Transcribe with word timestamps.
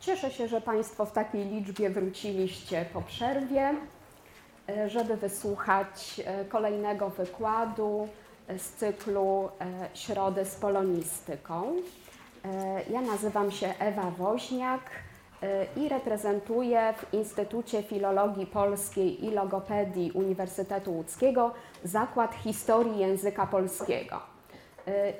Cieszę 0.00 0.30
się, 0.30 0.48
że 0.48 0.60
Państwo 0.60 1.06
w 1.06 1.12
takiej 1.12 1.44
liczbie 1.44 1.90
wróciliście 1.90 2.84
po 2.92 3.02
przerwie, 3.02 3.74
e, 4.68 4.88
żeby 4.88 5.16
wysłuchać 5.16 6.20
e, 6.24 6.44
kolejnego 6.44 7.10
wykładu 7.10 8.08
e, 8.48 8.58
z 8.58 8.72
cyklu 8.72 9.48
Środy 9.94 10.44
z 10.44 10.54
polonistyką. 10.54 11.72
Ja 12.90 13.00
nazywam 13.00 13.50
się 13.50 13.74
Ewa 13.78 14.10
Woźniak 14.10 14.80
i 15.76 15.88
reprezentuję 15.88 16.94
w 16.96 17.14
Instytucie 17.14 17.82
Filologii 17.82 18.46
Polskiej 18.46 19.24
i 19.24 19.30
Logopedii 19.30 20.12
Uniwersytetu 20.12 20.92
Łódzkiego 20.92 21.54
Zakład 21.84 22.34
Historii 22.34 22.98
Języka 22.98 23.46
Polskiego. 23.46 24.20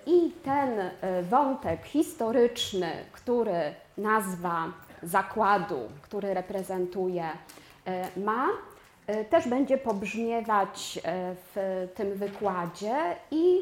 I 0.06 0.32
ten 0.44 0.90
wątek 1.22 1.84
historyczny, 1.84 2.92
który 3.12 3.74
nazwa 3.98 4.72
zakładu, 5.02 5.78
który 6.02 6.34
reprezentuje, 6.34 7.24
e, 7.86 8.20
ma, 8.20 8.46
e, 9.06 9.24
też 9.24 9.48
będzie 9.48 9.78
pobrzmiewać 9.78 10.98
e, 11.04 11.34
w 11.54 11.88
tym 11.94 12.14
wykładzie 12.14 13.16
i 13.30 13.60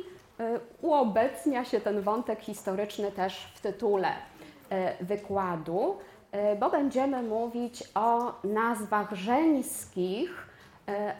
uobecnia 0.82 1.64
się 1.64 1.80
ten 1.80 2.00
wątek 2.00 2.40
historyczny 2.40 3.12
też 3.12 3.52
w 3.54 3.60
tytule 3.60 4.08
wykładu, 5.00 5.96
bo 6.60 6.70
będziemy 6.70 7.22
mówić 7.22 7.84
o 7.94 8.32
nazwach 8.44 9.12
żeńskich, 9.12 10.48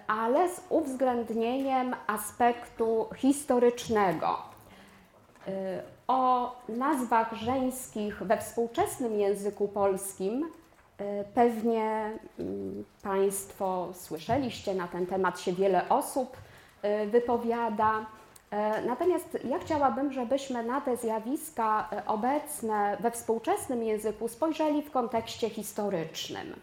ale 0.06 0.48
z 0.48 0.60
uwzględnieniem 0.68 1.96
aspektu 2.06 3.08
historycznego 3.16 4.55
o 6.06 6.52
nazwach 6.68 7.32
żeńskich 7.32 8.22
we 8.22 8.38
współczesnym 8.38 9.20
języku 9.20 9.68
polskim 9.68 10.50
e, 10.98 11.24
pewnie 11.24 12.10
mm, 12.38 12.84
Państwo 13.02 13.88
słyszeliście, 13.94 14.74
na 14.74 14.88
ten 14.88 15.06
temat 15.06 15.40
się 15.40 15.52
wiele 15.52 15.88
osób 15.88 16.36
e, 16.82 17.06
wypowiada. 17.06 18.06
E, 18.50 18.82
natomiast 18.82 19.38
ja 19.44 19.58
chciałabym, 19.58 20.12
żebyśmy 20.12 20.64
na 20.64 20.80
te 20.80 20.96
zjawiska 20.96 21.90
obecne 22.06 22.96
we 23.00 23.10
współczesnym 23.10 23.82
języku 23.82 24.28
spojrzeli 24.28 24.82
w 24.82 24.90
kontekście 24.90 25.50
historycznym. 25.50 26.54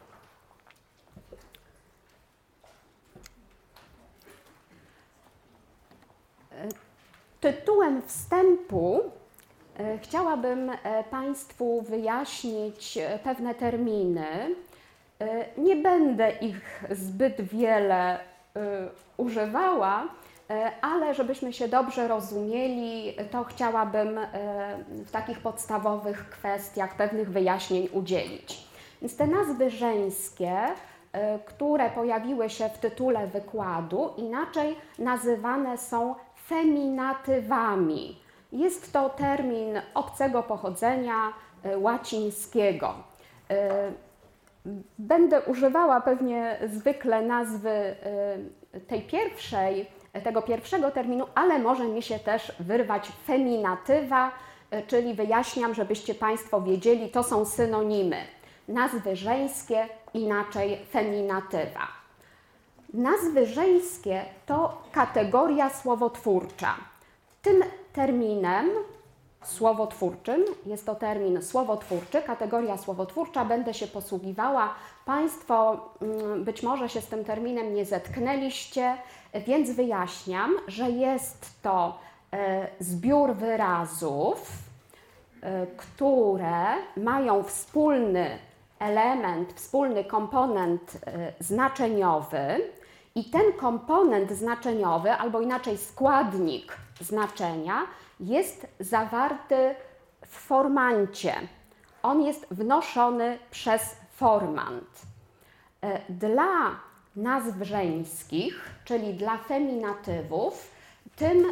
Tytułem 7.43 8.01
wstępu 8.01 9.01
E, 9.79 9.97
chciałabym 9.97 10.69
e, 10.69 11.03
Państwu 11.03 11.81
wyjaśnić 11.81 12.97
e, 12.97 13.19
pewne 13.19 13.55
terminy. 13.55 14.55
Nie 15.57 15.75
będę 15.75 16.31
ich 16.31 16.83
zbyt 16.91 17.41
wiele 17.41 18.19
używała, 19.17 20.07
ale 20.81 21.13
żebyśmy 21.13 21.53
się 21.53 21.67
dobrze 21.67 22.07
rozumieli, 22.07 23.15
to 23.31 23.43
chciałabym 23.43 24.19
w 24.89 25.11
takich 25.11 25.39
podstawowych 25.39 26.29
kwestiach 26.29 26.95
pewnych 26.95 27.31
wyjaśnień 27.31 27.89
udzielić. 27.91 28.67
Więc 29.01 29.15
te 29.15 29.27
nazwy 29.27 29.69
żeńskie, 29.69 30.57
które 31.45 31.89
pojawiły 31.89 32.49
się 32.49 32.69
w 32.69 32.77
tytule 32.77 33.27
wykładu, 33.27 34.09
inaczej 34.17 34.75
nazywane 34.99 35.77
są 35.77 36.15
feminatywami. 36.47 38.23
Jest 38.51 38.93
to 38.93 39.09
termin 39.09 39.81
obcego 39.93 40.43
pochodzenia 40.43 41.33
e, 41.63 41.77
łacińskiego. 41.77 42.93
E, 43.49 43.91
będę 44.99 45.41
używała 45.41 46.01
pewnie 46.01 46.57
zwykle 46.67 47.21
nazwy 47.21 47.69
e, 47.69 47.95
tej 48.87 49.01
pierwszej, 49.01 49.87
tego 50.23 50.41
pierwszego 50.41 50.91
terminu, 50.91 51.25
ale 51.35 51.59
może 51.59 51.85
mi 51.85 52.01
się 52.01 52.19
też 52.19 52.51
wyrwać 52.59 53.11
feminatywa, 53.27 54.31
czyli 54.87 55.13
wyjaśniam, 55.13 55.73
żebyście 55.73 56.15
Państwo 56.15 56.61
wiedzieli, 56.61 57.09
to 57.09 57.23
są 57.23 57.45
synonimy. 57.45 58.17
Nazwy 58.67 59.15
żeńskie, 59.15 59.87
inaczej 60.13 60.85
feminatywa. 60.91 62.02
Nazwy 62.93 63.45
żeńskie 63.45 64.25
to 64.45 64.81
kategoria 64.91 65.69
słowotwórcza. 65.69 66.75
Tym 67.41 67.63
terminem 67.93 68.69
słowotwórczym, 69.43 70.45
jest 70.65 70.85
to 70.85 70.95
termin 70.95 71.41
słowotwórczy, 71.41 72.21
kategoria 72.21 72.77
słowotwórcza, 72.77 73.45
będę 73.45 73.73
się 73.73 73.87
posługiwała. 73.87 74.75
Państwo 75.05 75.89
mm, 76.01 76.43
być 76.43 76.63
może 76.63 76.89
się 76.89 77.01
z 77.01 77.07
tym 77.07 77.25
terminem 77.25 77.73
nie 77.73 77.85
zetknęliście, 77.85 78.97
więc 79.47 79.71
wyjaśniam, 79.71 80.55
że 80.67 80.89
jest 80.89 81.61
to 81.61 81.97
e, 82.33 82.67
zbiór 82.79 83.35
wyrazów, 83.35 84.51
e, 85.41 85.67
które 85.67 86.63
mają 86.97 87.43
wspólny 87.43 88.37
element, 88.79 89.53
wspólny 89.53 90.03
komponent 90.03 90.97
e, 91.07 91.33
znaczeniowy 91.39 92.61
i 93.15 93.23
ten 93.23 93.53
komponent 93.53 94.31
znaczeniowy, 94.31 95.11
albo 95.11 95.41
inaczej 95.41 95.77
składnik 95.77 96.77
znaczenia 97.01 97.81
jest 98.19 98.67
zawarty 98.79 99.75
w 100.25 100.37
formancie. 100.37 101.33
On 102.03 102.21
jest 102.21 102.47
wnoszony 102.51 103.39
przez 103.51 103.95
formant. 104.11 105.01
E, 105.81 106.01
dla 106.09 106.79
nazw 107.15 107.55
żeńskich, 107.61 108.69
czyli 108.85 109.13
dla 109.13 109.37
feminatywów, 109.37 110.71
tym 111.15 111.45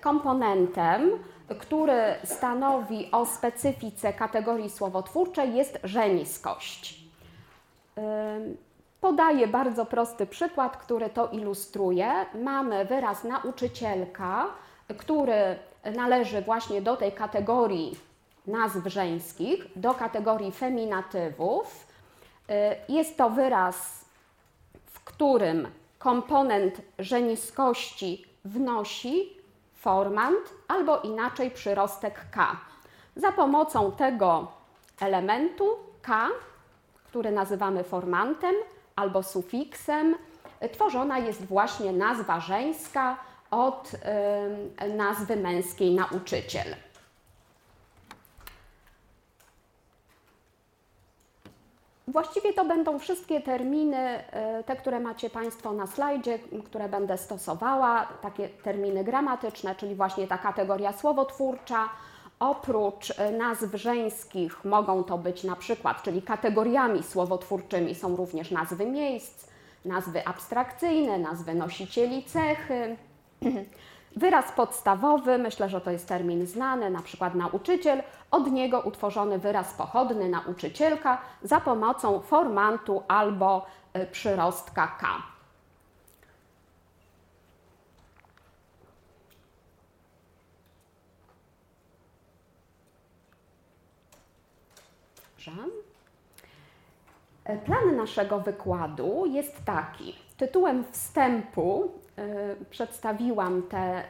komponentem, 0.00 1.10
który 1.58 2.14
stanowi 2.24 3.08
o 3.12 3.26
specyfice 3.26 4.12
kategorii 4.12 4.70
słowotwórczej, 4.70 5.54
jest 5.54 5.78
żeńskość. 5.84 7.02
Podaję 9.02 9.48
bardzo 9.48 9.86
prosty 9.86 10.26
przykład, 10.26 10.76
który 10.76 11.10
to 11.10 11.28
ilustruje. 11.28 12.26
Mamy 12.42 12.84
wyraz 12.84 13.24
nauczycielka, 13.24 14.46
który 14.98 15.58
należy 15.96 16.42
właśnie 16.42 16.82
do 16.82 16.96
tej 16.96 17.12
kategorii 17.12 17.96
nazw 18.46 18.86
żeńskich, 18.86 19.66
do 19.76 19.94
kategorii 19.94 20.52
feminatywów. 20.52 21.86
Y, 22.50 22.92
jest 22.92 23.18
to 23.18 23.30
wyraz, 23.30 24.04
w 24.86 25.04
którym 25.04 25.68
komponent 25.98 26.80
żeniskości 26.98 28.26
wnosi 28.44 29.36
formant 29.74 30.54
albo 30.68 31.00
inaczej 31.00 31.50
przyrostek 31.50 32.20
k. 32.30 32.56
Za 33.16 33.32
pomocą 33.32 33.92
tego 33.92 34.46
elementu 35.00 35.76
k, 36.02 36.28
który 37.08 37.30
nazywamy 37.30 37.84
formantem, 37.84 38.54
albo 38.96 39.22
sufiksem 39.22 40.14
tworzona 40.72 41.18
jest 41.18 41.44
właśnie 41.44 41.92
nazwa 41.92 42.40
żeńska 42.40 43.16
od 43.50 43.92
y, 44.84 44.88
nazwy 44.88 45.36
męskiej 45.36 45.94
nauczyciel. 45.94 46.76
Właściwie 52.08 52.52
to 52.52 52.64
będą 52.64 52.98
wszystkie 52.98 53.40
terminy, 53.40 54.24
te, 54.66 54.76
które 54.76 55.00
macie 55.00 55.30
Państwo 55.30 55.72
na 55.72 55.86
slajdzie, 55.86 56.38
które 56.64 56.88
będę 56.88 57.18
stosowała, 57.18 58.08
takie 58.22 58.48
terminy 58.48 59.04
gramatyczne, 59.04 59.74
czyli 59.74 59.94
właśnie 59.94 60.26
ta 60.26 60.38
kategoria 60.38 60.92
słowotwórcza, 60.92 61.88
Oprócz 62.42 63.18
e, 63.18 63.30
nazw 63.30 63.74
żeńskich 63.74 64.64
mogą 64.64 65.04
to 65.04 65.18
być 65.18 65.44
na 65.44 65.56
przykład, 65.56 66.02
czyli 66.02 66.22
kategoriami 66.22 67.02
słowotwórczymi 67.02 67.94
są 67.94 68.16
również 68.16 68.50
nazwy 68.50 68.86
miejsc, 68.86 69.48
nazwy 69.84 70.26
abstrakcyjne, 70.26 71.18
nazwy 71.18 71.54
nosicieli 71.54 72.24
cechy. 72.24 72.96
Wyraz 74.16 74.52
podstawowy, 74.52 75.38
myślę, 75.38 75.68
że 75.68 75.80
to 75.80 75.90
jest 75.90 76.08
termin 76.08 76.46
znany, 76.46 76.90
na 76.90 77.02
przykład 77.02 77.34
nauczyciel, 77.34 78.02
od 78.30 78.52
niego 78.52 78.80
utworzony 78.80 79.38
wyraz 79.38 79.74
pochodny 79.74 80.28
nauczycielka 80.28 81.18
za 81.42 81.60
pomocą 81.60 82.20
formantu 82.20 83.02
albo 83.08 83.66
e, 83.92 84.06
przyrostka 84.06 84.86
k. 85.00 85.31
Dobrze. 95.46 95.62
E, 97.44 97.58
plan 97.58 97.96
naszego 97.96 98.40
wykładu 98.40 99.26
jest 99.26 99.64
taki. 99.64 100.14
Tytułem 100.36 100.84
wstępu 100.92 101.90
y, 102.60 102.64
przedstawiłam 102.70 103.62
te 103.62 104.02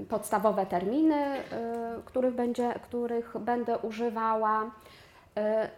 y, 0.00 0.04
podstawowe 0.04 0.66
terminy, 0.66 1.42
których, 2.04 2.34
będzie, 2.34 2.74
których 2.82 3.38
będę 3.38 3.78
używała. 3.78 4.70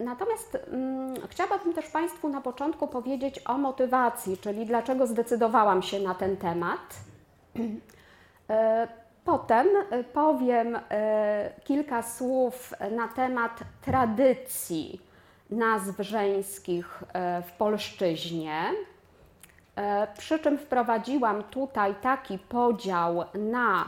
Natomiast 0.00 0.58
mm, 0.72 1.14
chciałabym 1.28 1.72
też 1.74 1.86
Państwu 1.86 2.28
na 2.28 2.40
początku 2.40 2.88
powiedzieć 2.88 3.40
o 3.46 3.58
motywacji, 3.58 4.38
czyli 4.38 4.66
dlaczego 4.66 5.06
zdecydowałam 5.06 5.82
się 5.82 6.00
na 6.00 6.14
ten 6.14 6.36
temat. 6.36 6.94
Potem 9.26 9.66
powiem 10.12 10.78
kilka 11.64 12.02
słów 12.02 12.74
na 12.90 13.08
temat 13.08 13.60
tradycji 13.84 15.00
nazw 15.50 15.94
żeńskich 15.98 17.02
w 17.46 17.52
polszczyźnie. 17.52 18.62
Przy 20.18 20.38
czym 20.38 20.58
wprowadziłam 20.58 21.42
tutaj 21.42 21.94
taki 22.02 22.38
podział 22.38 23.24
na 23.34 23.84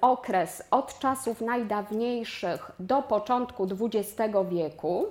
okres 0.00 0.62
od 0.70 0.98
czasów 0.98 1.40
najdawniejszych 1.40 2.70
do 2.78 3.02
początku 3.02 3.66
XX 3.82 4.34
wieku. 4.50 5.06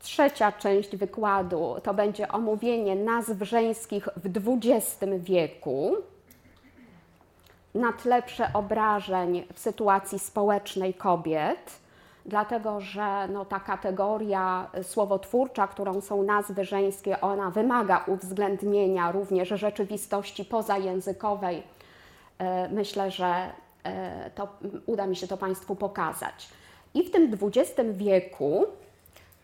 Trzecia 0.00 0.52
część 0.52 0.96
wykładu 0.96 1.76
to 1.82 1.94
będzie 1.94 2.28
omówienie 2.28 2.96
nazw 2.96 3.42
żeńskich 3.42 4.08
w 4.16 4.38
XX 4.48 5.04
wieku 5.18 5.96
na 7.74 7.92
tle 7.92 8.22
przeobrażeń 8.22 9.44
w 9.54 9.58
sytuacji 9.58 10.18
społecznej 10.18 10.94
kobiet, 10.94 11.80
dlatego 12.26 12.80
że 12.80 13.28
no, 13.28 13.44
ta 13.44 13.60
kategoria 13.60 14.70
słowotwórcza, 14.82 15.66
którą 15.66 16.00
są 16.00 16.22
nazwy 16.22 16.64
żeńskie, 16.64 17.20
ona 17.20 17.50
wymaga 17.50 18.04
uwzględnienia 18.06 19.12
również 19.12 19.48
rzeczywistości 19.48 20.44
pozajęzykowej 20.44 21.62
E, 22.42 22.68
myślę, 22.68 23.10
że 23.10 23.50
e, 23.84 24.30
to 24.30 24.48
uda 24.86 25.06
mi 25.06 25.16
się 25.16 25.26
to 25.26 25.36
Państwu 25.36 25.76
pokazać. 25.76 26.48
I 26.94 27.02
w 27.02 27.10
tym 27.10 27.38
XX 27.42 27.80
wieku 27.92 28.66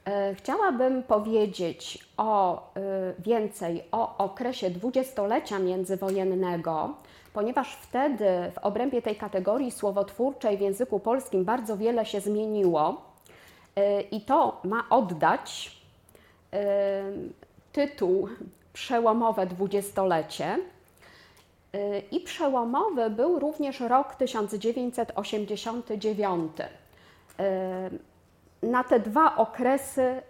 e, 0.04 0.34
chciałabym 0.34 1.02
powiedzieć 1.02 2.08
o 2.16 2.62
więcej 3.18 3.84
o 3.92 4.16
okresie 4.18 4.70
dwudziestolecia 4.70 5.58
międzywojennego, 5.58 6.94
ponieważ 7.38 7.74
wtedy 7.74 8.24
w 8.54 8.58
obrębie 8.58 9.02
tej 9.02 9.16
kategorii 9.16 9.70
słowotwórczej 9.70 10.58
w 10.58 10.60
języku 10.60 11.00
polskim 11.00 11.44
bardzo 11.44 11.76
wiele 11.76 12.06
się 12.06 12.20
zmieniło 12.20 13.02
i 14.10 14.20
to 14.20 14.60
ma 14.64 14.84
oddać 14.90 15.76
tytuł 17.72 18.28
przełomowe 18.72 19.46
dwudziestolecie 19.46 20.58
Y, 21.74 22.02
I 22.10 22.20
przełomowy 22.20 23.10
był 23.10 23.38
również 23.38 23.80
rok 23.80 24.14
1989. 24.14 26.52
Y, 26.60 26.64
na 28.62 28.84
te 28.84 29.00
dwa 29.00 29.36
okresy 29.36 30.22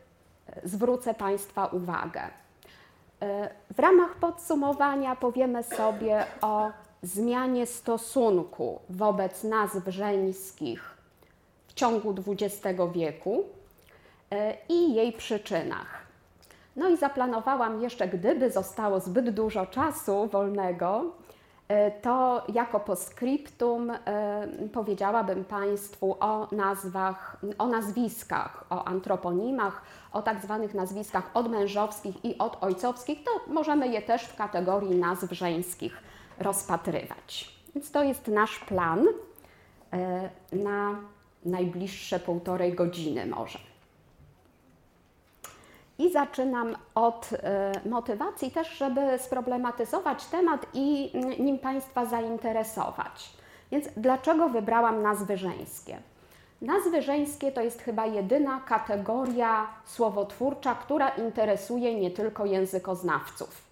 zwrócę 0.65 1.15
Państwa 1.15 1.67
uwagę. 1.67 2.21
W 3.71 3.79
ramach 3.79 4.17
podsumowania 4.17 5.17
powiemy 5.17 5.63
sobie 5.63 6.27
o 6.41 6.71
zmianie 7.03 7.67
stosunku 7.67 8.81
wobec 8.91 9.45
nazw 9.45 9.83
żeńskich 9.87 10.97
w 11.69 11.75
ciągu 11.75 12.15
XX 12.27 12.81
wieku 12.95 13.45
i 14.69 14.95
jej 14.95 15.13
przyczynach. 15.13 16.07
No 16.77 16.89
i 16.89 16.97
zaplanowałam 16.97 17.83
jeszcze, 17.83 18.09
gdyby 18.09 18.51
zostało 18.51 19.01
zbyt 19.01 19.31
dużo 19.31 19.67
czasu 19.67 20.27
wolnego, 20.27 21.13
E, 21.69 21.91
to 21.91 22.43
jako 22.55 22.81
postscriptum 22.81 23.91
e, 23.91 23.99
powiedziałabym 24.73 25.45
Państwu 25.45 26.17
o 26.21 26.49
nazwach, 26.53 27.37
o 27.59 27.67
nazwiskach, 27.67 28.65
o 28.71 28.85
antroponimach, 28.85 29.83
o 30.13 30.23
tak 30.23 30.43
zwanych 30.43 30.75
nazwiskach 30.75 31.31
odmężowskich 31.35 32.25
i 32.25 32.39
odojcowskich. 32.39 33.25
To 33.25 33.53
możemy 33.53 33.89
je 33.89 34.03
też 34.03 34.23
w 34.23 34.37
kategorii 34.37 34.97
nazw 34.97 35.33
żeńskich 35.33 36.03
rozpatrywać. 36.41 37.59
Więc 37.75 37.91
to 37.91 38.03
jest 38.03 38.29
nasz 38.29 38.59
plan 38.59 39.07
e, 39.93 40.31
na 40.53 41.01
najbliższe 41.45 42.21
półtorej 42.21 42.75
godziny 42.75 43.27
może. 43.27 43.59
I 45.99 46.13
zaczynam 46.13 46.77
od 46.95 47.31
e, 47.33 47.73
motywacji 47.89 48.51
też, 48.51 48.79
żeby 48.79 49.19
sproblematyzować 49.19 50.27
temat 50.27 50.67
i 50.75 51.13
nim 51.39 51.59
Państwa 51.59 52.07
zainteresować. 52.07 53.31
Więc 53.71 53.89
dlaczego 53.97 54.49
wybrałam 54.49 55.03
nazwy 55.03 55.37
żeńskie? 55.37 55.99
Nazwy 56.63 57.03
żeńskie 57.03 57.53
to 57.53 57.61
jest 57.61 57.83
chyba 57.83 58.07
jedyna 58.07 58.61
kategoria 58.61 59.67
słowotwórcza, 59.85 60.75
która 60.75 61.09
interesuje 61.09 62.01
nie 62.01 62.11
tylko 62.11 62.47
językoznawców. 62.47 63.68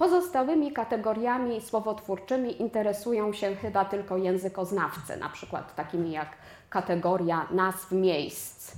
Pozostałymi 0.00 0.72
kategoriami 0.72 1.60
słowotwórczymi 1.60 2.62
interesują 2.62 3.32
się 3.32 3.56
chyba 3.56 3.84
tylko 3.84 4.16
językoznawcy, 4.16 5.16
na 5.16 5.28
przykład 5.28 5.74
takimi 5.74 6.12
jak 6.12 6.28
kategoria 6.70 7.46
nazw 7.50 7.92
miejsc 7.92 8.76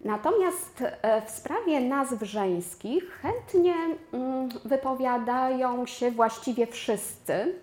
Natomiast 0.00 0.82
e, 1.02 1.22
w 1.22 1.30
sprawie 1.30 1.80
nazw 1.80 2.22
żeńskich 2.22 3.20
chętnie 3.22 3.74
mm, 4.12 4.48
wypowiadają 4.64 5.86
się 5.86 6.10
właściwie 6.10 6.66
wszyscy. 6.66 7.54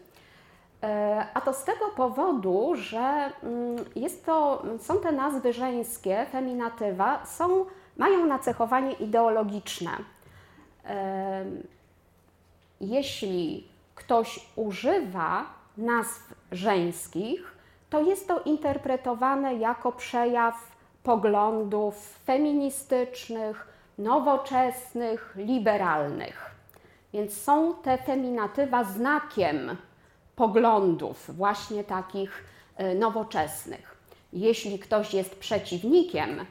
E, 0.84 1.28
a 1.34 1.42
to 1.42 1.54
z 1.54 1.64
tego 1.64 1.88
powodu, 1.96 2.72
że 2.76 3.32
mm, 3.44 3.86
jest 3.96 4.26
to, 4.26 4.64
są 4.80 5.00
te 5.00 5.12
nazwy 5.12 5.54
żeńskie, 5.54 6.26
feminatywa, 6.32 7.26
są, 7.26 7.66
mają 7.98 8.26
nacechowanie 8.26 8.92
ideologiczne. 8.92 9.92
Jeśli 12.82 13.68
ktoś 13.96 14.40
używa 14.56 15.46
nazw 15.78 16.34
żeńskich, 16.52 17.56
to 17.90 18.02
jest 18.02 18.28
to 18.28 18.40
interpretowane 18.40 19.56
jako 19.56 19.92
przejaw 19.92 20.56
poglądów 21.04 22.20
feministycznych, 22.26 23.68
nowoczesnych, 23.98 25.34
liberalnych. 25.36 26.56
Więc 27.14 27.42
są 27.42 27.74
te 27.74 27.98
feminatywa 27.98 28.84
znakiem 28.84 29.78
poglądów 30.36 31.36
właśnie 31.36 31.84
takich 31.84 32.44
e, 32.76 32.96
nowoczesnych. 32.96 33.98
Jeśli 34.34 34.80
ktoś 34.80 35.14
jest 35.14 35.36
przeciwnikiem 35.40 36.46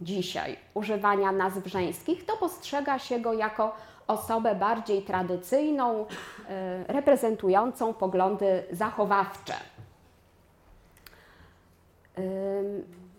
dzisiaj 0.00 0.56
używania 0.74 1.32
nazw 1.32 1.66
żeńskich, 1.66 2.26
to 2.26 2.36
postrzega 2.36 2.98
się 2.98 3.20
go 3.20 3.32
jako 3.32 3.76
osobę 4.06 4.54
bardziej 4.54 5.02
tradycyjną, 5.02 6.06
e, 6.48 6.84
reprezentującą 6.92 7.94
poglądy 7.94 8.62
zachowawcze. 8.72 9.54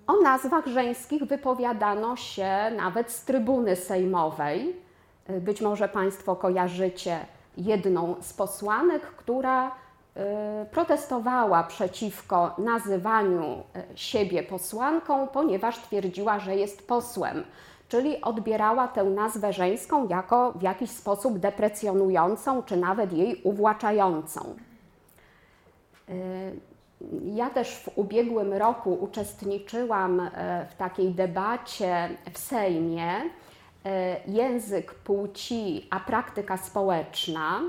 O 0.08 0.22
nazwach 0.22 0.68
żeńskich 0.68 1.24
wypowiadano 1.24 2.16
się 2.16 2.72
nawet 2.78 3.12
z 3.12 3.26
trybuny 3.26 3.76
sejmowej. 3.76 4.76
Być 5.30 5.62
może 5.62 5.90
Państwo 5.90 6.36
kojarzycie 6.36 7.20
jedną 7.58 8.16
z 8.22 8.34
posłanek, 8.34 9.02
która 9.02 9.68
y, 9.68 9.72
protestowała 10.72 11.64
przeciwko 11.64 12.56
nazywaniu 12.58 13.64
siebie 13.96 14.44
posłanką, 14.44 15.28
ponieważ 15.28 15.80
twierdziła, 15.80 16.40
że 16.40 16.56
jest 16.56 16.88
posłem, 16.88 17.44
czyli 17.90 18.22
odbierała 18.22 18.88
tę 18.88 19.04
nazwę 19.04 19.54
żeńską 19.54 20.08
jako 20.08 20.52
w 20.52 20.62
jakiś 20.62 20.90
sposób 20.90 21.40
deprecjonującą, 21.40 22.64
czy 22.64 22.78
nawet 22.78 23.14
jej 23.14 23.42
uwłaczającą. 23.44 24.56
Y, 26.10 26.76
ja 27.24 27.50
też 27.50 27.76
w 27.76 27.98
ubiegłym 27.98 28.54
roku 28.54 28.94
uczestniczyłam 28.94 30.20
e, 30.20 30.66
w 30.70 30.76
takiej 30.76 31.12
debacie 31.12 32.10
w 32.34 32.38
Sejmie 32.38 33.12
e, 33.86 34.20
Język 34.28 34.94
płci, 34.94 35.88
a 35.92 36.00
praktyka 36.00 36.58
społeczna. 36.58 37.62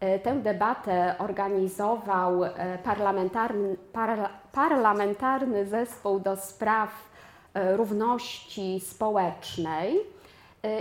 E, 0.00 0.18
tę 0.18 0.34
debatę 0.34 1.14
organizował 1.18 2.40
parlamentarny, 2.84 3.76
parlamentarny 4.52 5.66
zespół 5.66 6.20
do 6.20 6.36
spraw 6.36 7.09
równości 7.54 8.80
społecznej. 8.80 10.00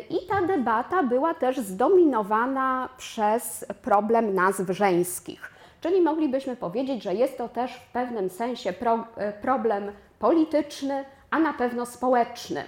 I 0.09 0.27
ta 0.27 0.41
debata 0.41 1.03
była 1.03 1.33
też 1.33 1.57
zdominowana 1.57 2.89
przez 2.97 3.65
problem 3.81 4.35
nazw 4.35 4.69
żeńskich. 4.69 5.51
Czyli 5.81 6.01
moglibyśmy 6.01 6.55
powiedzieć, 6.55 7.03
że 7.03 7.13
jest 7.13 7.37
to 7.37 7.49
też 7.49 7.75
w 7.75 7.91
pewnym 7.91 8.29
sensie 8.29 8.73
pro, 8.73 9.03
e, 9.15 9.33
problem 9.33 9.91
polityczny, 10.19 11.05
a 11.31 11.39
na 11.39 11.53
pewno 11.53 11.85
społeczny. 11.85 12.63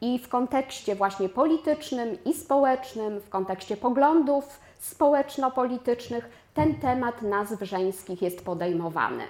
I 0.00 0.18
w 0.18 0.28
kontekście 0.28 0.94
właśnie 0.94 1.28
politycznym 1.28 2.24
i 2.24 2.34
społecznym, 2.34 3.20
w 3.20 3.28
kontekście 3.28 3.76
poglądów 3.76 4.60
społeczno-politycznych, 4.78 6.30
ten 6.54 6.74
temat 6.74 7.22
nazw 7.22 7.62
żeńskich 7.62 8.22
jest 8.22 8.44
podejmowany. 8.44 9.24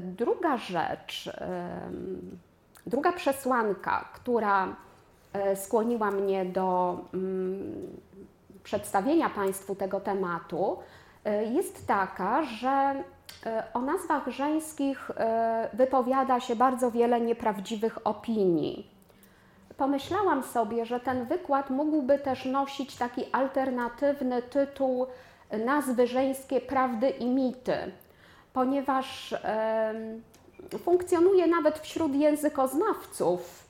Druga 0.00 0.56
rzecz, 0.56 1.30
druga 2.86 3.12
przesłanka, 3.12 4.08
która 4.14 4.76
e, 5.32 5.56
skłoniła 5.56 6.10
mnie 6.10 6.44
do 6.44 6.98
mm, 7.14 8.00
przedstawienia 8.64 9.30
Państwu 9.30 9.74
tego 9.74 10.00
tematu, 10.00 10.78
e, 11.24 11.44
jest 11.44 11.86
taka, 11.86 12.42
że 12.42 12.94
e, 13.46 13.64
o 13.74 13.80
nazwach 13.80 14.28
żeńskich 14.28 15.10
wypowiada 15.72 16.40
się 16.40 16.56
bardzo 16.56 16.90
wiele 16.90 17.20
nieprawdziwych 17.20 18.06
opinii. 18.06 18.92
Pomyślałam 19.76 20.42
sobie, 20.42 20.86
że 20.86 21.00
ten 21.00 21.24
wykład 21.24 21.70
mógłby 21.70 22.18
też 22.18 22.44
nosić 22.44 22.96
taki 22.96 23.24
alternatywny 23.32 24.42
tytuł 24.42 25.06
Nazwy 25.64 26.06
żeńskie 26.06 26.60
prawdy 26.60 27.10
i 27.10 27.26
mity 27.26 27.92
ponieważ 28.52 29.34
funkcjonuje 30.78 31.46
nawet 31.46 31.78
wśród 31.78 32.14
językoznawców, 32.14 33.68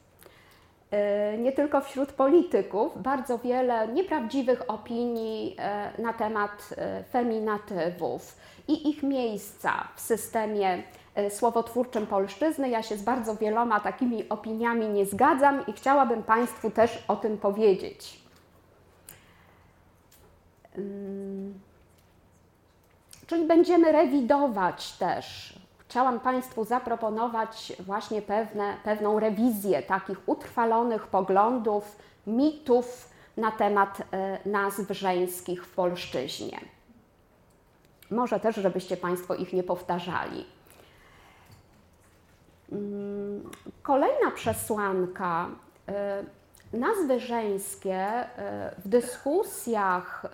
e, 0.91 1.39
nie 1.39 1.53
tylko 1.53 1.81
wśród 1.81 2.13
polityków, 2.13 3.03
bardzo 3.03 3.39
wiele 3.39 3.89
nieprawdziwych 3.89 4.71
opinii 4.71 5.57
e, 5.59 6.03
na 6.03 6.13
temat 6.13 6.75
e, 6.77 7.05
feminatywów 7.05 8.37
i 8.69 8.91
ich 8.91 9.03
miejsca 9.03 9.89
w 9.97 10.01
systemie 10.01 10.83
słowotwórczym 11.31 12.07
polszczyzny. 12.07 12.69
Ja 12.69 12.83
się 12.83 12.97
z 12.97 13.03
bardzo 13.03 13.37
wieloma 13.37 13.81
takimi 13.81 14.29
opiniami 14.29 14.89
nie 14.89 15.07
zgadzam 15.07 15.67
i 15.67 15.73
chciałabym 15.73 16.23
Państwu 16.23 16.71
też 16.71 17.05
o 17.09 17.17
tym 17.17 17.39
powiedzieć. 17.39 18.23
Czyli 23.33 23.47
będziemy 23.47 23.93
rewidować 23.93 24.93
też. 24.93 25.59
Chciałam 25.79 26.21
Państwu 26.21 26.65
zaproponować 26.65 27.73
właśnie 27.81 28.23
pewne, 28.23 28.77
pewną 28.85 29.21
rewizję 29.21 29.83
takich 29.83 30.29
utrwalonych 30.29 31.07
poglądów, 31.07 31.97
mitów 32.27 33.09
na 33.37 33.51
temat 33.51 34.03
e, 34.13 34.39
nazw 34.49 34.91
żeńskich 34.91 35.65
w 35.67 35.75
polszczyźnie. 35.75 36.61
Może 38.11 38.41
też, 38.41 38.57
żebyście 38.57 38.97
Państwo 38.97 39.35
ich 39.35 39.53
nie 39.53 39.63
powtarzali. 39.63 40.47
Mm, 42.73 43.51
kolejna 43.83 44.31
przesłanka 44.31 45.49
e, 45.89 46.25
nazwy 46.73 47.21
żeńskie 47.21 47.97
e, 47.97 48.27
w 48.79 48.89
dyskusjach 48.89 50.27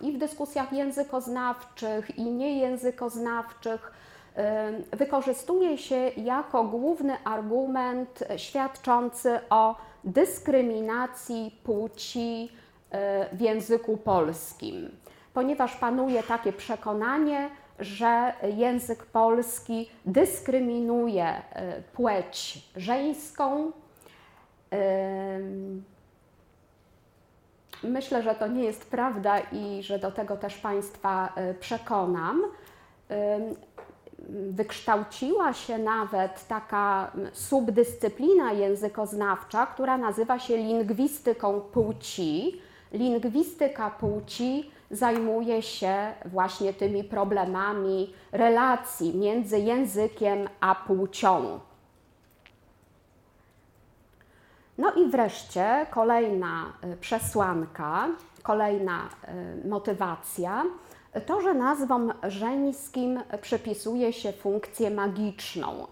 i 0.00 0.12
w 0.12 0.18
dyskusjach 0.18 0.72
językoznawczych 0.72 2.18
i 2.18 2.24
niejęzykoznawczych 2.24 3.92
wykorzystuje 4.92 5.78
się 5.78 5.96
jako 6.16 6.64
główny 6.64 7.16
argument 7.24 8.24
świadczący 8.36 9.40
o 9.50 9.74
dyskryminacji 10.04 11.58
płci 11.64 12.52
e, 12.90 13.36
w 13.36 13.40
języku 13.40 13.96
polskim, 13.96 14.90
ponieważ 15.34 15.76
panuje 15.76 16.22
takie 16.22 16.52
przekonanie, 16.52 17.50
że 17.78 18.32
język 18.56 19.06
polski 19.06 19.90
dyskryminuje 20.06 21.26
e, 21.26 21.82
płeć 21.82 22.68
żeńską 22.76 23.72
Myślę, 27.82 28.22
że 28.22 28.34
to 28.34 28.46
nie 28.46 28.64
jest 28.64 28.90
prawda 28.90 29.38
i 29.52 29.82
że 29.82 29.98
do 29.98 30.12
tego 30.12 30.36
też 30.36 30.54
Państwa 30.54 31.32
e, 31.36 31.54
przekonam. 31.54 32.42
Wykształciła 34.28 35.52
się 35.52 35.78
nawet 35.78 36.46
taka 36.48 37.12
subdyscyplina 37.32 38.52
językoznawcza, 38.52 39.66
która 39.66 39.98
nazywa 39.98 40.38
się 40.38 40.56
lingwistyką 40.56 41.60
płci. 41.60 42.60
Lingwistyka 42.92 43.90
płci 43.90 44.70
zajmuje 44.90 45.62
się 45.62 46.12
właśnie 46.24 46.72
tymi 46.72 47.04
problemami 47.04 48.14
relacji 48.32 49.16
między 49.16 49.58
językiem 49.58 50.48
a 50.60 50.74
płcią. 50.74 51.60
No 54.78 54.92
i 54.92 55.10
wreszcie 55.10 55.86
kolejna 55.90 56.72
y, 56.84 56.96
przesłanka, 56.96 58.08
kolejna 58.42 59.08
y, 59.64 59.68
motywacja, 59.68 60.64
to, 61.26 61.40
że 61.40 61.54
nazwom 61.54 62.12
żeńskim 62.22 63.20
przypisuje 63.40 64.12
się 64.12 64.32
funkcję 64.32 64.90
magiczną. 64.90 65.86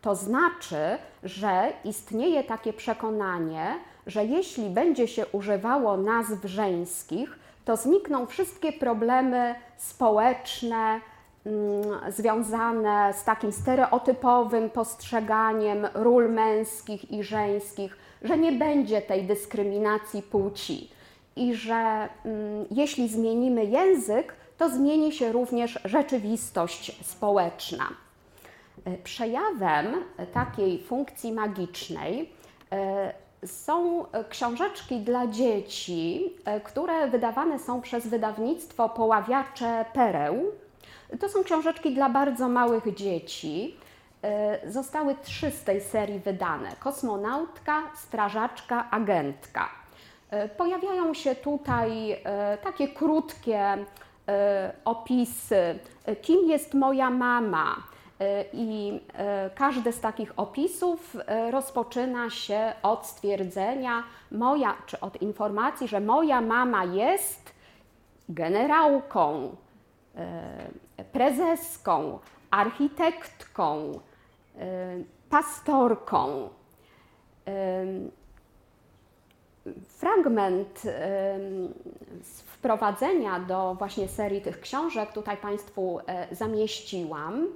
To 0.00 0.14
znaczy, 0.14 0.98
że 1.22 1.72
istnieje 1.84 2.44
takie 2.44 2.72
przekonanie, 2.72 3.74
że 4.06 4.24
jeśli 4.24 4.70
będzie 4.70 5.08
się 5.08 5.26
używało 5.26 5.96
nazw 5.96 6.44
żeńskich, 6.44 7.38
to 7.64 7.76
znikną 7.76 8.26
wszystkie 8.26 8.72
problemy 8.72 9.54
społeczne 9.76 11.00
mm, 11.46 12.12
związane 12.12 13.12
z 13.12 13.24
takim 13.24 13.52
stereotypowym 13.52 14.70
postrzeganiem 14.70 15.86
ról 15.94 16.32
męskich 16.32 17.10
i 17.10 17.22
żeńskich 17.22 17.96
że 18.22 18.38
nie 18.38 18.52
będzie 18.52 19.02
tej 19.02 19.24
dyskryminacji 19.24 20.22
płci 20.22 20.90
i 21.36 21.54
że 21.54 22.08
mm, 22.24 22.66
jeśli 22.70 23.08
zmienimy 23.08 23.64
język, 23.64 24.34
to 24.58 24.70
zmieni 24.70 25.12
się 25.12 25.32
również 25.32 25.78
rzeczywistość 25.84 27.04
społeczna. 27.06 27.88
E, 28.84 28.96
przejawem 28.96 29.86
takiej 30.32 30.82
funkcji 30.82 31.32
magicznej 31.32 32.30
e, 32.72 33.14
są 33.46 34.04
książeczki 34.28 35.00
dla 35.00 35.26
dzieci, 35.26 36.32
e, 36.44 36.60
które 36.60 37.08
wydawane 37.08 37.58
są 37.58 37.80
przez 37.80 38.06
wydawnictwo 38.06 38.88
Poławiacze 38.88 39.84
Pereł. 39.92 40.52
To 41.20 41.28
są 41.28 41.44
książeczki 41.44 41.94
dla 41.94 42.08
bardzo 42.08 42.48
małych 42.48 42.94
dzieci. 42.94 43.76
E, 44.22 44.70
zostały 44.70 45.14
trzy 45.14 45.50
z 45.50 45.64
tej 45.64 45.80
serii 45.80 46.18
wydane: 46.18 46.68
Kosmonautka, 46.80 47.82
Strażaczka, 47.94 48.90
Agentka. 48.90 49.68
E, 50.30 50.48
pojawiają 50.48 51.14
się 51.14 51.34
tutaj 51.34 52.12
e, 52.12 52.58
takie 52.58 52.88
krótkie 52.88 53.78
opisy, 54.84 55.78
kim 56.22 56.48
jest 56.48 56.74
moja 56.74 57.10
mama. 57.10 57.76
I 58.52 59.00
każdy 59.54 59.92
z 59.92 60.00
takich 60.00 60.32
opisów 60.36 61.16
rozpoczyna 61.50 62.30
się 62.30 62.72
od 62.82 63.06
stwierdzenia, 63.06 64.02
moja, 64.30 64.74
czy 64.86 65.00
od 65.00 65.22
informacji, 65.22 65.88
że 65.88 66.00
moja 66.00 66.40
mama 66.40 66.84
jest 66.84 67.52
generałką, 68.28 69.56
prezeską, 71.12 72.18
architektką, 72.50 74.00
pastorką. 75.30 76.48
Fragment 79.88 80.82
z 82.22 82.40
wprowadzenia 82.40 83.40
do 83.40 83.74
właśnie 83.74 84.08
serii 84.08 84.40
tych 84.40 84.60
książek 84.60 85.12
tutaj 85.12 85.36
Państwu 85.36 86.00
e, 86.06 86.34
zamieściłam. 86.34 87.46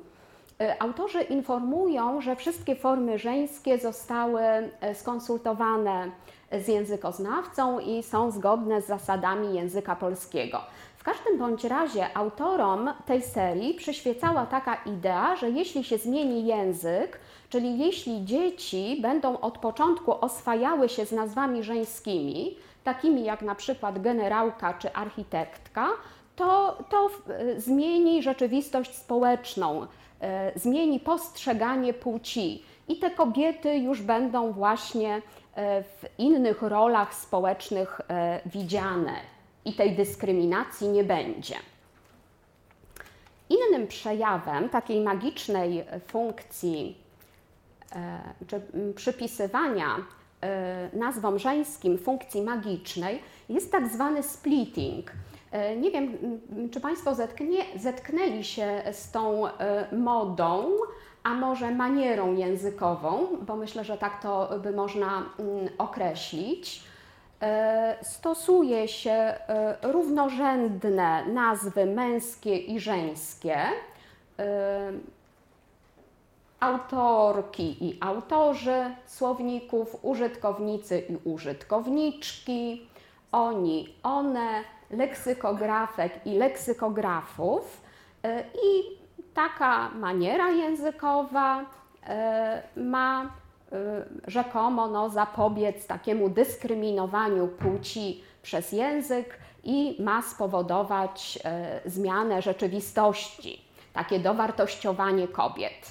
Autorzy 0.78 1.22
informują, 1.22 2.20
że 2.20 2.36
wszystkie 2.36 2.76
formy 2.76 3.18
żeńskie 3.18 3.78
zostały 3.78 4.42
e, 4.42 4.94
skonsultowane 4.94 6.10
z 6.52 6.68
językoznawcą 6.68 7.78
i 7.78 8.02
są 8.02 8.30
zgodne 8.30 8.82
z 8.82 8.86
zasadami 8.86 9.54
języka 9.54 9.96
polskiego. 9.96 10.60
W 11.02 11.04
każdym 11.04 11.38
bądź 11.38 11.64
razie 11.64 12.16
autorom 12.16 12.90
tej 13.06 13.22
serii 13.22 13.74
przyświecała 13.74 14.46
taka 14.46 14.74
idea, 14.74 15.36
że 15.36 15.50
jeśli 15.50 15.84
się 15.84 15.98
zmieni 15.98 16.46
język, 16.46 17.20
czyli 17.48 17.78
jeśli 17.78 18.24
dzieci 18.24 18.98
będą 19.00 19.40
od 19.40 19.58
początku 19.58 20.24
oswajały 20.24 20.88
się 20.88 21.06
z 21.06 21.12
nazwami 21.12 21.62
żeńskimi, 21.62 22.56
takimi 22.84 23.24
jak 23.24 23.42
na 23.42 23.54
przykład 23.54 24.02
generałka 24.02 24.74
czy 24.74 24.92
architektka, 24.92 25.88
to, 26.36 26.78
to 26.90 27.10
zmieni 27.56 28.22
rzeczywistość 28.22 28.94
społeczną, 28.94 29.86
e, 30.20 30.58
zmieni 30.58 31.00
postrzeganie 31.00 31.94
płci 31.94 32.62
i 32.88 32.96
te 32.96 33.10
kobiety 33.10 33.78
już 33.78 34.02
będą 34.02 34.52
właśnie 34.52 35.22
e, 35.54 35.82
w 35.82 36.04
innych 36.18 36.62
rolach 36.62 37.14
społecznych 37.14 38.00
e, 38.08 38.40
widziane 38.46 39.32
i 39.64 39.72
tej 39.72 39.96
dyskryminacji 39.96 40.88
nie 40.88 41.04
będzie. 41.04 41.54
Innym 43.48 43.86
przejawem 43.86 44.68
takiej 44.68 45.00
magicznej 45.00 45.84
funkcji 46.06 46.96
e, 47.94 48.20
czy 48.46 48.62
przypisywania 48.94 49.96
e, 50.40 50.90
nazwom 50.96 51.38
żeńskim 51.38 51.98
funkcji 51.98 52.42
magicznej 52.42 53.22
jest 53.48 53.72
tak 53.72 53.88
zwany 53.88 54.22
splitting. 54.22 55.12
Nie 55.80 55.90
wiem, 55.90 56.18
czy 56.70 56.80
Państwo 56.80 57.14
zetknie, 57.14 57.64
zetknęli 57.76 58.44
się 58.44 58.82
z 58.92 59.10
tą 59.10 59.42
modą, 59.92 60.70
a 61.22 61.34
może 61.34 61.70
manierą 61.70 62.34
językową, 62.34 63.26
bo 63.46 63.56
myślę, 63.56 63.84
że 63.84 63.98
tak 63.98 64.22
to 64.22 64.50
by 64.62 64.72
można 64.72 65.24
określić 65.78 66.84
E, 66.84 66.91
stosuje 68.02 68.88
się 68.88 69.12
e, 69.12 69.76
równorzędne 69.82 71.26
nazwy 71.26 71.86
męskie 71.86 72.56
i 72.56 72.80
żeńskie, 72.80 73.56
e, 74.38 74.92
autorki 76.60 77.88
i 77.88 77.98
autorzy 78.00 78.94
słowników, 79.06 79.96
użytkownicy 80.02 80.98
i 80.98 81.28
użytkowniczki, 81.28 82.88
oni, 83.32 83.94
one, 84.02 84.48
leksykografek 84.90 86.26
i 86.26 86.38
leksykografów. 86.38 87.80
I 88.54 88.98
taka 89.34 89.88
maniera 89.88 90.50
językowa 90.50 91.64
ma 92.76 93.30
rzekomo 94.26 94.88
no, 94.88 95.10
zapobiec 95.10 95.86
takiemu 95.86 96.28
dyskryminowaniu 96.28 97.48
płci 97.48 98.22
przez 98.42 98.72
język 98.72 99.38
i 99.64 100.02
ma 100.02 100.22
spowodować 100.22 101.38
y, 101.86 101.90
zmianę 101.90 102.42
rzeczywistości, 102.42 103.64
takie 103.92 104.18
dowartościowanie 104.18 105.28
kobiet. 105.28 105.90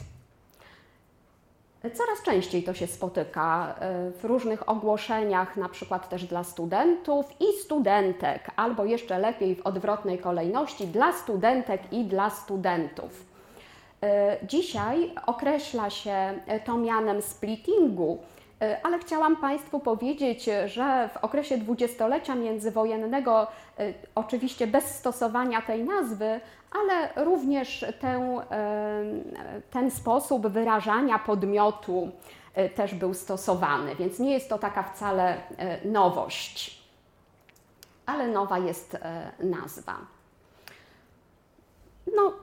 Coraz 1.82 2.24
częściej 2.26 2.64
to 2.64 2.74
się 2.74 2.88
spotyka 2.88 3.76
y, 4.10 4.12
w 4.12 4.26
różnych 4.26 4.70
ogłoszeniach, 4.70 5.58
na 5.58 5.70
przykład 5.70 6.10
też 6.10 6.26
dla 6.26 6.44
studentów 6.44 7.26
i 7.40 7.46
studentek, 7.62 8.52
albo 8.56 8.86
jeszcze 8.86 9.20
lepiej 9.20 9.56
w 9.56 9.68
odwrotnej 9.68 10.20
kolejności 10.20 10.88
dla 10.88 11.14
studentek 11.14 11.94
i 11.94 12.04
dla 12.04 12.30
studentów. 12.30 13.31
E, 14.04 14.38
dzisiaj 14.44 15.12
określa 15.26 15.90
się 15.90 16.40
to 16.66 16.78
mianem 16.78 17.22
splittingu, 17.22 18.20
e, 18.62 18.86
ale 18.86 19.00
chciałam 19.00 19.38
Państwu 19.38 19.80
powiedzieć, 19.80 20.50
że 20.66 21.10
w 21.14 21.18
okresie 21.18 21.58
dwudziestolecia 21.58 22.36
międzywojennego, 22.36 23.48
e, 23.80 23.94
oczywiście 24.16 24.68
bez 24.68 24.86
stosowania 24.86 25.62
tej 25.62 25.84
nazwy, 25.84 26.40
ale 26.72 27.26
również 27.26 27.86
ten, 28.00 28.22
ten 29.72 29.92
sposób 29.92 30.48
wyrażania 30.48 31.20
podmiotu 31.20 32.12
też 32.76 32.96
był 32.96 33.14
stosowany, 33.14 33.96
więc 33.96 34.20
nie 34.20 34.34
jest 34.34 34.50
to 34.50 34.58
taka 34.58 34.84
wcale 34.84 35.38
nowość, 35.86 36.84
ale 38.06 38.28
nowa 38.28 38.58
jest 38.58 38.98
nazwa. 39.40 39.98
No, 42.16 42.34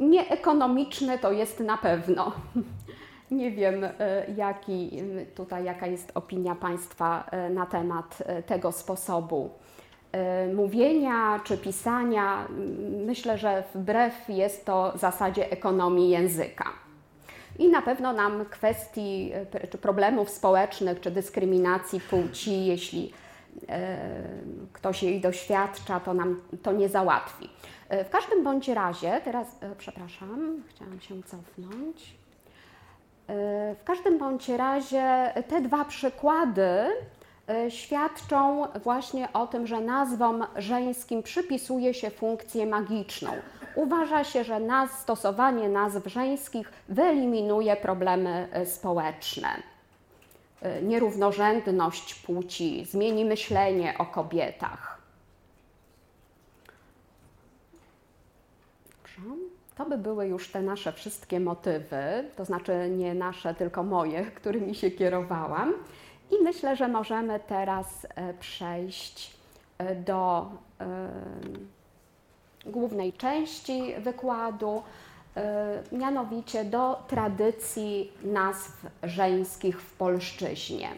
Nieekonomiczne 0.00 1.18
to 1.18 1.32
jest 1.32 1.60
na 1.60 1.78
pewno. 1.78 2.32
Nie 3.30 3.50
wiem, 3.50 3.84
e, 3.84 3.90
jaki, 4.36 4.90
tutaj 5.34 5.64
jaka 5.64 5.86
jest 5.86 6.12
opinia 6.14 6.54
Państwa 6.54 7.24
e, 7.30 7.50
na 7.50 7.66
temat 7.66 8.22
e, 8.26 8.42
tego 8.42 8.72
sposobu 8.72 9.50
mówienia 10.54 11.40
czy 11.44 11.58
pisania. 11.58 12.48
Myślę, 13.06 13.38
że 13.38 13.64
wbrew 13.74 14.28
jest 14.28 14.64
to 14.64 14.92
zasadzie 14.94 15.50
ekonomii 15.50 16.10
języka. 16.10 16.64
I 17.58 17.68
na 17.68 17.82
pewno 17.82 18.12
nam 18.12 18.44
kwestii 18.44 19.32
czy 19.70 19.78
problemów 19.78 20.30
społecznych 20.30 21.00
czy 21.00 21.10
dyskryminacji 21.10 22.00
płci, 22.00 22.66
jeśli 22.66 23.12
ktoś 24.72 25.02
jej 25.02 25.20
doświadcza, 25.20 26.00
to 26.00 26.14
nam 26.14 26.40
to 26.62 26.72
nie 26.72 26.88
załatwi. 26.88 27.48
E, 27.92 28.04
w 28.04 28.10
każdym 28.10 28.44
bądź 28.44 28.68
razie, 28.68 29.20
teraz, 29.24 29.56
e, 29.60 29.74
przepraszam, 29.78 30.62
chciałam 30.68 31.00
się 31.00 31.22
cofnąć. 31.22 32.14
E, 33.28 33.74
w 33.74 33.84
każdym 33.84 34.18
bądź 34.18 34.48
razie 34.48 35.32
te 35.48 35.60
dwa 35.60 35.84
przykłady 35.84 36.68
świadczą 37.68 38.66
właśnie 38.82 39.32
o 39.32 39.46
tym, 39.46 39.66
że 39.66 39.80
nazwom 39.80 40.46
żeńskim 40.56 41.22
przypisuje 41.22 41.94
się 41.94 42.10
funkcję 42.10 42.66
magiczną. 42.66 43.30
Uważa 43.74 44.24
się, 44.24 44.44
że 44.44 44.60
stosowanie 45.02 45.68
nazw 45.68 46.06
żeńskich 46.06 46.72
wyeliminuje 46.88 47.76
problemy 47.76 48.48
społeczne. 48.64 49.48
Nierównorzędność 50.82 52.14
płci, 52.14 52.84
zmieni 52.84 53.24
myślenie 53.24 53.94
o 53.98 54.06
kobietach. 54.06 54.91
To 59.76 59.84
by 59.84 59.98
były 59.98 60.26
już 60.26 60.48
te 60.48 60.62
nasze 60.62 60.92
wszystkie 60.92 61.40
motywy, 61.40 62.24
to 62.36 62.44
znaczy 62.44 62.90
nie 62.90 63.14
nasze, 63.14 63.54
tylko 63.54 63.82
moje, 63.82 64.24
którymi 64.40 64.74
się 64.74 64.90
kierowałam. 64.90 65.74
I 66.30 66.42
myślę, 66.42 66.76
że 66.76 66.88
możemy 66.88 67.40
teraz 67.40 68.06
e, 68.14 68.34
przejść 68.34 69.36
e, 69.78 69.94
do 69.94 70.50
y, 72.66 72.70
głównej 72.70 73.12
części 73.12 73.94
wykładu, 73.98 74.82
mianowicie 75.92 76.64
do 76.64 77.02
tradycji 77.08 78.12
nazw 78.24 78.86
żeńskich 79.02 79.80
w 79.80 79.92
polszczyźnie. 79.96 80.88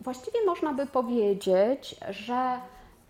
Właściwie 0.00 0.46
można 0.46 0.72
by 0.72 0.86
powiedzieć, 0.86 1.96
że 2.10 2.60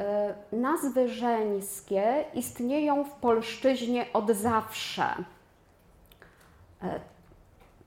e, 0.01 0.35
nazwy 0.53 1.09
żeńskie 1.09 2.25
istnieją 2.35 3.05
w 3.05 3.11
polszczyźnie 3.11 4.07
od 4.13 4.31
zawsze. 4.31 5.05
E, 6.83 7.01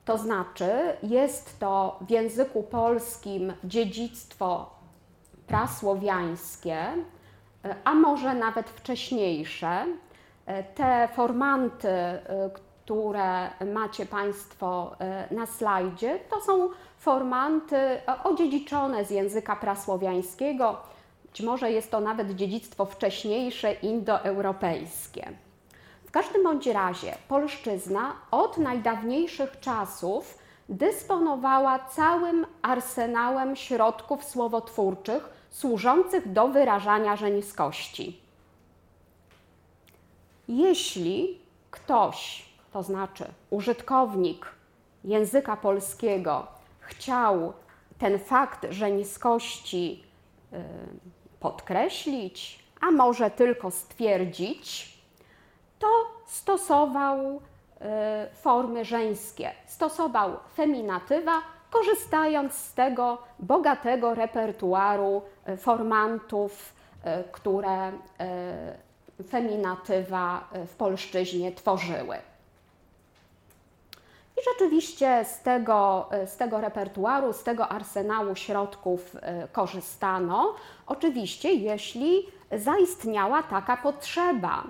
to 0.06 0.18
znaczy, 0.18 0.98
jest 1.04 1.60
to 1.60 2.00
w 2.02 2.10
języku 2.10 2.64
polskim 2.64 3.54
dziedzictwo 3.64 4.70
prasłowiańskie, 5.48 6.78
e, 6.78 6.96
a 7.84 7.94
może 7.94 8.36
nawet 8.36 8.70
wcześniejsze. 8.70 9.86
Te 10.76 11.08
formanty, 11.16 11.90
które 12.54 13.50
macie 13.74 14.06
Państwo 14.06 14.96
na 15.32 15.46
slajdzie, 15.46 16.20
to 16.30 16.42
są 16.42 16.70
formanty 17.04 18.02
odziedziczone 18.24 19.06
z 19.06 19.10
języka 19.10 19.56
prasłowiańskiego. 19.56 20.78
Być 21.26 21.42
może 21.42 21.72
jest 21.72 21.92
to 21.92 22.00
nawet 22.00 22.36
dziedzictwo 22.36 22.86
wcześniejsze 22.86 23.74
indoeuropejskie. 23.74 25.32
W 26.06 26.12
każdym 26.12 26.44
bądź 26.44 26.68
razie 26.68 27.16
polszczyzna 27.28 28.16
od 28.32 28.58
najdawniejszych 28.58 29.60
czasów 29.60 30.38
dysponowała 30.70 31.80
całym 31.80 32.46
arsenałem 32.62 33.56
środków 33.56 34.24
słowotwórczych 34.24 35.30
służących 35.50 36.32
do 36.32 36.48
wyrażania 36.48 37.16
żeniskości. 37.16 38.22
Jeśli 40.48 41.40
ktoś, 41.72 42.46
to 42.74 42.84
znaczy 42.84 43.26
użytkownik 43.50 44.46
języka 45.04 45.58
polskiego, 45.58 46.48
chciał 46.86 47.54
ten 47.98 48.20
fakt 48.20 48.66
żeniskości 48.70 50.04
y, 50.54 50.58
podkreślić, 51.40 52.64
a 52.82 52.92
może 52.92 53.32
tylko 53.32 53.72
stwierdzić, 53.72 54.98
to 55.80 55.88
stosował 56.26 57.36
y, 57.36 57.40
formy 58.36 58.86
żeńskie, 58.86 59.52
stosował 59.66 60.38
feminatywa, 60.56 61.42
korzystając 61.72 62.54
z 62.54 62.74
tego 62.74 63.18
bogatego 63.40 64.16
repertuaru 64.16 65.22
y, 65.50 65.58
formantów, 65.58 66.84
które 67.32 67.92
feminatywa 69.30 70.48
w 70.68 70.76
polszczyźnie 70.76 71.52
tworzyły. 71.52 72.18
I 74.38 74.42
rzeczywiście 74.52 75.26
z 75.26 75.42
tego, 75.42 76.10
z 76.26 76.38
tego 76.38 76.62
repertuaru, 76.62 77.34
z 77.34 77.44
tego 77.44 77.70
arsenału 77.70 78.36
środków 78.36 79.16
e, 79.22 79.48
korzystano, 79.48 80.56
oczywiście 80.88 81.54
jeśli 81.54 82.26
zaistniała 82.52 83.44
taka 83.44 83.78
potrzeba. 83.78 84.64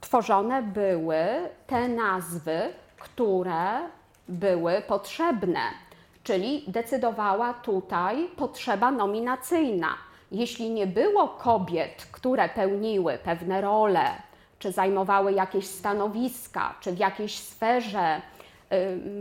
Tworzone 0.00 0.62
były 0.62 1.16
te 1.66 1.88
nazwy, 1.88 2.60
które 2.98 3.80
były 4.28 4.82
potrzebne, 4.82 5.60
czyli 6.22 6.64
decydowała 6.68 7.54
tutaj 7.54 8.28
potrzeba 8.36 8.90
nominacyjna. 8.90 9.88
Jeśli 10.32 10.70
nie 10.70 10.86
było 10.86 11.28
kobiet, 11.28 12.06
które 12.12 12.48
pełniły 12.48 13.18
pewne 13.18 13.60
role, 13.60 14.10
czy 14.64 14.72
zajmowały 14.72 15.32
jakieś 15.32 15.66
stanowiska, 15.66 16.74
czy 16.80 16.92
w 16.92 16.98
jakiejś 16.98 17.38
sferze 17.38 18.20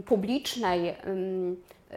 publicznej 0.05 0.95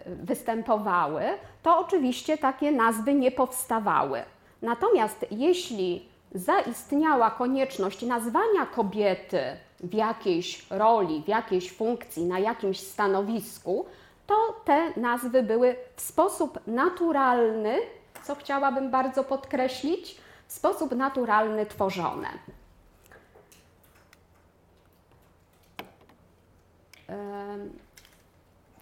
występowały, 0.06 1.22
to 1.62 1.78
oczywiście 1.78 2.38
takie 2.38 2.72
nazwy 2.72 3.14
nie 3.14 3.30
powstawały. 3.30 4.22
Natomiast 4.62 5.26
jeśli 5.30 6.08
zaistniała 6.34 7.30
konieczność 7.30 8.02
nazwania 8.02 8.66
kobiety 8.74 9.40
w 9.80 9.94
jakiejś 9.94 10.66
roli, 10.70 11.22
w 11.22 11.28
jakiejś 11.28 11.72
funkcji, 11.72 12.24
na 12.24 12.38
jakimś 12.38 12.80
stanowisku, 12.80 13.86
to 14.26 14.34
te 14.64 15.00
nazwy 15.00 15.42
były 15.42 15.76
w 15.96 16.00
sposób 16.00 16.60
naturalny, 16.66 17.78
co 18.22 18.34
chciałabym 18.34 18.90
bardzo 18.90 19.24
podkreślić, 19.24 20.20
w 20.48 20.52
sposób 20.52 20.96
naturalny 20.96 21.66
tworzone. 21.66 22.28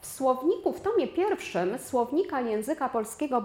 W 0.04 0.06
słowniku, 0.06 0.72
w 0.72 0.80
tomie 0.80 1.08
pierwszym 1.08 1.78
słownika 1.78 2.40
języka 2.40 2.88
polskiego 2.88 3.40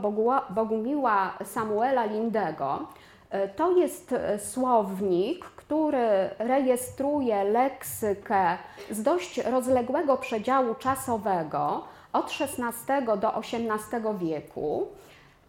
Bogumiła 0.50 1.34
Samuela 1.44 2.06
Lindego, 2.06 2.88
e, 3.30 3.48
to 3.48 3.72
jest 3.72 4.14
e, 4.14 4.40
słownik, 4.40 5.46
który 5.46 6.30
rejestruje 6.40 7.44
leksykę 7.44 8.58
z 8.92 9.04
dość 9.04 9.38
rozległego 9.38 10.18
przedziału 10.18 10.76
czasowego 10.76 11.84
od 12.14 12.32
XVI 12.40 13.20
do 13.20 13.36
XVIII 13.36 14.18
wieku. 14.18 14.88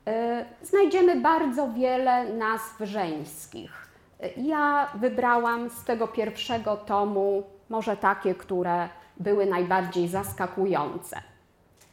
E, 0.07 0.45
znajdziemy 0.63 1.21
bardzo 1.21 1.69
wiele 1.69 2.33
nazw 2.33 2.77
żeńskich. 2.81 3.89
Ja 4.37 4.89
wybrałam 4.95 5.71
z 5.71 5.85
tego 5.85 6.09
pierwszego 6.09 6.77
tomu 6.77 7.43
może 7.69 7.97
takie, 7.97 8.35
które 8.35 8.89
były 9.21 9.47
najbardziej 9.47 10.09
zaskakujące. 10.09 11.23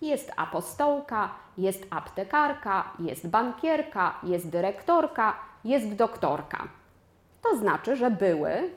Jest 0.01 0.31
apostołka, 0.35 1.29
jest 1.57 1.87
aptekarka, 1.89 2.91
jest 2.99 3.27
bankierka, 3.27 4.19
jest 4.23 4.49
dyrektorka, 4.49 5.35
jest 5.63 5.95
doktorka. 5.95 6.67
To 7.41 7.57
znaczy, 7.57 7.95
że 7.95 8.11
były 8.11 8.69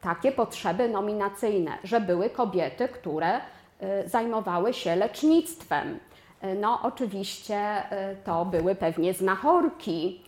takie 0.00 0.32
potrzeby 0.32 0.88
nominacyjne, 0.88 1.78
że 1.84 2.00
były 2.00 2.30
kobiety, 2.30 2.88
które 2.88 3.36
y, 3.36 4.08
zajmowały 4.08 4.74
się 4.74 4.96
lecznictwem. 4.96 5.98
Y, 6.44 6.54
no, 6.54 6.82
oczywiście 6.82 7.82
y, 8.12 8.16
to 8.24 8.44
były 8.44 8.74
pewnie 8.74 9.14
znachorki, 9.14 10.22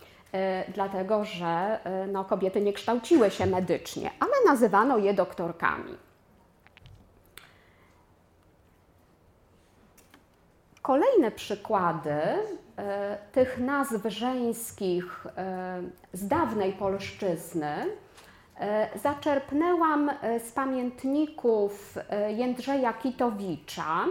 dlatego 0.73 1.23
że 1.23 1.79
no, 2.11 2.25
kobiety 2.25 2.61
nie 2.61 2.73
kształciły 2.73 3.31
się 3.31 3.45
medycznie, 3.45 4.11
ale 4.19 4.31
nazywano 4.47 4.97
je 4.97 5.13
doktorkami. 5.13 5.97
Kolejne 10.89 11.31
przykłady 11.31 12.11
e, 12.11 13.17
tych 13.31 13.59
nazw 13.59 14.05
żeńskich 14.05 15.25
e, 15.25 15.81
z 16.13 16.27
dawnej 16.27 16.73
polszczyzny 16.73 17.85
e, 18.59 18.99
zaczerpnęłam 18.99 20.11
z 20.47 20.51
pamiętników 20.51 21.97
Jędrzeja 22.29 22.93
Kitowicza. 22.93 24.05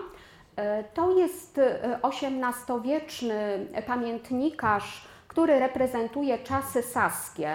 To 0.94 1.18
jest 1.18 1.60
XVIII-wieczny 2.02 3.66
pamiętnikarz, 3.86 5.08
który 5.28 5.58
reprezentuje 5.58 6.38
czasy 6.38 6.82
saskie. 6.82 7.50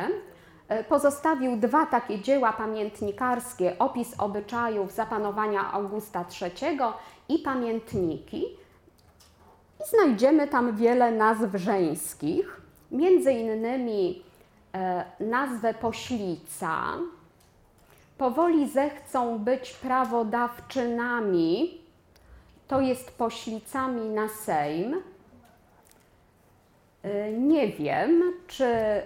Pozostawił 0.89 1.57
dwa 1.57 1.85
takie 1.85 2.19
dzieła 2.19 2.53
pamiętnikarskie: 2.53 3.79
Opis 3.79 4.19
obyczajów 4.19 4.91
zapanowania 4.91 5.71
Augusta 5.71 6.25
III 6.41 6.79
i 7.29 7.39
Pamiętniki 7.39 8.62
znajdziemy 9.89 10.47
tam 10.47 10.75
wiele 10.75 11.11
nazw 11.11 11.55
żeńskich, 11.55 12.61
między 12.91 13.33
innymi 13.33 14.23
e, 14.73 15.05
nazwę 15.19 15.73
poślica. 15.73 16.75
Powoli 18.17 18.69
zechcą 18.69 19.39
być 19.39 19.73
prawodawczynami, 19.73 21.81
to 22.67 22.81
jest 22.81 23.17
poślicami 23.17 24.09
na 24.09 24.29
Sejm. 24.29 25.01
E, 27.03 27.31
nie 27.31 27.67
wiem, 27.67 28.33
czy 28.47 28.65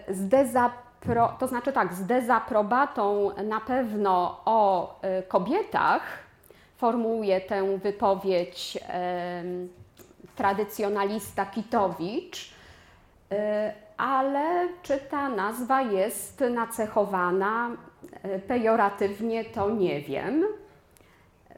z 0.09 0.27
dezapro, 0.27 1.35
to 1.39 1.47
znaczy 1.47 1.71
tak, 1.71 1.93
z 1.93 2.05
dezaprobatą 2.05 3.31
na 3.43 3.59
pewno 3.59 4.41
o 4.45 4.95
e, 5.01 5.23
kobietach 5.23 6.01
formułuje 6.77 7.41
tę 7.41 7.77
wypowiedź 7.77 8.77
tradycjonalista 10.37 11.45
Kitowicz, 11.45 12.53
y, 13.31 13.35
ale 13.97 14.67
czy 14.81 14.97
ta 14.97 15.29
nazwa 15.29 15.81
jest 15.81 16.43
nacechowana 16.53 17.69
y, 18.25 18.39
pejoratywnie, 18.39 19.45
to 19.45 19.69
nie 19.69 20.01
wiem. 20.01 20.45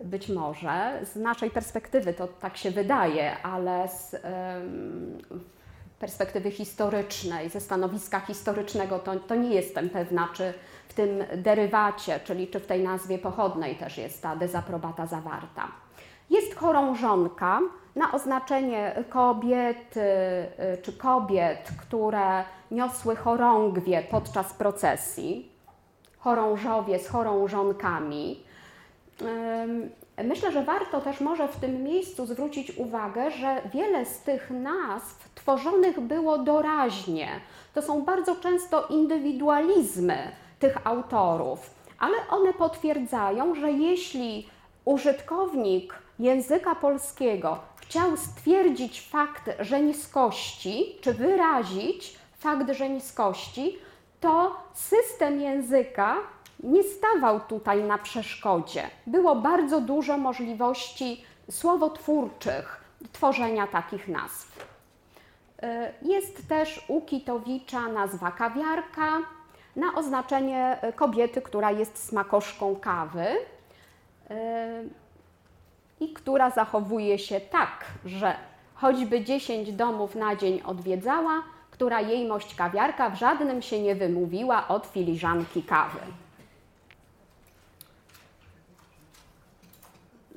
Być 0.03 0.29
może 0.29 0.99
z 1.03 1.15
naszej 1.15 1.51
perspektywy 1.51 2.13
to 2.13 2.27
tak 2.27 2.57
się 2.57 2.71
wydaje, 2.71 3.37
ale 3.43 3.87
z 3.87 4.15
perspektywy 5.99 6.51
historycznej, 6.51 7.49
ze 7.49 7.61
stanowiska 7.61 8.19
historycznego, 8.19 8.99
to, 8.99 9.15
to 9.15 9.35
nie 9.35 9.55
jestem 9.55 9.89
pewna, 9.89 10.29
czy 10.33 10.53
w 10.87 10.93
tym 10.93 11.23
derywacie, 11.37 12.19
czyli 12.23 12.47
czy 12.47 12.59
w 12.59 12.65
tej 12.65 12.83
nazwie 12.83 13.17
pochodnej 13.17 13.75
też 13.75 13.97
jest 13.97 14.21
ta 14.21 14.35
dezaprobata 14.35 15.05
zawarta. 15.05 15.67
Jest 16.29 16.55
chorążonka, 16.55 17.61
na 17.95 18.11
oznaczenie 18.11 19.03
kobiety 19.09 20.01
czy 20.81 20.93
kobiet, 20.93 21.69
które 21.81 22.43
niosły 22.71 23.15
chorągwie 23.15 24.03
podczas 24.11 24.53
procesji, 24.53 25.51
chorążowie 26.19 26.99
z 26.99 27.07
chorążonkami. 27.07 28.43
Myślę, 30.23 30.51
że 30.51 30.63
warto 30.63 31.01
też 31.01 31.21
może 31.21 31.47
w 31.47 31.55
tym 31.55 31.83
miejscu 31.83 32.25
zwrócić 32.25 32.77
uwagę, 32.77 33.31
że 33.31 33.61
wiele 33.73 34.05
z 34.05 34.19
tych 34.19 34.49
nazw 34.49 35.33
tworzonych 35.35 35.99
było 35.99 36.37
doraźnie. 36.37 37.27
To 37.73 37.81
są 37.81 38.01
bardzo 38.01 38.35
często 38.35 38.87
indywidualizmy 38.87 40.17
tych 40.59 40.87
autorów, 40.87 41.69
ale 41.99 42.17
one 42.29 42.53
potwierdzają, 42.53 43.55
że 43.55 43.71
jeśli 43.71 44.49
użytkownik 44.85 45.93
języka 46.19 46.75
polskiego 46.75 47.57
chciał 47.89 48.17
stwierdzić 48.17 49.01
fakt 49.01 49.49
żeniskości, 49.59 50.95
czy 51.01 51.13
wyrazić 51.13 52.19
fakt 52.37 52.71
żeniskości, 52.71 53.77
to 54.19 54.57
system 54.73 55.41
języka 55.41 56.17
nie 56.63 56.83
stawał 56.83 57.39
tutaj 57.39 57.83
na 57.83 57.97
przeszkodzie. 57.97 58.89
Było 59.07 59.35
bardzo 59.35 59.81
dużo 59.81 60.17
możliwości 60.17 61.23
słowotwórczych 61.51 62.83
tworzenia 63.13 63.67
takich 63.67 64.07
nazw. 64.07 64.65
Y, 65.63 65.67
jest 66.01 66.47
też 66.47 66.85
u 66.87 67.01
Kitowicza 67.01 67.81
nazwa 67.81 68.31
kawiarka 68.31 69.17
na 69.75 69.95
oznaczenie 69.95 70.77
kobiety, 70.95 71.41
która 71.41 71.71
jest 71.71 72.07
smakoszką 72.07 72.75
kawy. 72.75 73.25
I 75.99 76.13
która 76.13 76.49
zachowuje 76.49 77.19
się 77.19 77.41
tak, 77.41 77.85
że 78.05 78.35
choćby 78.75 79.23
10 79.23 79.71
domów 79.71 80.15
na 80.15 80.35
dzień 80.35 80.61
odwiedzała, 80.65 81.43
która 81.71 82.01
jej 82.01 82.27
mość 82.27 82.55
kawiarka 82.55 83.09
w 83.09 83.19
żadnym 83.19 83.61
się 83.61 83.81
nie 83.81 83.95
wymówiła 83.95 84.67
od 84.67 84.85
filiżanki 84.85 85.63
kawy. 85.63 85.99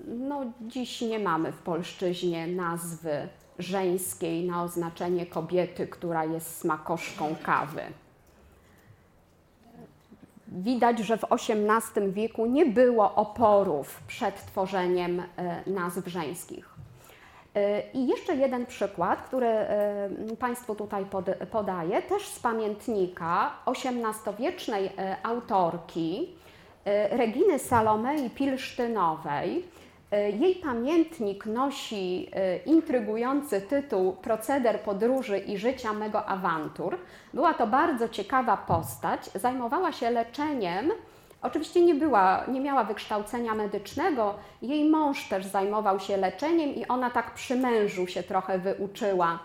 No, 0.07 0.40
dziś 0.61 1.01
nie 1.01 1.18
mamy 1.18 1.53
w 1.53 1.59
polszczyźnie 1.59 2.46
nazwy 2.46 3.29
żeńskiej 3.59 4.46
na 4.46 4.62
oznaczenie 4.62 5.27
kobiety, 5.27 5.87
która 5.87 6.25
jest 6.25 6.57
smakoszką 6.61 7.37
kawy 7.42 7.83
widać, 10.52 10.98
że 10.98 11.16
w 11.16 11.24
XVIII 11.30 12.12
wieku 12.12 12.46
nie 12.46 12.66
było 12.66 13.14
oporów 13.14 14.00
przed 14.06 14.46
tworzeniem 14.46 15.20
e, 15.20 15.24
nazw 15.66 16.06
żeńskich. 16.06 16.68
E, 17.54 17.82
I 17.90 18.06
jeszcze 18.06 18.34
jeden 18.34 18.66
przykład, 18.66 19.22
który 19.22 19.46
e, 19.46 20.08
Państwu 20.38 20.74
tutaj 20.74 21.06
podaję, 21.50 22.02
też 22.02 22.28
z 22.28 22.38
pamiętnika 22.38 23.52
XVIII-wiecznej 23.66 24.90
autorki 25.22 26.28
Reginy 27.10 27.58
Salomei 27.58 28.30
Pilsztynowej, 28.30 29.64
jej 30.18 30.55
pamiętnik 30.55 31.46
nosi 31.46 32.29
e, 32.33 32.57
intrygujący 32.57 33.61
tytuł 33.61 34.12
Proceder 34.12 34.81
podróży 34.81 35.38
i 35.38 35.59
życia 35.59 35.92
mego 35.92 36.27
awantur. 36.27 36.98
Była 37.35 37.55
to 37.55 37.66
bardzo 37.66 38.09
ciekawa 38.09 38.57
postać. 38.57 39.31
Zajmowała 39.35 39.92
się 39.92 40.11
leczeniem 40.11 40.92
Oczywiście 41.42 41.83
nie, 41.83 41.94
była, 41.94 42.44
nie 42.48 42.61
miała 42.61 42.85
wykształcenia 42.85 43.55
medycznego, 43.55 44.35
jej 44.62 44.85
mąż 44.85 45.29
też 45.29 45.46
zajmował 45.46 46.01
się 46.01 46.16
leczeniem 46.16 46.75
i 46.75 46.87
ona 46.87 47.11
tak 47.11 47.35
przy 47.35 47.57
mężu 47.57 48.07
się 48.07 48.22
trochę 48.22 48.59
wyuczyła 48.59 49.38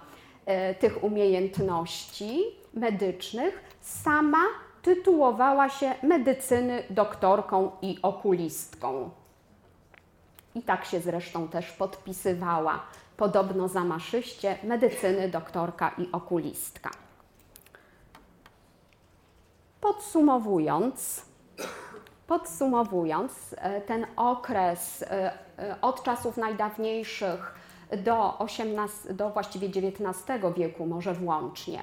e, 0.46 0.76
tych 0.76 1.04
umiejętności 1.04 2.44
medycznych. 2.74 3.64
Sama 3.82 4.44
tytułowała 4.82 5.70
się 5.70 5.94
medycyny 6.04 6.84
doktorką 6.90 7.72
i 7.82 8.00
okulistką. 8.02 9.10
I 10.58 10.62
tak 10.62 10.86
się 10.86 11.00
zresztą 11.00 11.48
też 11.48 11.72
podpisywała, 11.72 12.80
podobno 13.18 13.68
zamaszyście 13.68 14.58
medycyny 14.64 15.30
doktorka 15.30 15.92
i 15.98 16.12
okulistka. 16.12 16.90
Podsumowując, 19.82 21.26
Podsumowując, 22.28 23.56
e, 23.58 23.82
ten 23.82 24.08
okres 24.16 25.04
e, 25.04 25.34
e, 25.60 25.82
od 25.82 26.04
czasów 26.04 26.38
najdawniejszych 26.38 27.56
do, 28.04 28.38
18, 28.40 29.14
do 29.14 29.30
właściwie 29.30 29.68
XIX 29.68 29.94
wieku, 30.58 30.86
może 30.86 31.14
włącznie, 31.14 31.82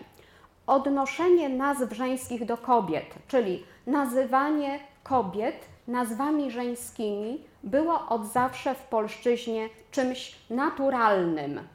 odnoszenie 0.67 1.49
nazw 1.49 1.93
żeńskich 1.93 2.45
do 2.47 2.57
kobiet, 2.57 3.15
czyli 3.29 3.65
nazywanie 3.87 4.81
kobiet 5.03 5.69
nazwami 5.89 6.51
żeńskimi, 6.51 7.45
było 7.65 8.09
od 8.09 8.27
zawsze 8.27 8.75
w 8.75 8.83
polszczyźnie 8.83 9.69
czymś 9.91 10.37
naturalnym. 10.51 11.69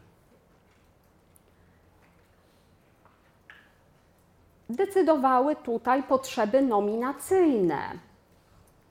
Decydowały 4.70 5.56
tutaj 5.56 6.04
potrzeby 6.04 6.62
nominacyjne 6.62 8.00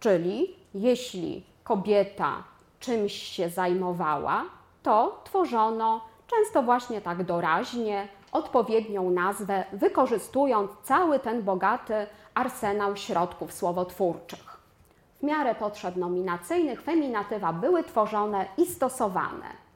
Czyli 0.01 0.57
jeśli 0.75 1.45
kobieta 1.65 2.43
czymś 2.81 3.13
się 3.13 3.49
zajmowała, 3.49 4.45
to 4.83 5.21
tworzono 5.25 6.01
często 6.27 6.63
właśnie 6.63 7.01
tak 7.01 7.25
doraźnie 7.25 8.09
odpowiednią 8.33 9.11
nazwę, 9.11 9.65
wykorzystując 9.73 10.71
cały 10.83 11.19
ten 11.19 11.43
bogaty 11.43 12.07
arsenał 12.35 12.97
środków 12.97 13.53
słowotwórczych. 13.53 14.48
W 15.21 15.23
miarę 15.23 15.55
potrzeb 15.55 15.97
nominacyjnych 15.97 16.83
feminatywa 16.83 17.53
były 17.53 17.85
tworzone 17.85 18.47
i 18.57 18.67
stosowane. 18.67 19.69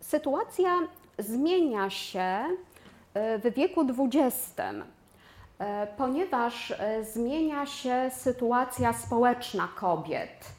Sytuacja 0.00 0.78
zmienia 1.18 1.90
się 1.90 2.20
e, 3.14 3.38
w 3.38 3.54
wieku 3.54 3.86
XX, 4.14 4.54
e, 5.58 5.86
ponieważ 5.86 6.70
e, 6.70 7.04
zmienia 7.04 7.66
się 7.66 8.10
sytuacja 8.14 8.92
społeczna 8.92 9.68
kobiet. 9.76 10.54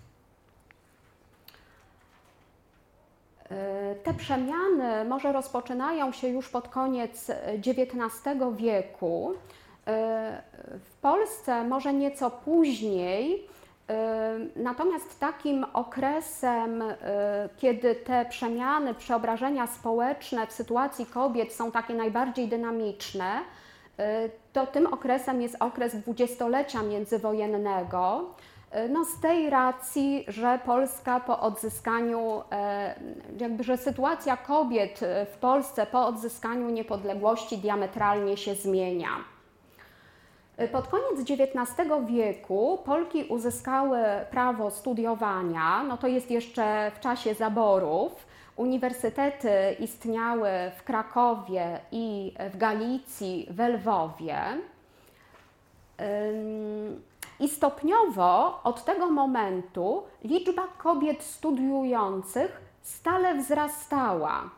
Te 4.04 4.14
przemiany 4.14 5.06
może 5.06 5.32
rozpoczynają 5.32 6.12
się 6.12 6.28
już 6.28 6.50
pod 6.50 6.68
koniec 6.68 7.32
XIX 7.48 8.38
wieku. 8.56 9.34
W 10.80 11.02
Polsce 11.02 11.64
może 11.64 11.94
nieco 11.94 12.32
później, 12.32 13.48
Natomiast 14.56 15.20
takim 15.20 15.66
okresem, 15.74 16.84
kiedy 17.58 17.96
te 17.96 18.26
przemiany, 18.26 18.94
przeobrażenia 18.94 19.68
społeczne 19.68 20.48
w 20.48 20.52
sytuacji 20.52 21.06
kobiet 21.06 21.54
są 21.54 21.72
takie 21.72 21.94
najbardziej 21.94 22.48
dynamiczne, 22.48 23.40
to 24.54 24.68
tym 24.68 24.88
okresem 24.88 25.42
jest 25.42 25.56
okres 25.60 25.96
dwudziestolecia 25.96 26.84
międzywojennego. 26.84 28.30
Y, 28.76 28.90
no 28.90 29.06
z 29.06 29.20
tej 29.20 29.50
racji, 29.50 30.26
że 30.28 30.60
Polska 30.66 31.20
po 31.20 31.40
odzyskaniu, 31.40 32.44
jakby, 33.40 33.64
że 33.64 33.78
sytuacja 33.78 34.38
kobiet 34.38 35.00
w 35.34 35.38
Polsce 35.38 35.86
po 35.86 36.08
odzyskaniu 36.08 36.70
niepodległości 36.70 37.58
diametralnie 37.58 38.38
się 38.38 38.56
zmienia. 38.56 39.10
Pod 40.72 40.88
koniec 40.88 41.20
XIX 41.20 41.90
wieku 42.08 42.80
Polki 42.86 43.24
uzyskały 43.24 44.00
prawo 44.32 44.72
studiowania, 44.72 45.84
no 45.84 45.98
to 45.98 46.08
jest 46.08 46.32
jeszcze 46.32 46.92
w 46.96 47.00
czasie 47.00 47.34
zaborów. 47.34 48.28
Uniwersytety 48.56 49.50
istniały 49.80 50.50
w 50.78 50.84
Krakowie 50.84 51.80
i 51.92 52.34
w 52.54 52.58
Galicji, 52.58 53.48
w 53.50 53.60
Lwowie. 53.60 54.38
I 57.40 57.48
stopniowo 57.48 58.64
od 58.64 58.86
tego 58.86 59.10
momentu 59.10 60.04
liczba 60.24 60.68
kobiet 60.78 61.24
studiujących 61.24 62.62
stale 62.82 63.36
wzrastała 63.36 64.50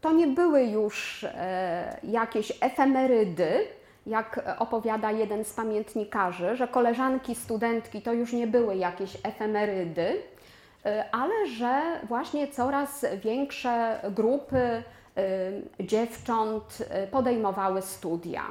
to 0.00 0.12
nie 0.12 0.26
były 0.26 0.62
już 0.62 1.24
e, 1.24 1.98
jakieś 2.02 2.52
efemerydy, 2.60 3.66
jak 4.06 4.40
opowiada 4.58 5.10
jeden 5.10 5.44
z 5.44 5.52
pamiętnikarzy, 5.52 6.56
że 6.56 6.68
koleżanki, 6.68 7.34
studentki 7.34 8.02
to 8.02 8.12
już 8.12 8.32
nie 8.32 8.46
były 8.46 8.76
jakieś 8.76 9.16
efemerydy, 9.22 10.22
e, 10.84 11.04
ale 11.12 11.46
że 11.46 11.82
właśnie 12.08 12.48
coraz 12.48 13.06
większe 13.24 14.00
grupy 14.10 14.58
e, 14.58 14.82
dziewcząt 15.80 16.78
podejmowały 17.10 17.82
studia. 17.82 18.42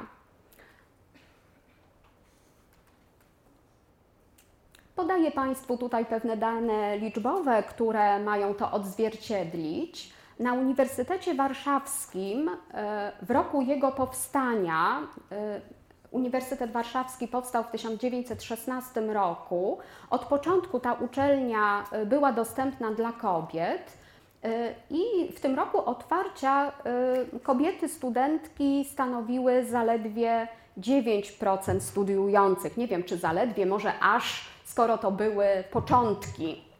Podaję 5.00 5.30
Państwu 5.30 5.76
tutaj 5.78 6.06
pewne 6.06 6.36
dane 6.36 6.98
liczbowe, 6.98 7.62
które 7.62 8.18
mają 8.18 8.54
to 8.54 8.70
odzwierciedlić. 8.70 10.12
Na 10.40 10.52
Uniwersytecie 10.52 11.34
Warszawskim 11.34 12.50
e, 12.74 13.12
w 13.22 13.30
roku 13.30 13.62
jego 13.62 13.92
powstania 13.92 14.98
e, 15.32 15.60
Uniwersytet 16.10 16.72
Warszawski 16.72 17.28
powstał 17.28 17.64
w 17.64 17.70
1916 17.70 19.00
roku. 19.00 19.78
Od 20.10 20.24
początku 20.24 20.80
ta 20.80 20.92
uczelnia 20.92 21.84
e, 21.92 22.06
była 22.06 22.32
dostępna 22.32 22.90
dla 22.90 23.12
kobiet. 23.12 24.00
I 24.90 25.32
w 25.36 25.40
tym 25.40 25.56
roku 25.56 25.84
otwarcia 25.84 26.72
kobiety 27.42 27.88
studentki 27.88 28.84
stanowiły 28.84 29.64
zaledwie 29.64 30.48
9% 30.78 31.80
studiujących. 31.80 32.76
Nie 32.76 32.86
wiem, 32.86 33.04
czy 33.04 33.16
zaledwie, 33.16 33.66
może 33.66 33.92
aż, 34.00 34.49
skoro 34.70 34.98
to 34.98 35.10
były 35.10 35.64
początki 35.70 36.70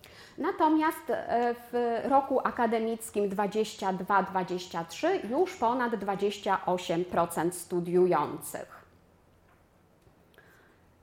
Natomiast 0.40 1.10
e, 1.10 1.54
w 1.72 2.00
roku 2.04 2.40
akademickim 2.44 3.30
22-23 3.30 5.30
już 5.30 5.56
ponad 5.56 5.92
28% 5.92 7.52
studiujących. 7.52 8.84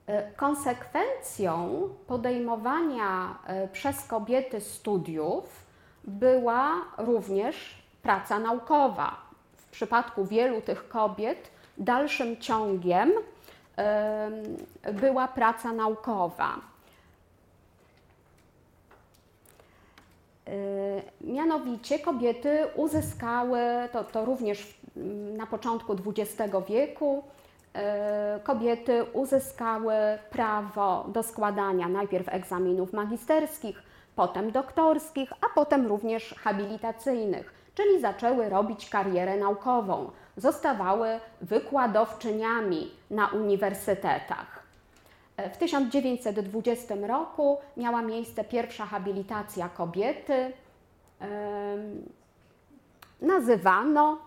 E, 0.06 0.32
konsekwencją 0.32 1.80
podejmowania 2.06 3.38
e, 3.46 3.68
przez 3.68 4.04
kobiety 4.04 4.60
studiów 4.60 5.66
była 6.04 6.72
również 6.98 7.82
praca 8.02 8.38
naukowa. 8.38 9.16
W 9.56 9.70
przypadku 9.70 10.24
wielu 10.24 10.60
tych 10.60 10.88
kobiet 10.88 11.50
dalszym 11.78 12.36
ciągiem 12.36 13.12
była 14.92 15.28
praca 15.28 15.72
naukowa. 15.72 16.60
Mianowicie 21.20 21.98
kobiety 21.98 22.66
uzyskały, 22.74 23.60
to, 23.92 24.04
to 24.04 24.24
również 24.24 24.78
na 25.36 25.46
początku 25.46 25.92
XX 25.92 26.54
wieku, 26.68 27.22
y, 27.76 28.40
kobiety 28.40 29.04
uzyskały 29.12 29.94
prawo 30.30 31.04
do 31.08 31.22
składania 31.22 31.88
najpierw 31.88 32.28
egzaminów 32.28 32.92
magisterskich, 32.92 33.82
potem 34.16 34.50
doktorskich, 34.50 35.32
a 35.32 35.54
potem 35.54 35.86
również 35.86 36.34
habilitacyjnych, 36.34 37.54
czyli 37.74 38.00
zaczęły 38.00 38.48
robić 38.48 38.88
karierę 38.88 39.36
naukową, 39.36 40.10
zostawały 40.36 41.08
wykładowczyniami 41.40 42.90
na 43.10 43.26
uniwersytetach. 43.26 44.57
W 45.38 45.56
1920 45.56 46.94
roku 47.06 47.58
miała 47.76 48.02
miejsce 48.02 48.44
pierwsza 48.44 48.86
habilitacja 48.86 49.68
kobiety. 49.68 50.52
Nazywano 53.20 54.18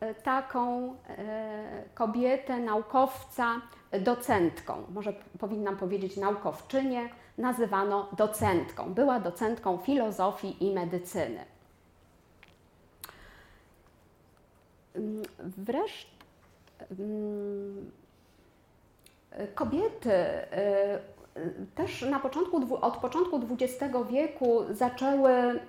e, 0.00 0.14
taką 0.14 0.94
e, 1.08 1.84
kobietę, 1.94 2.58
naukowca, 2.58 3.60
docentką. 4.00 4.84
Może 4.94 5.12
powinnam 5.38 5.76
powiedzieć 5.76 6.16
naukowczynię, 6.16 7.08
nazywano 7.38 8.08
docentką. 8.16 8.94
Była 8.94 9.20
docentką 9.20 9.78
filozofii 9.78 10.64
i 10.64 10.74
medycyny. 10.74 11.44
Wreszcie 15.38 16.20
kobiety 19.54 20.12
też 21.74 22.02
na 22.02 22.20
początku, 22.20 22.78
od 22.80 22.96
początku 22.96 23.40
XX 23.52 23.96
wieku 24.10 24.64
zaczęły 24.70 25.30
e, 25.30 25.60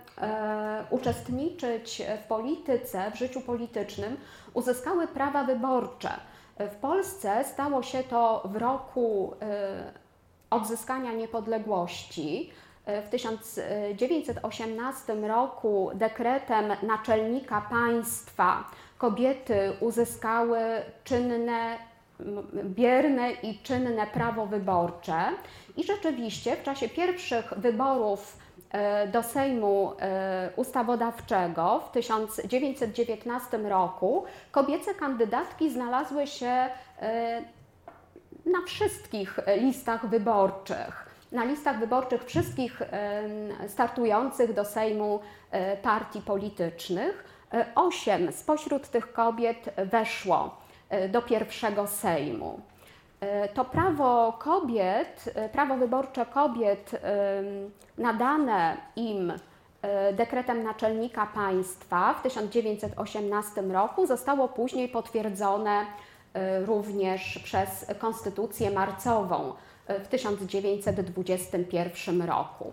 uczestniczyć 0.90 2.02
w 2.24 2.28
polityce, 2.28 3.12
w 3.12 3.16
życiu 3.16 3.42
politycznym, 3.42 4.18
uzyskały 4.54 5.08
prawa 5.08 5.44
wyborcze. 5.44 6.10
W 6.60 6.76
Polsce 6.76 7.44
stało 7.44 7.84
się 7.84 8.04
to 8.04 8.44
w 8.46 8.56
roku 8.56 9.34
e, 9.42 9.94
odzyskania 10.50 11.14
niepodległości. 11.14 12.52
W 13.06 13.10
1918 13.10 15.14
roku 15.14 15.92
dekretem 15.96 16.66
naczelnika 16.84 17.62
państwa 17.70 18.64
kobiety 18.98 19.74
uzyskały 19.80 20.60
czynne 21.04 21.78
bierne 22.64 23.32
i 23.32 23.60
czynne 23.60 24.08
prawo 24.08 24.46
wyborcze. 24.46 25.22
I 25.78 25.84
rzeczywiście 25.84 26.56
w 26.56 26.64
czasie 26.64 26.90
pierwszych 26.90 27.54
wyborów 27.58 28.38
e, 28.72 29.08
do 29.08 29.24
Sejmu 29.24 29.94
e, 30.00 30.50
Ustawodawczego 30.56 31.80
w 31.80 31.92
1919 31.92 33.58
roku 33.58 34.24
kobiece 34.52 34.94
kandydatki 34.94 35.72
znalazły 35.72 36.28
się 36.28 36.48
e, 36.48 36.70
na 38.46 38.62
wszystkich 38.66 39.40
listach 39.58 40.06
wyborczych. 40.10 41.12
Na 41.32 41.44
listach 41.44 41.80
wyborczych 41.80 42.26
wszystkich 42.26 42.82
startujących 43.68 44.54
do 44.54 44.66
Sejmu 44.66 45.20
partii 45.82 46.22
politycznych. 46.22 47.24
Osiem 47.76 48.32
spośród 48.32 48.88
tych 48.88 49.14
kobiet 49.14 49.70
weszło 49.78 50.61
do 51.10 51.22
pierwszego 51.22 51.88
Sejmu. 51.88 52.60
E, 53.20 53.50
to 53.50 53.66
prawo 53.66 54.34
kobiet, 54.40 55.32
e, 55.36 55.50
prawo 55.50 55.78
wyborcze 55.78 56.26
kobiet 56.26 56.92
nadane 57.98 58.78
im 58.96 59.34
dekretem 60.14 60.64
naczelnika 60.64 61.26
państwa 61.26 62.14
w 62.14 62.22
1918 62.22 63.62
roku 63.62 64.06
zostało 64.06 64.48
później 64.48 64.90
potwierdzone 64.90 65.86
również 66.66 67.40
przez 67.44 67.86
Konstytucję 68.00 68.72
marcową 68.72 69.54
w 69.88 70.08
1921 70.08 72.22
roku. 72.22 72.72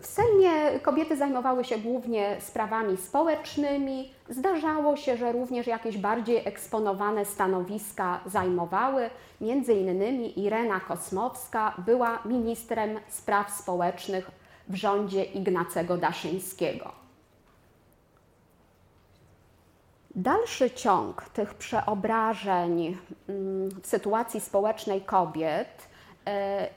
W 0.00 0.06
Sejmie 0.06 0.80
kobiety 0.80 1.16
zajmowały 1.16 1.64
się 1.64 1.78
głównie 1.78 2.36
sprawami 2.40 2.96
społecznymi. 2.96 4.12
Zdarzało 4.28 4.96
się, 4.96 5.16
że 5.16 5.32
również 5.32 5.66
jakieś 5.66 5.98
bardziej 5.98 6.48
eksponowane 6.48 7.24
stanowiska 7.24 8.20
zajmowały. 8.26 9.10
Między 9.40 9.74
innymi 9.74 10.40
Irena 10.40 10.80
Kosmowska 10.80 11.74
była 11.78 12.18
ministrem 12.24 13.00
spraw 13.08 13.50
społecznych 13.50 14.30
w 14.68 14.74
rządzie 14.74 15.24
Ignacego 15.24 15.96
Daszyńskiego. 15.96 17.06
Dalszy 20.16 20.70
ciąg 20.70 21.22
tych 21.22 21.54
przeobrażeń 21.54 22.96
mm, 23.28 23.68
w 23.82 23.86
sytuacji 23.86 24.40
społecznej 24.40 25.00
kobiet 25.00 25.85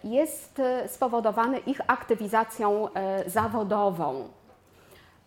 jest 0.03 0.61
spowodowany 0.87 1.57
ich 1.57 1.81
aktywizacją 1.87 2.93
e, 2.93 3.29
zawodową. 3.29 4.29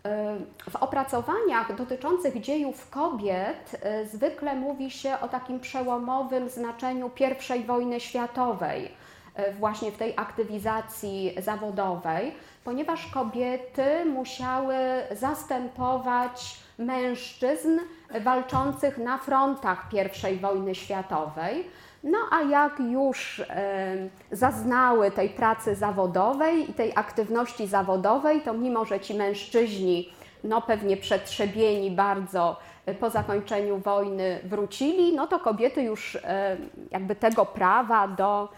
E, 0.03 0.35
w 0.69 0.75
opracowaniach 0.75 1.75
dotyczących 1.75 2.41
dziejów 2.41 2.89
kobiet 2.89 3.81
zwykle 4.11 4.55
mówi 4.55 4.91
się 4.91 5.19
o 5.19 5.27
takim 5.27 5.59
przełomowym 5.59 6.49
znaczeniu 6.49 7.11
I 7.59 7.63
wojny 7.63 7.99
światowej, 7.99 8.91
właśnie 9.59 9.91
w 9.91 9.97
tej 9.97 10.13
aktywizacji 10.17 11.35
zawodowej, 11.37 12.31
ponieważ 12.63 13.07
kobiety 13.07 14.05
musiały 14.05 14.75
zastępować 15.11 16.59
mężczyzn 16.77 17.79
walczących 18.21 18.97
na 18.97 19.17
frontach 19.17 19.89
I 20.33 20.35
wojny 20.35 20.75
światowej 20.75 21.69
no 22.03 22.17
a 22.31 22.41
jak 22.41 22.79
już 22.79 23.39
e, 23.39 23.95
zaznały 24.31 25.11
tej 25.11 25.29
pracy 25.29 25.75
zawodowej 25.75 26.71
i 26.71 26.73
tej 26.73 26.91
aktywności 26.95 27.67
zawodowej, 27.67 28.41
to 28.41 28.53
mimo, 28.53 28.85
że 28.85 28.99
ci 28.99 29.13
mężczyźni 29.13 30.09
no 30.43 30.61
pewnie 30.61 30.97
przetrzebieni 30.97 31.91
bardzo 31.91 32.59
e, 32.85 32.93
po 32.93 33.09
zakończeniu 33.09 33.77
wojny 33.77 34.39
wrócili, 34.43 35.15
no 35.15 35.27
to 35.27 35.39
kobiety 35.39 35.81
już 35.81 36.15
e, 36.15 36.57
jakby 36.91 37.15
tego 37.15 37.45
prawa 37.45 38.07
do 38.07 38.49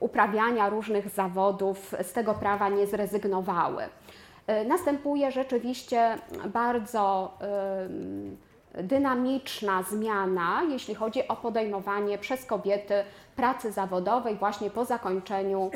uprawiania 0.00 0.68
różnych 0.68 1.08
zawodów 1.08 1.94
z 2.02 2.12
tego 2.12 2.34
prawa 2.34 2.68
nie 2.68 2.86
zrezygnowały. 2.86 3.84
Następuje 4.66 5.30
rzeczywiście 5.30 6.18
bardzo 6.48 7.32
dynamiczna 8.74 9.82
zmiana, 9.82 10.62
jeśli 10.70 10.94
chodzi 10.94 11.28
o 11.28 11.36
podejmowanie 11.36 12.18
przez 12.18 12.44
kobiety 12.44 13.04
pracy 13.36 13.72
zawodowej 13.72 14.36
właśnie 14.36 14.70
po 14.70 14.84
zakończeniu 14.84 15.70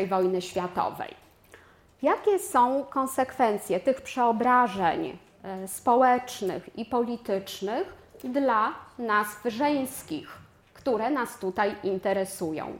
I 0.00 0.06
wojny 0.06 0.42
światowej. 0.42 1.14
Jakie 2.02 2.38
są 2.38 2.84
konsekwencje 2.84 3.80
tych 3.80 4.00
przeobrażeń 4.00 5.18
e, 5.42 5.68
społecznych 5.68 6.78
i 6.78 6.84
politycznych 6.84 7.94
dla 8.24 8.74
nas 8.98 9.26
żeńskich, 9.44 10.38
które 10.74 11.10
nas 11.10 11.38
tutaj 11.38 11.76
interesują? 11.82 12.78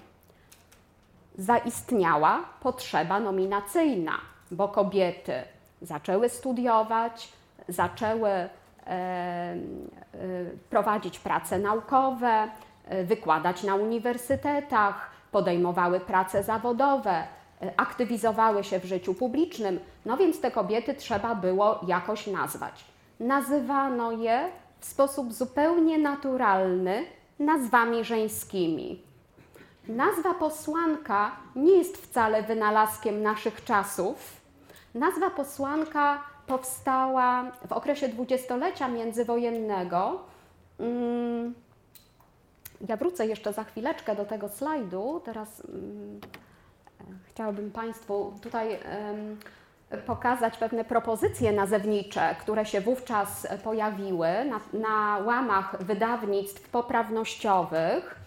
Zaistniała 1.38 2.44
potrzeba 2.60 3.20
nominacyjna, 3.20 4.12
bo 4.50 4.68
kobiety 4.68 5.32
zaczęły 5.82 6.28
studiować, 6.28 7.32
zaczęły 7.72 8.28
e, 8.28 8.48
e, 8.87 9.56
prowadzić 10.70 11.18
prace 11.18 11.58
naukowe, 11.58 12.48
e, 12.85 13.04
wykładać 13.04 13.62
na 13.62 13.74
uniwersytetach, 13.74 15.11
podejmowały 15.32 16.00
prace 16.00 16.42
zawodowe, 16.42 17.24
aktywizowały 17.76 18.64
się 18.64 18.80
w 18.80 18.85
życiu 18.85 19.14
publicznym, 19.14 19.80
no 20.06 20.16
więc 20.16 20.40
te 20.40 20.50
kobiety 20.50 20.94
trzeba 20.94 21.35
było 21.35 21.80
jakoś 21.87 22.26
nazwać. 22.26 22.85
Nazywano 23.20 24.12
je 24.12 24.48
w 24.80 24.85
sposób 24.85 25.32
zupełnie 25.32 25.98
naturalny 25.98 27.04
nazwami 27.38 28.04
żeńskimi. 28.04 29.02
Nazwa 29.88 30.35
posłanka 30.35 31.37
nie 31.56 31.72
jest 31.72 31.96
wcale 31.96 32.42
wynalazkiem 32.42 33.22
naszych 33.22 33.64
czasów. 33.64 34.40
Nazwa 34.94 35.30
posłanka 35.30 36.22
powstała 36.52 37.52
w 37.68 37.72
okresie 37.72 38.08
dwudziestolecia 38.08 38.88
międzywojennego. 38.88 40.20
Mm, 40.80 41.54
ja 42.88 42.96
wrócę 42.96 43.26
jeszcze 43.26 43.52
za 43.52 43.64
chwileczkę 43.64 44.16
do 44.16 44.24
tego 44.24 44.48
slajdu. 44.48 45.22
Teraz 45.24 45.62
mm, 45.68 46.20
chciałabym 47.28 47.70
Państwu 47.70 48.32
tutaj 48.42 48.78
pokazać 50.06 50.56
pewne 50.56 50.84
propozycje 50.84 51.52
nazewnicze, 51.52 52.36
które 52.40 52.66
się 52.66 52.80
wówczas 52.80 53.46
pojawiły 53.64 54.28
na, 54.44 54.60
na 54.72 55.18
łamach 55.18 55.84
wydawnictw 55.84 56.68
poprawnościowych 56.68 58.20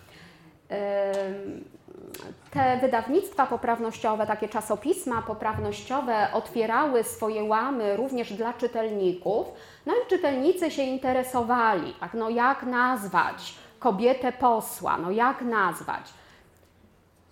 te 2.56 2.78
wydawnictwa 2.78 3.46
poprawnościowe, 3.46 4.28
takie 4.28 4.50
czasopisma 4.50 5.22
poprawnościowe 5.22 6.28
otwierały 6.34 7.04
swoje 7.04 7.44
łamy 7.44 7.98
również 7.98 8.34
dla 8.34 8.54
czytelników, 8.54 9.48
no 9.86 9.94
i 9.94 10.10
czytelnicy 10.10 10.72
się 10.72 10.84
interesowali, 10.84 11.94
tak, 12.00 12.14
no 12.14 12.30
jak 12.30 12.64
nazwać 12.64 13.56
kobietę 13.80 14.32
posła, 14.32 14.98
no 14.98 15.12
jak 15.12 15.42
nazwać? 15.42 16.14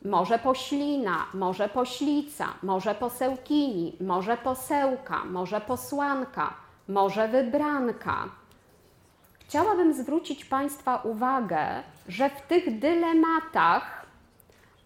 Może 0.06 0.40
poślina, 0.40 1.26
może 1.34 1.70
poślica, 1.70 2.48
może 2.64 2.96
posełkini, 2.96 3.96
może 4.02 4.38
posełka, 4.38 5.26
może 5.26 5.62
posłanka, 5.62 6.54
może 6.88 7.28
wybranka. 7.28 8.16
Chciałabym 9.40 9.94
zwrócić 9.94 10.46
Państwa 10.46 11.02
uwagę, 11.04 11.84
że 12.08 12.30
w 12.30 12.42
tych 12.42 12.80
dylematach 12.80 14.03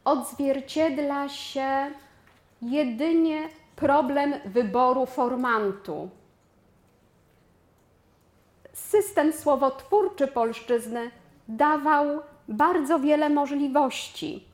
odzwierciedla 0.08 1.30
się 1.30 1.92
jedynie 2.62 3.50
problem 3.76 4.34
wyboru 4.46 5.06
formantu. 5.06 6.10
System 8.74 9.34
słowotwórczy 9.34 10.28
polszczyzny 10.28 11.12
dawał 11.48 12.06
bardzo 12.48 13.00
wiele 13.00 13.30
możliwości. 13.30 14.46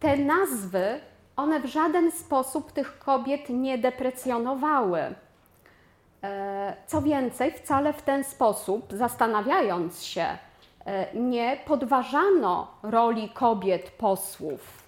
Te 0.00 0.16
nazwy, 0.16 1.00
one 1.36 1.60
w 1.60 1.66
żaden 1.66 2.12
sposób 2.12 2.72
tych 2.72 2.98
kobiet 2.98 3.48
nie 3.48 3.78
deprecjonowały. 3.78 5.14
E, 6.22 6.76
co 6.86 7.02
więcej, 7.02 7.52
wcale 7.52 7.92
w 7.92 8.02
ten 8.02 8.24
sposób, 8.24 8.92
zastanawiając 8.92 10.02
się, 10.02 10.26
nie 11.14 11.58
podważano 11.66 12.66
roli 12.82 13.28
kobiet 13.28 13.90
posłów. 13.90 14.84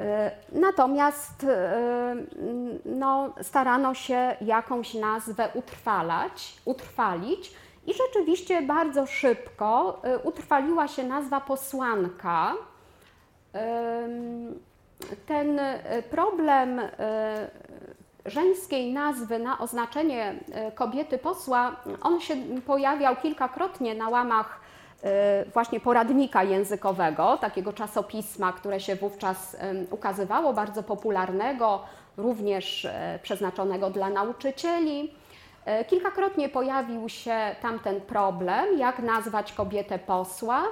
E, 0.00 0.30
natomiast 0.52 1.46
no, 2.84 3.34
starano 3.42 3.94
się 3.94 4.36
jakąś 4.40 4.94
nazwę 4.94 5.48
utrwalać, 5.54 6.54
utrwalić 6.64 7.54
i 7.86 7.94
rzeczywiście 7.94 8.62
bardzo 8.62 9.06
szybko 9.06 10.02
utrwaliła 10.24 10.88
się 10.88 11.04
nazwa 11.04 11.40
posłanka. 11.40 12.54
Ten 15.26 15.60
problem 16.10 16.80
żeńskiej 18.26 18.92
nazwy 18.92 19.38
na 19.38 19.58
oznaczenie 19.58 20.34
e, 20.52 20.72
kobiety 20.72 21.18
posła, 21.18 21.76
on 22.02 22.20
się 22.20 22.36
pojawiał 22.66 23.16
kilkakrotnie 23.16 23.94
na 23.94 24.08
łamach 24.08 24.60
e, 25.02 25.44
właśnie 25.44 25.80
poradnika 25.80 26.42
językowego, 26.42 27.36
takiego 27.36 27.72
czasopisma, 27.72 28.52
które 28.52 28.80
się 28.80 28.96
wówczas 28.96 29.56
ukazywało, 29.90 30.52
bardzo 30.52 30.82
popularnego, 30.82 31.82
również 32.16 32.84
e, 32.84 33.18
przeznaczonego 33.22 33.90
dla 33.90 34.10
nauczycieli. 34.10 35.14
Kilkakrotnie 35.88 36.48
pojawił 36.48 37.08
się 37.08 37.36
tamten 37.62 38.00
problem, 38.00 38.78
jak 38.78 38.98
nazwać 38.98 39.52
kobietę 39.52 39.98
posła. 39.98 40.62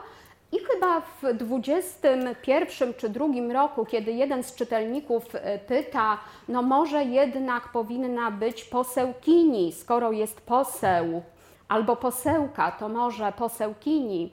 I 0.52 0.58
chyba 0.58 1.00
w 1.00 1.34
21 1.34 2.94
czy 2.94 3.08
drugim 3.08 3.50
roku, 3.50 3.86
kiedy 3.86 4.12
jeden 4.12 4.42
z 4.42 4.54
czytelników 4.54 5.24
e, 5.34 5.58
pyta, 5.58 6.18
no 6.48 6.62
może 6.62 7.04
jednak 7.04 7.68
powinna 7.68 8.30
być 8.30 8.64
posełkini, 8.64 9.72
skoro 9.72 10.12
jest 10.12 10.40
poseł, 10.40 11.22
albo 11.68 11.96
posełka, 11.96 12.70
to 12.72 12.88
może 12.88 13.32
posełkini. 13.32 14.32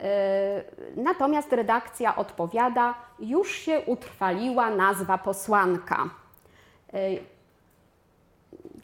E, 0.00 0.64
natomiast 0.96 1.52
redakcja 1.52 2.16
odpowiada, 2.16 2.94
już 3.20 3.52
się 3.52 3.80
utrwaliła 3.86 4.70
nazwa 4.70 5.18
posłanka. 5.18 6.10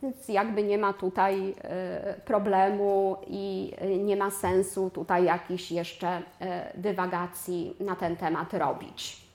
Więc 0.02 0.28
jakby 0.28 0.62
nie 0.62 0.78
ma 0.78 0.92
tutaj 0.92 1.54
e, 1.62 2.14
problemu 2.24 3.16
i 3.26 3.72
e, 3.78 3.96
nie 3.96 4.16
ma 4.16 4.30
sensu 4.30 4.90
tutaj 4.90 5.24
jakichś 5.24 5.70
jeszcze 5.70 6.22
e, 6.40 6.72
dywagacji 6.74 7.76
na 7.80 7.96
ten 7.96 8.16
temat 8.16 8.54
robić. 8.54 9.28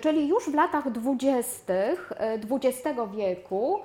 Czyli 0.00 0.28
już 0.28 0.50
w 0.50 0.54
latach 0.54 0.90
dwudziestych 0.90 2.12
XX 2.50 3.00
wieku 3.16 3.80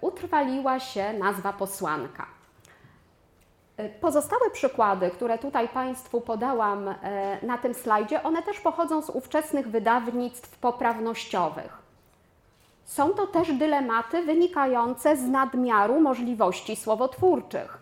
utrwaliła 0.00 0.80
się 0.80 1.12
nazwa 1.12 1.52
posłanka. 1.52 2.26
Pozostałe 4.00 4.50
przykłady, 4.50 5.10
które 5.10 5.38
tutaj 5.38 5.68
Państwu 5.68 6.20
podałam 6.20 6.94
na 7.42 7.58
tym 7.58 7.74
slajdzie, 7.74 8.22
one 8.22 8.42
też 8.42 8.60
pochodzą 8.60 9.02
z 9.02 9.10
ówczesnych 9.10 9.68
wydawnictw 9.68 10.58
poprawnościowych. 10.58 11.85
Są 12.86 13.10
to 13.10 13.26
też 13.26 13.52
dylematy 13.52 14.22
wynikające 14.22 15.16
z 15.16 15.28
nadmiaru 15.28 16.00
możliwości 16.00 16.76
słowotwórczych. 16.76 17.78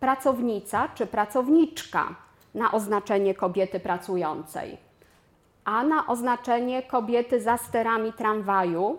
Pracownica 0.00 0.88
czy 0.94 1.06
pracowniczka 1.06 2.14
na 2.54 2.72
oznaczenie 2.72 3.34
kobiety 3.34 3.80
pracującej, 3.80 4.78
a 5.64 5.82
na 5.82 6.06
oznaczenie 6.06 6.82
kobiety 6.82 7.40
za 7.40 7.56
sterami 7.56 8.12
tramwaju 8.12 8.98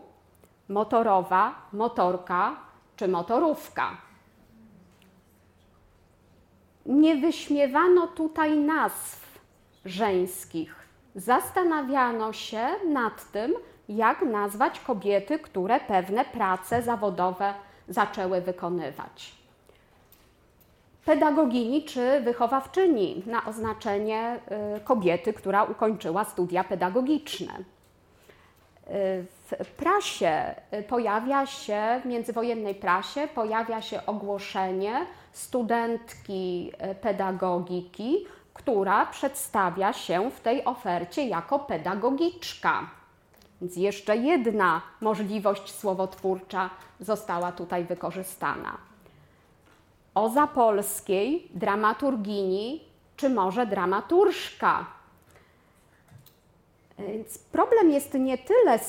motorowa, 0.69 1.55
motorka 1.73 2.55
czy 2.95 3.07
motorówka. 3.07 3.97
Nie 6.85 7.15
wyśmiewano 7.15 8.07
tutaj 8.07 8.57
nazw 8.57 9.39
żeńskich. 9.85 10.75
Zastanawiano 11.15 12.33
się 12.33 12.67
nad 12.87 13.31
tym, 13.31 13.53
jak 13.89 14.21
nazwać 14.21 14.79
kobiety, 14.79 15.39
które 15.39 15.79
pewne 15.79 16.25
prace 16.25 16.81
zawodowe 16.81 17.53
zaczęły 17.87 18.41
wykonywać. 18.41 19.37
Pedagogini 21.05 21.83
czy 21.83 22.21
wychowawczyni 22.21 23.23
na 23.25 23.45
oznaczenie 23.45 24.39
y, 24.77 24.79
kobiety, 24.79 25.33
która 25.33 25.63
ukończyła 25.63 26.23
studia 26.23 26.63
pedagogiczne. 26.63 27.53
Y, 27.57 29.25
w 29.63 29.71
prasie 29.77 30.55
y, 30.73 30.83
pojawia 30.83 31.45
się, 31.45 32.01
w 32.03 32.05
międzywojennej 32.05 32.75
prasie 32.75 33.27
pojawia 33.35 33.81
się 33.81 34.05
ogłoszenie 34.05 35.05
studentki 35.31 36.71
pedagogiki, 37.01 38.25
która 38.53 39.05
przedstawia 39.05 39.93
się 39.93 40.31
w 40.31 40.39
tej 40.39 40.65
ofercie 40.65 41.27
jako 41.27 41.59
pedagogiczka. 41.59 42.96
Więc 43.61 43.75
jeszcze 43.75 44.17
jedna 44.17 44.81
możliwość 45.01 45.75
słowotwórcza 45.75 46.69
została 46.99 47.51
tutaj 47.51 47.85
wykorzystana. 47.85 48.77
O 50.15 50.29
zapolskiej, 50.29 51.47
dramaturgini, 51.53 52.81
czy 53.17 53.29
może 53.29 53.65
dramaturżka. 53.65 54.85
Więc 56.99 57.37
problem 57.37 57.91
jest 57.91 58.13
nie 58.13 58.37
tyle, 58.37 58.79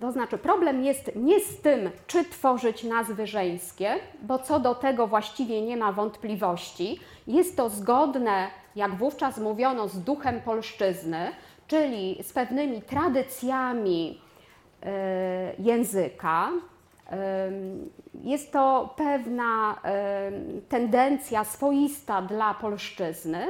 to 0.00 0.12
znaczy 0.12 0.38
problem 0.38 0.84
jest 0.84 1.10
nie 1.16 1.40
z 1.40 1.60
tym, 1.60 1.90
czy 2.06 2.24
tworzyć 2.24 2.84
nazwy 2.84 3.26
żeńskie, 3.26 3.96
bo 4.22 4.38
co 4.38 4.60
do 4.60 4.74
tego 4.74 5.06
właściwie 5.06 5.62
nie 5.62 5.76
ma 5.76 5.92
wątpliwości. 5.92 7.00
Jest 7.26 7.56
to 7.56 7.70
zgodne, 7.70 8.50
jak 8.76 8.94
wówczas 8.94 9.38
mówiono, 9.38 9.88
z 9.88 10.00
duchem 10.00 10.40
polszczyzny, 10.40 11.32
czyli 11.68 12.22
z 12.22 12.32
pewnymi 12.32 12.82
tradycjami 12.82 14.20
e, 14.82 15.52
języka. 15.58 16.50
Jest 18.24 18.52
to 18.52 18.94
pewna 18.96 19.80
tendencja 20.68 21.44
swoista 21.44 22.22
dla 22.22 22.54
polszczyzny. 22.54 23.46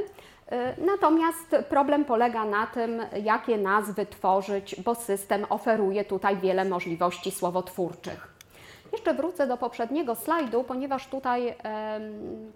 E, 0.49 0.75
natomiast 0.87 1.57
problem 1.69 2.05
polega 2.05 2.45
na 2.45 2.67
tym, 2.67 3.03
jakie 3.23 3.59
nazwy 3.59 4.07
tworzyć, 4.07 4.83
bo 4.83 4.95
system 4.95 5.47
oferuje 5.49 6.05
tutaj 6.05 6.37
wiele 6.37 6.65
możliwości 6.65 7.31
słowotwórczych. 7.31 8.35
Jeszcze 8.93 9.15
wrócę 9.15 9.47
do 9.47 9.57
poprzedniego 9.57 10.15
slajdu, 10.15 10.65
ponieważ 10.65 11.07
tutaj 11.07 11.55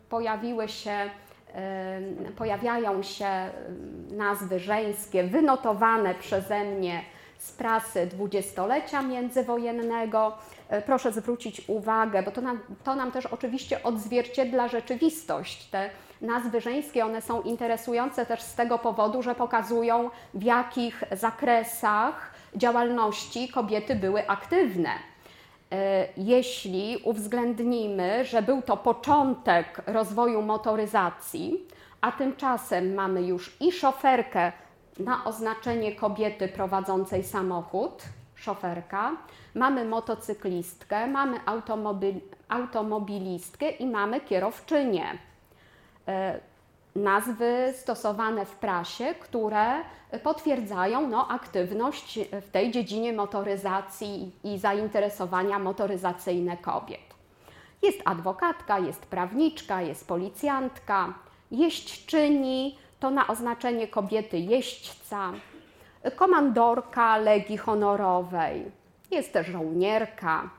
pojawiły 0.09 0.69
się 0.69 1.11
pojawiają 2.37 3.03
się 3.03 3.29
nazwy 4.11 4.59
żeńskie 4.59 5.25
wynotowane 5.25 6.15
przeze 6.15 6.65
mnie 6.65 7.03
z 7.43 7.53
prasy 7.53 8.07
dwudziestolecia 8.07 9.03
międzywojennego. 9.03 10.39
E, 10.69 10.83
proszę 10.83 11.13
zwrócić 11.13 11.63
uwagę, 11.69 12.23
bo 12.23 12.31
to 12.31 12.41
nam, 12.41 12.61
to 12.85 12.95
nam 12.95 13.13
też 13.13 13.27
oczywiście 13.27 13.83
odzwierciedla 13.83 14.69
rzeczywistość. 14.69 15.67
Te 15.71 15.91
nazwy 16.21 16.61
żeńskie, 16.61 17.05
one 17.05 17.23
są 17.23 17.43
interesujące 17.43 18.27
też 18.27 18.43
z 18.43 18.55
tego 18.55 18.79
powodu, 18.79 19.23
że 19.23 19.35
pokazują 19.35 20.11
w 20.35 20.43
jakich 20.43 21.05
zakresach 21.13 22.35
działalności 22.57 23.49
kobiety 23.49 23.95
były 23.95 24.29
aktywne. 24.29 25.12
E, 25.73 26.09
jeśli 26.17 26.97
uwzględnimy, 27.05 28.25
że 28.25 28.43
był 28.43 28.63
to 28.63 28.77
początek 28.77 29.83
rozwoju 29.87 30.43
motoryzacji, 30.43 31.67
a 32.01 32.13
tymczasem 32.13 32.95
mamy 32.95 33.23
już 33.23 33.57
i 33.61 33.73
szoferkę 33.73 34.53
na 34.99 35.25
oznaczenie 35.25 35.95
kobiety 35.95 36.49
prowadzącej 36.49 37.25
samochód, 37.25 38.03
szoferka, 38.35 39.17
mamy 39.55 39.85
motocyklistkę, 39.85 41.07
mamy 41.07 41.41
automobil, 41.47 42.15
automobilistkę 42.49 43.71
i 43.71 43.87
mamy 43.87 44.21
kierowczynię. 44.21 45.19
Nazwy 46.97 47.73
stosowane 47.77 48.47
w 48.47 48.57
prasie, 48.57 49.15
które 49.21 49.75
potwierdzają 50.23 51.09
no, 51.09 51.29
aktywność 51.29 52.19
w 52.33 52.51
tej 52.51 52.71
dziedzinie 52.71 53.13
motoryzacji 53.13 54.33
i 54.45 54.59
zainteresowania 54.59 55.59
motoryzacyjne 55.59 56.57
kobiet. 56.57 57.01
Jest 57.83 57.99
adwokatka, 58.05 58.79
jest 58.79 59.07
prawniczka, 59.07 59.83
jest 59.83 60.09
policjantka, 60.09 61.15
jeźdźczyni 61.51 62.79
to 63.01 63.11
na 63.11 63.27
oznaczenie 63.27 63.89
kobiety 63.89 64.39
jeźdźca, 64.39 65.33
komandorka 66.17 67.17
Legii 67.17 67.57
Honorowej, 67.57 68.71
jest 69.11 69.33
też 69.33 69.47
żołnierka, 69.47 70.51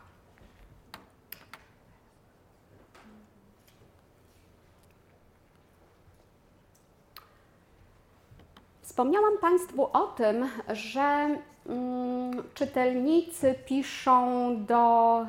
Wspomniałam 8.93 9.37
Państwu 9.37 9.89
o 9.93 10.07
tym, 10.07 10.49
że 10.73 11.37
mm, 11.69 12.43
czytelnicy 12.53 13.55
piszą 13.65 14.55
do 14.65 15.21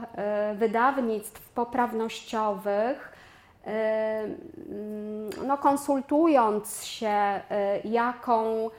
y, 0.53 0.55
wydawnictw 0.55 1.49
poprawnościowych, 1.49 3.13
y, 3.67 3.71
mm, 3.71 5.31
no, 5.47 5.59
konsultując 5.59 6.85
się, 6.85 7.41
y, 7.85 7.89
jaką, 7.89 8.71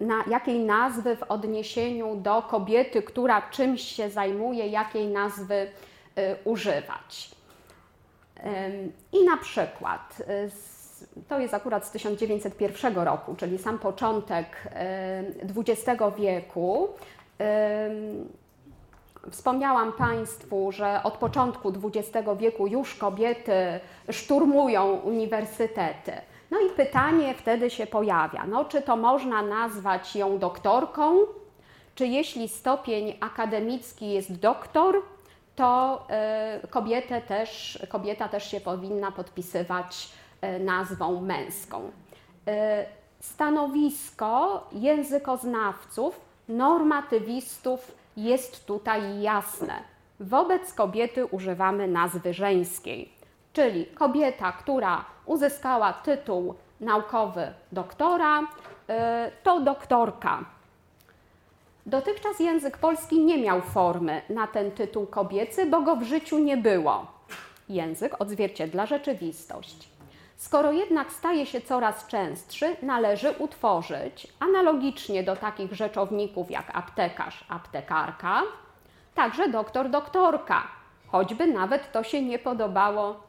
na, 0.00 0.24
jakiej 0.30 0.58
nazwy 0.58 1.16
w 1.16 1.22
odniesieniu 1.22 2.16
do 2.16 2.42
kobiety, 2.42 3.02
która 3.02 3.42
czymś 3.50 3.82
się 3.82 4.10
zajmuje, 4.10 4.68
jakiej 4.68 5.06
nazwy 5.06 5.70
używać. 6.44 7.30
I 9.12 9.24
na 9.24 9.36
przykład 9.36 10.22
to 11.28 11.40
jest 11.40 11.54
akurat 11.54 11.86
z 11.86 11.90
1901 11.90 12.94
roku, 12.98 13.34
czyli 13.34 13.58
sam 13.58 13.78
początek 13.78 14.68
XX 15.56 16.02
wieku. 16.18 16.88
Wspomniałam 19.30 19.92
Państwu, 19.92 20.72
że 20.72 21.00
od 21.02 21.14
początku 21.14 21.72
XX 21.84 22.28
wieku 22.38 22.66
już 22.66 22.94
kobiety 22.94 23.80
szturmują 24.10 24.92
uniwersytety. 24.92 26.12
No 26.50 26.60
i 26.60 26.70
pytanie 26.70 27.34
wtedy 27.34 27.70
się 27.70 27.86
pojawia, 27.86 28.46
no, 28.46 28.64
czy 28.64 28.82
to 28.82 28.96
można 28.96 29.42
nazwać 29.42 30.16
ją 30.16 30.38
doktorką, 30.38 31.18
czy 31.94 32.06
jeśli 32.06 32.48
stopień 32.48 33.16
akademicki 33.20 34.10
jest 34.10 34.32
doktor, 34.32 35.02
to 35.56 36.02
y, 36.64 36.68
kobietę 36.68 37.20
też, 37.20 37.78
kobieta 37.88 38.28
też 38.28 38.50
się 38.50 38.60
powinna 38.60 39.12
podpisywać 39.12 40.08
E, 40.08 40.25
nazwą 40.60 41.20
męską. 41.20 41.90
E, 42.46 42.86
stanowisko 43.20 44.66
językoznawców, 44.72 46.20
normatywistów 46.48 47.92
jest 48.16 48.66
tutaj 48.66 49.20
jasne. 49.22 49.74
Wobec 50.20 50.72
kobiety 50.72 51.26
używamy 51.26 51.88
nazwy 51.88 52.34
żeńskiej, 52.34 53.12
czyli 53.52 53.86
kobieta, 53.86 54.52
która 54.52 55.04
uzyskała 55.26 55.92
tytuł 55.92 56.54
naukowy 56.80 57.52
doktora, 57.72 58.40
e, 58.88 59.30
to 59.42 59.60
doktorka. 59.60 60.44
Dotychczas 61.86 62.40
język 62.40 62.78
polski 62.78 63.24
nie 63.24 63.38
miał 63.38 63.60
formy 63.60 64.22
na 64.28 64.46
ten 64.46 64.70
tytuł 64.70 65.06
kobiecy, 65.06 65.66
bo 65.66 65.80
go 65.80 65.96
w 65.96 66.02
życiu 66.02 66.38
nie 66.38 66.56
było. 66.56 67.06
Język 67.68 68.20
odzwierciedla 68.20 68.86
rzeczywistość. 68.86 69.95
Skoro 70.36 70.72
jednak 70.72 71.12
staje 71.12 71.46
się 71.46 71.60
coraz 71.60 72.06
częstszy, 72.06 72.76
należy 72.82 73.30
utworzyć, 73.30 74.26
analogicznie 74.40 75.22
do 75.22 75.36
takich 75.36 75.72
rzeczowników 75.72 76.50
jak 76.50 76.76
aptekarz, 76.76 77.44
aptekarka, 77.48 78.42
także 79.14 79.48
doktor, 79.48 79.90
doktorka, 79.90 80.68
choćby 81.06 81.46
nawet 81.46 81.92
to 81.92 82.02
się 82.02 82.22
nie 82.22 82.38
podobało 82.38 83.20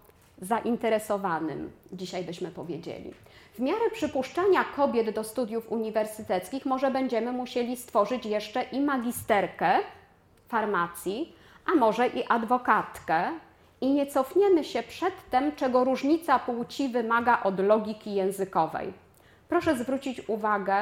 zainteresowanym, 0.41 1.72
dzisiaj 1.91 2.24
byśmy 2.24 2.51
powiedzieli. 2.51 3.14
W 3.53 3.60
miarę 3.60 3.89
przypuszczania 3.93 4.64
kobiet 4.64 5.10
do 5.10 5.24
studiów 5.24 5.72
uniwersyteckich 5.72 6.66
może 6.66 6.91
będziemy 6.91 7.32
musieli 7.32 7.78
stworzyć 7.78 8.26
jeszcze 8.26 8.64
i 8.64 8.82
magisterkę 8.82 9.80
farmacji, 10.47 11.36
a 11.66 11.76
może 11.76 12.08
i 12.08 12.28
adwokatkę, 12.28 13.32
i 13.82 13.94
nie 13.94 14.08
cofniemy 14.08 14.64
się 14.64 14.84
przedtem, 14.84 15.56
czego 15.56 15.84
różnica 15.84 16.40
płci 16.40 16.90
wymaga 16.90 17.44
od 17.44 17.60
logiki 17.60 18.16
językowej. 18.16 18.94
Proszę 19.50 19.78
zwrócić 19.78 20.30
uwagę, 20.30 20.78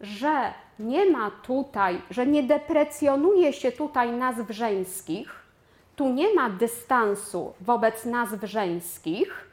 że 0.00 0.52
nie 0.78 1.10
ma 1.10 1.30
tutaj, 1.30 2.02
że 2.10 2.26
nie 2.26 2.42
deprecjonuje 2.42 3.52
się 3.52 3.72
tutaj 3.72 4.12
nazw 4.12 4.50
żeńskich, 4.50 5.48
tu 5.96 6.12
nie 6.12 6.34
ma 6.34 6.50
dystansu 6.50 7.52
wobec 7.60 8.04
nazw 8.04 8.42
żeńskich, 8.42 9.48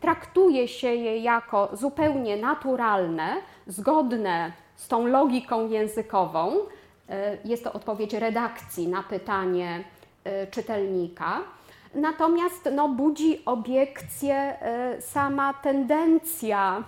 traktuje 0.00 0.68
się 0.68 0.94
je 0.94 1.18
jako 1.18 1.68
zupełnie 1.72 2.36
naturalne, 2.36 3.36
zgodne 3.66 4.52
z 4.76 4.88
tą 4.88 5.06
logiką 5.06 5.68
językową. 5.68 6.52
E, 7.08 7.38
jest 7.44 7.64
to 7.64 7.72
odpowiedź 7.72 8.12
redakcji 8.14 8.88
na 8.88 9.02
pytanie 9.02 9.84
e, 10.24 10.46
czytelnika. 10.46 11.40
Natomiast 11.94 12.68
no, 12.72 12.88
budzi 12.88 13.44
obiekcję 13.44 14.34
e, 14.36 15.02
sama 15.02 15.54
tendencja 15.54 16.84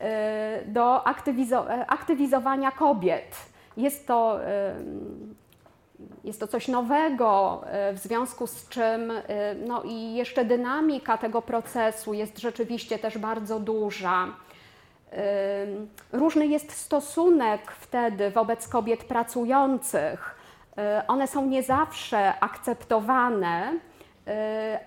e, 0.00 0.62
do 0.66 1.06
aktywizo 1.06 1.70
e, 1.70 1.86
aktywizowania 1.86 2.70
kobiet. 2.70 3.36
Jest 3.76 4.06
to, 4.06 4.38
jest 6.24 6.40
to 6.40 6.46
coś 6.46 6.68
nowego, 6.68 7.62
w 7.92 7.98
związku 7.98 8.46
z 8.46 8.68
czym 8.68 9.12
no, 9.66 9.82
i 9.82 10.14
jeszcze 10.14 10.44
dynamika 10.44 11.18
tego 11.18 11.42
procesu 11.42 12.14
jest 12.14 12.38
rzeczywiście 12.38 12.98
też 12.98 13.18
bardzo 13.18 13.60
duża. 13.60 14.26
Różny 16.12 16.46
jest 16.46 16.72
stosunek 16.72 17.72
wtedy 17.72 18.30
wobec 18.30 18.68
kobiet 18.68 19.04
pracujących. 19.04 20.36
One 21.08 21.26
są 21.26 21.46
nie 21.46 21.62
zawsze 21.62 22.40
akceptowane 22.40 23.72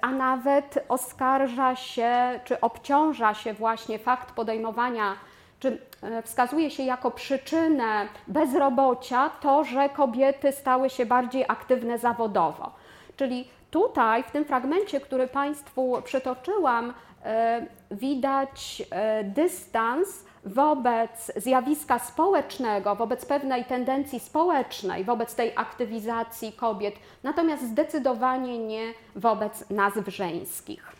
a 0.01 0.11
nawet 0.11 0.85
oskarża 0.89 1.75
się, 1.75 2.39
czy 2.45 2.61
obciąża 2.61 3.33
się 3.33 3.53
właśnie 3.53 3.99
fakt 3.99 4.31
podejmowania, 4.31 5.15
czy 5.59 5.81
e, 6.01 6.21
wskazuje 6.21 6.71
się 6.71 6.83
jako 6.83 7.11
przyczynę 7.11 8.07
bezrobocia 8.27 9.29
to, 9.29 9.63
że 9.63 9.89
kobiety 9.89 10.51
stały 10.51 10.89
się 10.89 11.05
bardziej 11.05 11.45
aktywne 11.47 11.97
zawodowo. 11.97 12.71
Czyli 13.15 13.47
tutaj, 13.71 14.23
w 14.23 14.31
tym 14.31 14.45
fragmencie, 14.45 14.99
który 14.99 15.27
Państwu 15.27 16.01
przytoczyłam, 16.03 16.93
e, 17.25 17.65
widać 17.91 18.83
dystans 19.23 20.26
wobec 20.47 21.31
zjawiska 21.35 21.99
społecznego, 21.99 22.95
wobec 22.95 23.25
pewnej 23.25 23.65
tendencji 23.65 24.19
społecznej, 24.19 25.03
wobec 25.03 25.35
tej 25.35 25.51
aktywizacji 25.55 26.53
kobiet, 26.53 26.95
natomiast 27.23 27.63
zdecydowanie 27.63 28.59
nie 28.59 28.93
wobec 29.15 29.69
nazw 29.69 30.07
żeńskich. 30.07 30.91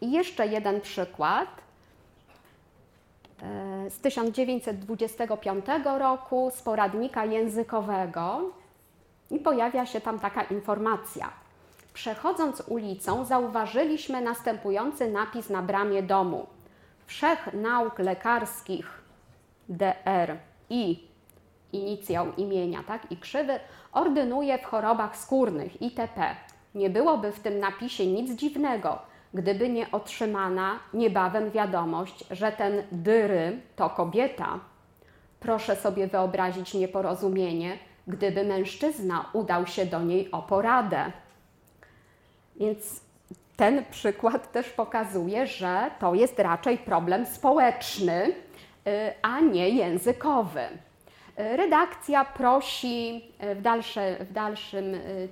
I 0.00 0.12
jeszcze 0.12 0.46
jeden 0.46 0.80
przykład 0.80 1.48
e, 3.42 3.90
z 3.90 3.98
1925 3.98 5.66
roku 5.98 6.50
z 6.54 6.62
poradnika 6.62 7.24
językowego 7.24 8.40
i 9.30 9.38
pojawia 9.38 9.86
się 9.86 10.00
tam 10.00 10.18
taka 10.18 10.42
informacja. 10.42 11.30
Przechodząc 11.94 12.62
ulicą, 12.68 13.24
zauważyliśmy 13.24 14.20
następujący 14.20 15.10
napis 15.10 15.50
na 15.50 15.62
bramie 15.62 16.02
domu 16.02 16.46
wszech 17.06 17.48
nauk 17.54 17.98
lekarskich 17.98 19.02
DR 19.68 20.36
i 20.70 21.08
inicjał 21.72 22.34
imienia, 22.36 22.82
tak, 22.86 23.12
i 23.12 23.16
krzywy, 23.16 23.60
ordynuje 23.92 24.58
w 24.58 24.64
chorobach 24.64 25.16
skórnych 25.16 25.82
itp. 25.82 26.36
Nie 26.74 26.90
byłoby 26.90 27.32
w 27.32 27.40
tym 27.40 27.58
napisie 27.58 28.06
nic 28.06 28.32
dziwnego, 28.32 28.98
gdyby 29.34 29.68
nie 29.68 29.90
otrzymana 29.90 30.78
niebawem 30.94 31.50
wiadomość, 31.50 32.24
że 32.30 32.52
ten 32.52 32.82
dyry 32.92 33.60
to 33.76 33.90
kobieta. 33.90 34.60
Proszę 35.40 35.76
sobie 35.76 36.06
wyobrazić 36.06 36.74
nieporozumienie, 36.74 37.78
gdyby 38.06 38.44
mężczyzna 38.44 39.30
udał 39.32 39.66
się 39.66 39.86
do 39.86 40.02
niej 40.02 40.30
o 40.30 40.42
poradę. 40.42 41.12
Więc 42.56 43.05
ten 43.56 43.84
przykład 43.90 44.52
też 44.52 44.68
pokazuje, 44.68 45.46
że 45.46 45.90
to 45.98 46.14
jest 46.14 46.38
raczej 46.38 46.78
problem 46.78 47.26
społeczny, 47.26 48.26
y, 48.26 48.32
a 49.22 49.40
nie 49.40 49.68
językowy. 49.68 50.60
Y, 50.60 51.56
redakcja 51.56 52.24
prosi 52.24 53.24
y, 53.44 53.54
w, 53.54 53.62
dalsze, 53.62 54.16
w 54.24 54.32
dalszym 54.32 54.84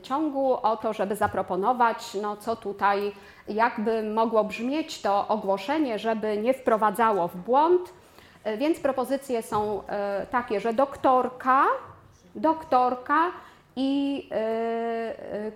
ciągu 0.03 0.55
o 0.55 0.77
to, 0.77 0.93
żeby 0.93 1.17
zaproponować, 1.17 2.15
no 2.23 2.37
co 2.37 2.57
tutaj, 2.57 3.13
jakby 3.49 4.03
mogło 4.03 4.45
brzmieć 4.45 5.03
to 5.03 5.29
ogłoszenie, 5.29 5.99
żeby 5.99 6.37
nie 6.37 6.55
wprowadzało 6.55 7.29
w 7.29 7.37
błąd. 7.37 7.93
Więc 8.59 8.81
propozycje 8.81 9.43
są 9.43 9.83
takie, 10.31 10.61
że 10.61 10.73
doktorka, 10.73 11.65
doktorka 12.35 13.31
i 13.77 14.29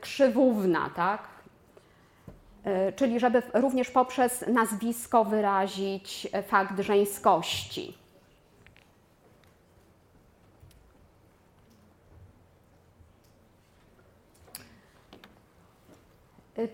krzywówna, 0.00 0.90
tak? 0.96 1.22
E, 2.64 2.92
czyli 2.92 3.20
żeby 3.20 3.42
również 3.54 3.90
poprzez 3.90 4.44
nazwisko 4.46 5.24
wyrazić 5.24 6.28
e, 6.32 6.42
fakt 6.42 6.80
żeńskości. 6.80 7.98
E, 16.58 16.68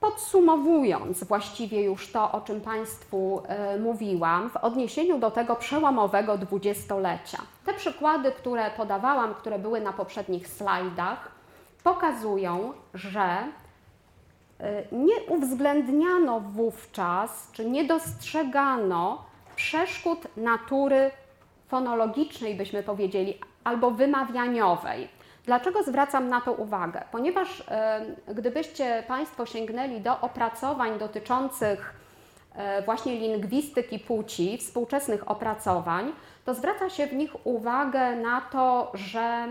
Podsumowując 0.00 1.24
właściwie 1.24 1.82
już 1.82 2.12
to, 2.12 2.32
o 2.32 2.40
czym 2.40 2.60
Państwu 2.60 3.42
mówiłam, 3.80 4.50
w 4.50 4.56
odniesieniu 4.56 5.18
do 5.18 5.30
tego 5.30 5.56
przełomowego 5.56 6.38
dwudziestolecia. 6.38 7.38
Te 7.64 7.74
przykłady, 7.74 8.32
które 8.32 8.70
podawałam, 8.70 9.34
które 9.34 9.58
były 9.58 9.80
na 9.80 9.92
poprzednich 9.92 10.48
slajdach, 10.48 11.30
pokazują, 11.84 12.72
że 12.94 13.44
nie 14.92 15.14
uwzględniano 15.28 16.40
wówczas, 16.40 17.50
czy 17.52 17.64
nie 17.64 17.84
dostrzegano 17.84 19.24
przeszkód 19.56 20.36
natury 20.36 21.10
fonologicznej, 21.68 22.54
byśmy 22.54 22.82
powiedzieli, 22.82 23.38
albo 23.64 23.90
wymawianiowej. 23.90 25.08
Dlaczego 25.44 25.82
zwracam 25.82 26.28
na 26.28 26.40
to 26.40 26.52
uwagę? 26.52 27.02
Ponieważ 27.12 27.64
e, 27.68 28.04
gdybyście 28.28 29.04
Państwo 29.08 29.46
sięgnęli 29.46 30.00
do 30.00 30.20
opracowań 30.20 30.98
dotyczących 30.98 31.94
e, 32.54 32.82
właśnie 32.82 33.16
lingwistyki 33.16 33.98
płci, 33.98 34.58
współczesnych 34.58 35.30
opracowań, 35.30 36.12
to 36.44 36.54
zwraca 36.54 36.90
się 36.90 37.06
w 37.06 37.12
nich 37.12 37.46
uwagę 37.46 38.16
na 38.16 38.40
to, 38.40 38.92
że 38.94 39.48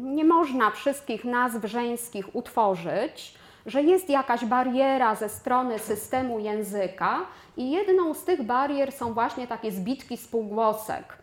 nie 0.00 0.24
można 0.24 0.70
wszystkich 0.70 1.24
nazw 1.24 1.64
żeńskich 1.64 2.36
utworzyć, 2.36 3.34
że 3.66 3.82
jest 3.82 4.10
jakaś 4.10 4.44
bariera 4.44 5.14
ze 5.14 5.28
strony 5.28 5.78
systemu 5.78 6.38
języka 6.38 7.20
i 7.56 7.70
jedną 7.70 8.14
z 8.14 8.24
tych 8.24 8.42
barier 8.42 8.92
są 8.92 9.12
właśnie 9.12 9.46
takie 9.46 9.72
zbitki 9.72 10.16
spółgłosek. 10.16 11.18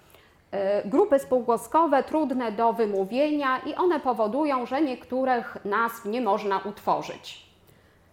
E, 0.52 0.90
grupy 0.90 1.20
spółgłoskowe 1.20 2.04
trudne 2.04 2.52
do 2.52 2.74
wymówienia 2.74 3.60
i 3.60 3.76
one 3.76 4.00
powodują, 4.00 4.66
że 4.66 4.82
niektórych 4.82 5.58
nazw 5.66 6.06
nie 6.06 6.22
można 6.22 6.60
utworzyć. 6.60 7.48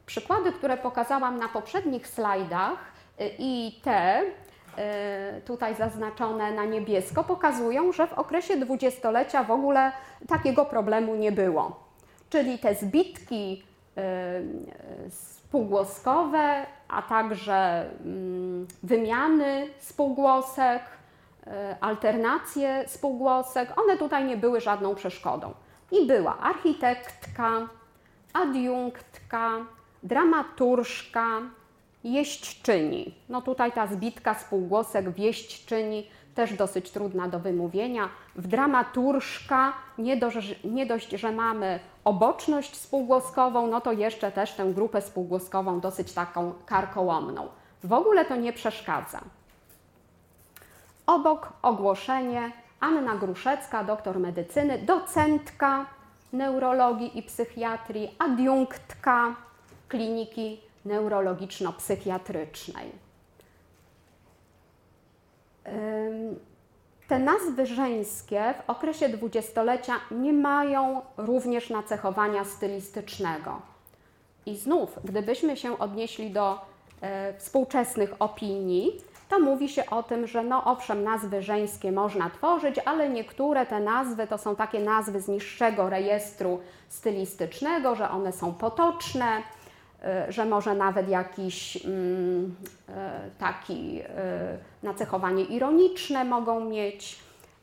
Przykłady, 0.06 0.52
które 0.52 0.76
pokazałam 0.76 1.38
na 1.38 1.48
poprzednich 1.48 2.06
slajdach 2.06 2.78
e, 3.18 3.28
i 3.38 3.80
te 3.82 4.22
tutaj 5.44 5.74
zaznaczone 5.74 6.52
na 6.52 6.64
niebiesko 6.64 7.24
pokazują, 7.24 7.92
że 7.92 8.06
w 8.06 8.12
okresie 8.12 8.56
dwudziestolecia 8.56 9.44
w 9.44 9.50
ogóle 9.50 9.92
takiego 10.28 10.64
problemu 10.64 11.14
nie 11.14 11.32
było. 11.32 11.84
Czyli 12.30 12.58
te 12.58 12.74
zbitki 12.74 13.62
spółgłoskowe, 15.10 16.66
a 16.88 17.02
także 17.02 17.90
mm, 18.04 18.66
wymiany 18.82 19.66
spółgłosek, 19.78 20.82
alternacje 21.80 22.84
spółgłosek, 22.88 23.80
one 23.80 23.96
tutaj 23.96 24.24
nie 24.24 24.36
były 24.36 24.60
żadną 24.60 24.94
przeszkodą. 24.94 25.54
I 25.90 26.06
była 26.06 26.38
architektka, 26.38 27.68
adiunktka, 28.32 29.50
dramaturżka, 30.02 31.40
jeźdźczyni. 32.04 33.14
No 33.28 33.42
tutaj 33.42 33.72
ta 33.72 33.86
zbitka 33.86 34.34
spółgłosek 34.34 35.10
wieśćczyni 35.10 36.06
też 36.34 36.54
dosyć 36.54 36.90
trudna 36.90 37.28
do 37.28 37.38
wymówienia. 37.38 38.08
W 38.36 38.46
dramaturżka 38.46 39.72
nie 39.98 40.16
dość, 40.16 40.58
nie 40.64 40.86
dość, 40.86 41.10
że 41.10 41.32
mamy 41.32 41.80
oboczność 42.04 42.76
spółgłoskową, 42.76 43.66
no 43.66 43.80
to 43.80 43.92
jeszcze 43.92 44.32
też 44.32 44.52
tę 44.52 44.72
grupę 44.72 45.02
spółgłoskową 45.02 45.80
dosyć 45.80 46.12
taką 46.12 46.52
karkołomną. 46.66 47.48
W 47.84 47.92
ogóle 47.92 48.24
to 48.24 48.36
nie 48.36 48.52
przeszkadza. 48.52 49.20
Obok 51.06 51.52
ogłoszenie 51.62 52.52
Anna 52.80 53.16
Gruszecka, 53.16 53.84
doktor 53.84 54.18
medycyny, 54.18 54.78
docentka 54.78 55.86
neurologii 56.32 57.18
i 57.18 57.22
psychiatrii, 57.22 58.14
adiunktka 58.18 59.34
kliniki 59.88 60.60
neurologiczno-psychiatrycznej. 60.86 62.90
Te 67.08 67.18
nazwy 67.18 67.66
żeńskie 67.66 68.54
w 68.66 68.70
okresie 68.70 69.08
dwudziestolecia 69.08 69.94
nie 70.10 70.32
mają 70.32 71.02
również 71.16 71.70
nacechowania 71.70 72.44
stylistycznego. 72.44 73.62
I 74.46 74.56
znów, 74.56 74.98
gdybyśmy 75.04 75.56
się 75.56 75.78
odnieśli 75.78 76.30
do 76.30 76.60
e, 77.00 77.34
współczesnych 77.38 78.14
opinii, 78.18 79.00
to 79.28 79.40
mówi 79.40 79.68
się 79.68 79.90
o 79.90 80.02
tym, 80.02 80.26
że 80.26 80.44
no 80.44 80.64
owszem, 80.64 81.04
nazwy 81.04 81.42
żeńskie 81.42 81.92
można 81.92 82.30
tworzyć, 82.30 82.76
ale 82.84 83.08
niektóre 83.08 83.66
te 83.66 83.80
nazwy 83.80 84.26
to 84.26 84.38
są 84.38 84.56
takie 84.56 84.80
nazwy 84.80 85.20
z 85.20 85.28
niższego 85.28 85.90
rejestru 85.90 86.60
stylistycznego, 86.88 87.94
że 87.94 88.10
one 88.10 88.32
są 88.32 88.54
potoczne, 88.54 89.42
że 90.28 90.44
może 90.44 90.74
nawet 90.74 91.08
jakiś 91.08 91.86
mm, 91.86 92.56
e, 92.88 93.30
taki 93.38 94.00
e, 94.00 94.06
nacechowanie 94.82 95.44
ironiczne 95.44 96.24
mogą 96.24 96.60
mieć. 96.60 97.18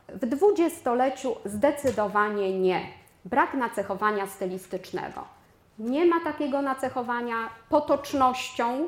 W 0.07 0.25
dwudziestoleciu 0.25 1.35
zdecydowanie 1.45 2.59
nie. 2.59 2.81
Brak 3.25 3.53
nacechowania 3.53 4.27
stylistycznego. 4.27 5.23
Nie 5.79 6.05
ma 6.05 6.19
takiego 6.23 6.61
nacechowania 6.61 7.49
potocznością. 7.69 8.87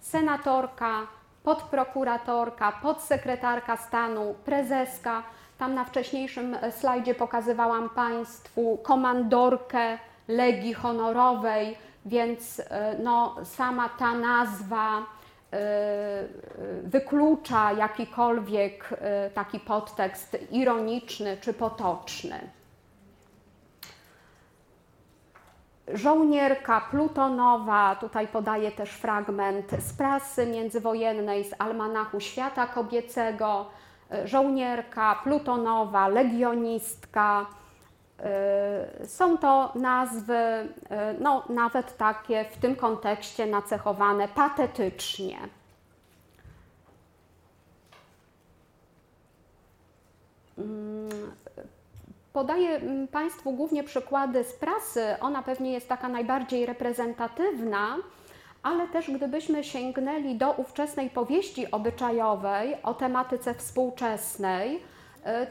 Senatorka, 0.00 1.06
podprokuratorka, 1.42 2.72
podsekretarka 2.72 3.76
stanu, 3.76 4.34
prezeska. 4.44 5.22
Tam 5.58 5.74
na 5.74 5.84
wcześniejszym 5.84 6.56
slajdzie 6.70 7.14
pokazywałam 7.14 7.90
Państwu 7.90 8.78
komandorkę 8.82 9.98
Legii 10.28 10.74
Honorowej, 10.74 11.76
więc 12.08 12.60
e, 12.60 12.96
no, 13.02 13.36
sama 13.44 13.88
ta 13.88 14.14
nazwa 14.14 14.98
e, 14.98 16.24
wyklucza 16.82 17.72
jakikolwiek 17.72 18.90
e, 18.92 19.30
taki 19.30 19.60
podtekst 19.60 20.36
ironiczny 20.50 21.36
czy 21.40 21.54
potoczny. 21.54 22.40
Żołnierka 25.94 26.80
plutonowa, 26.90 27.96
tutaj 27.96 28.28
podaję 28.28 28.72
też 28.72 28.90
fragment 28.90 29.70
z 29.78 29.92
prasy 29.92 30.46
międzywojennej, 30.46 31.44
z 31.44 31.54
Almanachu 31.58 32.20
Świata 32.20 32.66
Kobiecego. 32.66 33.66
Żołnierka 34.24 35.20
plutonowa, 35.24 36.08
legionistka, 36.08 37.46
są 39.04 39.38
to 39.38 39.72
nazwy, 39.74 40.34
y, 40.34 40.68
no, 41.20 41.44
nawet 41.48 41.96
takie 41.96 42.44
w 42.44 42.56
tym 42.56 42.76
kontekście 42.76 43.46
nacechowane 43.46 44.28
patetycznie. 44.28 45.38
Mm, 50.58 51.32
podaję 52.32 52.70
mm, 52.70 53.08
Państwu 53.08 53.52
głównie 53.52 53.84
przykłady 53.84 54.44
z 54.44 54.52
prasy. 54.52 55.16
Ona 55.20 55.42
pewnie 55.42 55.72
jest 55.72 55.88
taka 55.88 56.08
najbardziej 56.08 56.66
reprezentatywna, 56.66 57.96
ale 58.62 58.88
też 58.88 59.10
gdybyśmy 59.10 59.64
sięgnęli 59.64 60.34
do 60.34 60.52
ówczesnej 60.52 61.10
powieści 61.10 61.70
obyczajowej 61.70 62.76
o 62.82 62.94
tematyce 62.94 63.54
współczesnej, 63.54 64.82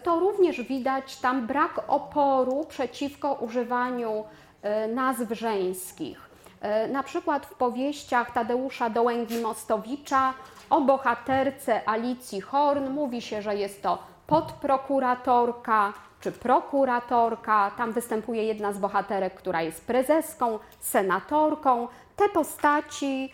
to 0.03 0.20
również 0.20 0.61
widać 0.61 1.15
tam 1.15 1.47
brak 1.47 1.82
oporu 1.88 2.65
przeciwko 2.70 3.34
używaniu 3.34 4.24
e, 4.61 4.88
nazw 4.88 5.32
żeńskich. 5.32 6.30
E, 6.61 6.88
na 6.88 7.03
przykład 7.03 7.45
w 7.45 7.53
powieściach 7.53 8.32
Tadeusza 8.32 8.89
Dołęgi-Mostowicza 8.89 10.34
o 10.70 10.82
bohaterce 10.82 11.89
Alicji 11.89 12.41
Horn 12.41 12.89
mówi 12.89 13.22
się, 13.22 13.41
że 13.41 13.55
jest 13.55 13.84
to 13.84 13.97
podprokuratorka 14.28 15.93
czy 16.22 16.32
prokuratorka. 16.32 17.72
Tam 17.78 17.91
występuje 17.91 18.43
jedna 18.43 18.74
z 18.74 18.78
bohaterek, 18.78 19.34
która 19.36 19.61
jest 19.61 19.88
prezeską, 19.88 20.59
senatorką. 20.80 21.88
Te 22.15 22.30
postaci 22.30 23.34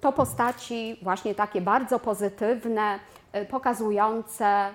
to 0.00 0.12
postaci 0.12 0.98
właśnie 1.02 1.34
takie 1.34 1.60
bardzo 1.60 1.98
pozytywne, 1.98 2.98
pokazujące 3.50 4.70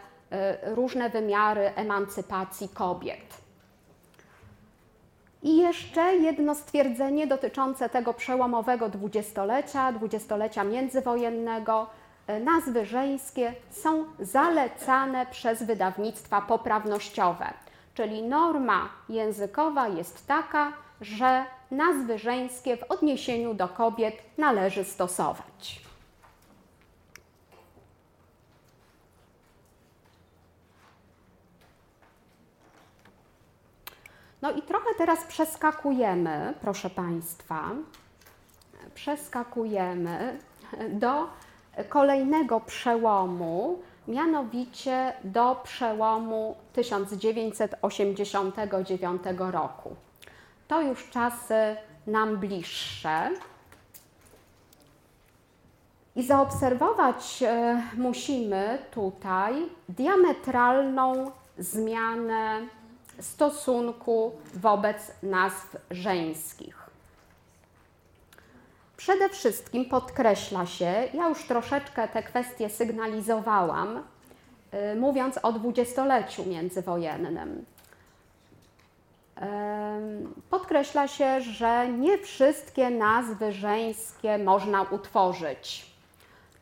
różne 0.64 1.10
wymiary 1.10 1.72
emancypacji 1.76 2.70
kobiet. 2.70 3.42
I 5.44 5.58
jeszcze 5.58 6.16
jedno 6.16 6.56
stwierdzenie 6.56 7.28
dotyczące 7.28 7.90
tego 7.90 8.14
przełomowego 8.14 8.90
dwudziestolecia, 8.90 9.92
dwudziestolecia 9.92 10.64
międzywojennego. 10.64 11.88
Y, 12.30 12.40
nazwy 12.40 12.86
żeńskie 12.86 13.54
są 13.70 14.06
zalecane 14.20 15.26
przez 15.26 15.64
wydawnictwa 15.64 16.42
poprawnościowe, 16.42 17.54
czyli 17.94 18.24
norma 18.24 18.90
językowa 19.10 19.88
jest 19.88 20.28
taka, 20.28 20.74
że 21.02 21.46
nazwy 21.72 22.18
żeńskie 22.18 22.78
w 22.78 22.92
odniesieniu 22.92 23.54
do 23.54 23.68
kobiet 23.68 24.16
należy 24.38 24.84
stosować. 24.84 25.91
No 34.42 34.52
i 34.52 34.62
trochę 34.62 34.90
teraz 34.98 35.24
przeskakujemy, 35.24 36.54
proszę 36.62 36.90
Państwa, 36.90 37.70
przeskakujemy 38.96 40.38
do 40.90 41.28
kolejnego 41.90 42.60
przełomu, 42.60 43.80
mianowicie 44.08 45.14
do 45.24 45.62
przełomu 45.64 46.56
1989 46.74 49.22
roku. 49.38 49.96
To 50.68 50.82
już 50.82 51.10
czasy 51.10 51.76
nam 52.08 52.38
bliższe. 52.38 53.30
I 56.16 56.24
zaobserwować 56.24 57.44
e, 57.44 57.82
musimy 57.98 58.78
tutaj 58.92 59.54
diametralną 59.90 61.32
zmianę 61.58 62.62
stosunku 63.20 64.32
wobec 64.54 65.12
nazw 65.24 65.78
żeńskich. 65.92 66.90
Przede 68.98 69.30
wszystkim 69.30 69.86
podkreśla 69.86 70.66
się, 70.66 71.10
ja 71.14 71.30
już 71.30 71.44
troszeczkę 71.44 72.08
te 72.08 72.24
kwestie 72.24 72.70
sygnalizowałam, 72.70 74.04
y, 74.94 74.96
mówiąc 74.96 75.40
o 75.44 75.54
dwudziestoleciu 75.54 76.46
międzywojennym. 76.46 77.66
Podkreśla 80.50 81.08
się, 81.08 81.42
że 81.42 81.90
nie 81.90 82.18
wszystkie 82.18 82.90
nazwy 82.90 83.52
żeńskie 83.52 84.38
można 84.38 84.82
utworzyć, 84.82 85.91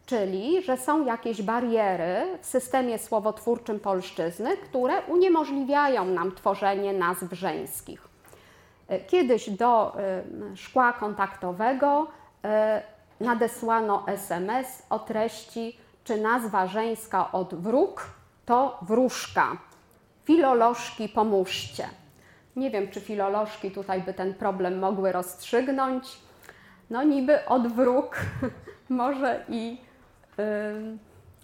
czyli 0.10 0.64
że 0.64 0.78
są 0.78 1.06
jakieś 1.06 1.42
bariery 1.42 2.38
w 2.42 2.46
systemie 2.46 3.00
słowotwórczym 3.00 3.80
polszczyzny, 3.80 4.58
które 4.58 5.02
uniemożliwiają 5.02 6.06
nam 6.06 6.36
tworzenie 6.36 6.94
nazw 6.94 7.32
żeńskich. 7.32 8.08
Kiedyś 9.08 9.50
do 9.50 9.96
y, 10.54 10.58
szkła 10.58 10.94
kontaktowego 10.94 12.08
E, 12.44 12.82
nadesłano 13.20 14.04
SMS 14.08 14.84
o 14.90 15.00
treści, 15.00 15.78
czy 16.04 16.22
nazwa 16.22 16.68
żeńska 16.68 17.32
od 17.32 17.56
wróg 17.56 18.10
to 18.46 18.80
wróżka. 18.82 19.58
Filolożki 20.24 21.10
pomóżcie. 21.10 21.90
Nie 22.56 22.72
wiem, 22.72 22.92
czy 22.92 23.02
filolożki 23.02 23.72
tutaj 23.72 24.02
by 24.02 24.14
ten 24.14 24.34
problem 24.34 24.80
mogły 24.80 25.12
rozstrzygnąć. 25.12 26.20
No 26.90 27.04
niby 27.04 27.46
od 27.46 27.68
wróg, 27.68 28.20
może 28.90 29.46
i 29.50 29.78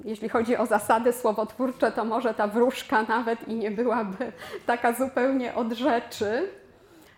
jeśli 0.03 0.29
chodzi 0.29 0.57
o 0.57 0.65
zasady 0.65 1.13
słowotwórcze, 1.13 1.91
to 1.91 2.05
może 2.05 2.33
ta 2.33 2.47
wróżka 2.47 3.03
nawet 3.03 3.47
i 3.47 3.55
nie 3.55 3.71
byłaby 3.71 4.31
taka 4.65 4.93
zupełnie 4.93 5.55
od 5.55 5.73
rzeczy. 5.73 6.49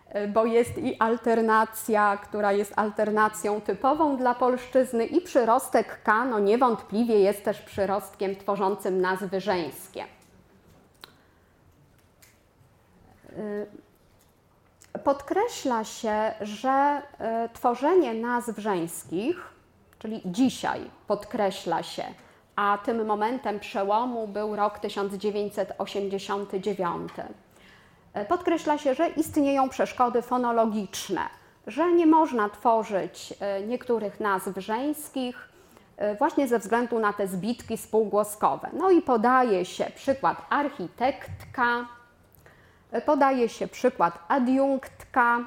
E, 0.08 0.28
bo 0.28 0.44
jest 0.44 0.78
i 0.78 0.96
alternacja, 0.98 2.16
która 2.16 2.52
jest 2.52 2.72
alternacją 2.76 3.60
typową 3.60 4.16
dla 4.16 4.34
polszczyzny 4.34 5.06
i 5.06 5.20
przyrostek 5.20 6.02
K, 6.02 6.24
no 6.24 6.38
niewątpliwie 6.38 7.20
jest 7.20 7.44
też 7.44 7.60
przyrostkiem 7.60 8.36
tworzącym 8.36 9.00
nazwy 9.00 9.40
żeńskie. 9.40 10.04
E, 14.92 14.98
podkreśla 14.98 15.84
się, 15.84 16.32
że 16.40 17.02
tworzenie 17.52 18.14
nazw 18.14 18.58
żeńskich, 18.58 19.57
czyli 19.98 20.22
dzisiaj 20.24 20.80
podkreśla 21.06 21.82
się, 21.82 22.04
a 22.56 22.78
tym 22.84 23.06
momentem 23.06 23.60
przełomu 23.60 24.28
był 24.28 24.56
rok 24.56 24.78
1989 24.78 27.10
E, 28.18 28.24
podkreśla 28.24 28.78
się, 28.78 28.94
że 28.94 29.08
istnieją 29.08 29.68
przeszkody 29.68 30.22
fonologiczne, 30.22 31.20
że 31.66 31.92
nie 31.92 32.06
można 32.06 32.48
tworzyć 32.48 33.34
e, 33.40 33.62
niektórych 33.62 34.20
nazw 34.20 34.56
żeńskich 34.56 35.48
e, 35.96 36.14
właśnie 36.14 36.48
ze 36.48 36.58
względu 36.58 36.98
na 36.98 37.12
te 37.12 37.26
zbitki 37.26 37.76
spółgłoskowe. 37.76 38.68
No 38.72 38.90
i 38.90 39.02
podaje 39.02 39.64
się 39.64 39.84
przykład 39.94 40.46
architektka, 40.50 41.86
podaje 43.06 43.48
się 43.48 43.68
przykład 43.68 44.18
adiunktka. 44.28 45.38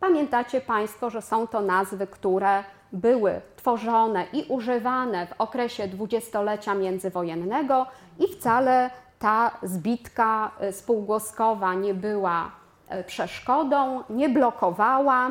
Pamiętacie 0.00 0.60
Państwo, 0.60 1.10
że 1.10 1.22
są 1.22 1.46
to 1.46 1.60
nazwy, 1.60 2.06
które 2.06 2.64
były 2.92 3.40
tworzone 3.56 4.24
i 4.32 4.44
używane 4.48 5.26
w 5.26 5.40
okresie 5.40 5.88
dwudziestolecia 5.88 6.74
międzywojennego 6.74 7.86
i 8.18 8.28
wcale 8.28 8.90
ta 9.18 9.50
zbitka 9.62 10.50
e, 10.60 10.72
spółgłoskowa 10.72 11.74
nie 11.74 11.94
była 11.94 12.50
e, 12.88 13.04
przeszkodą, 13.04 14.02
nie 14.10 14.28
blokowała 14.28 15.30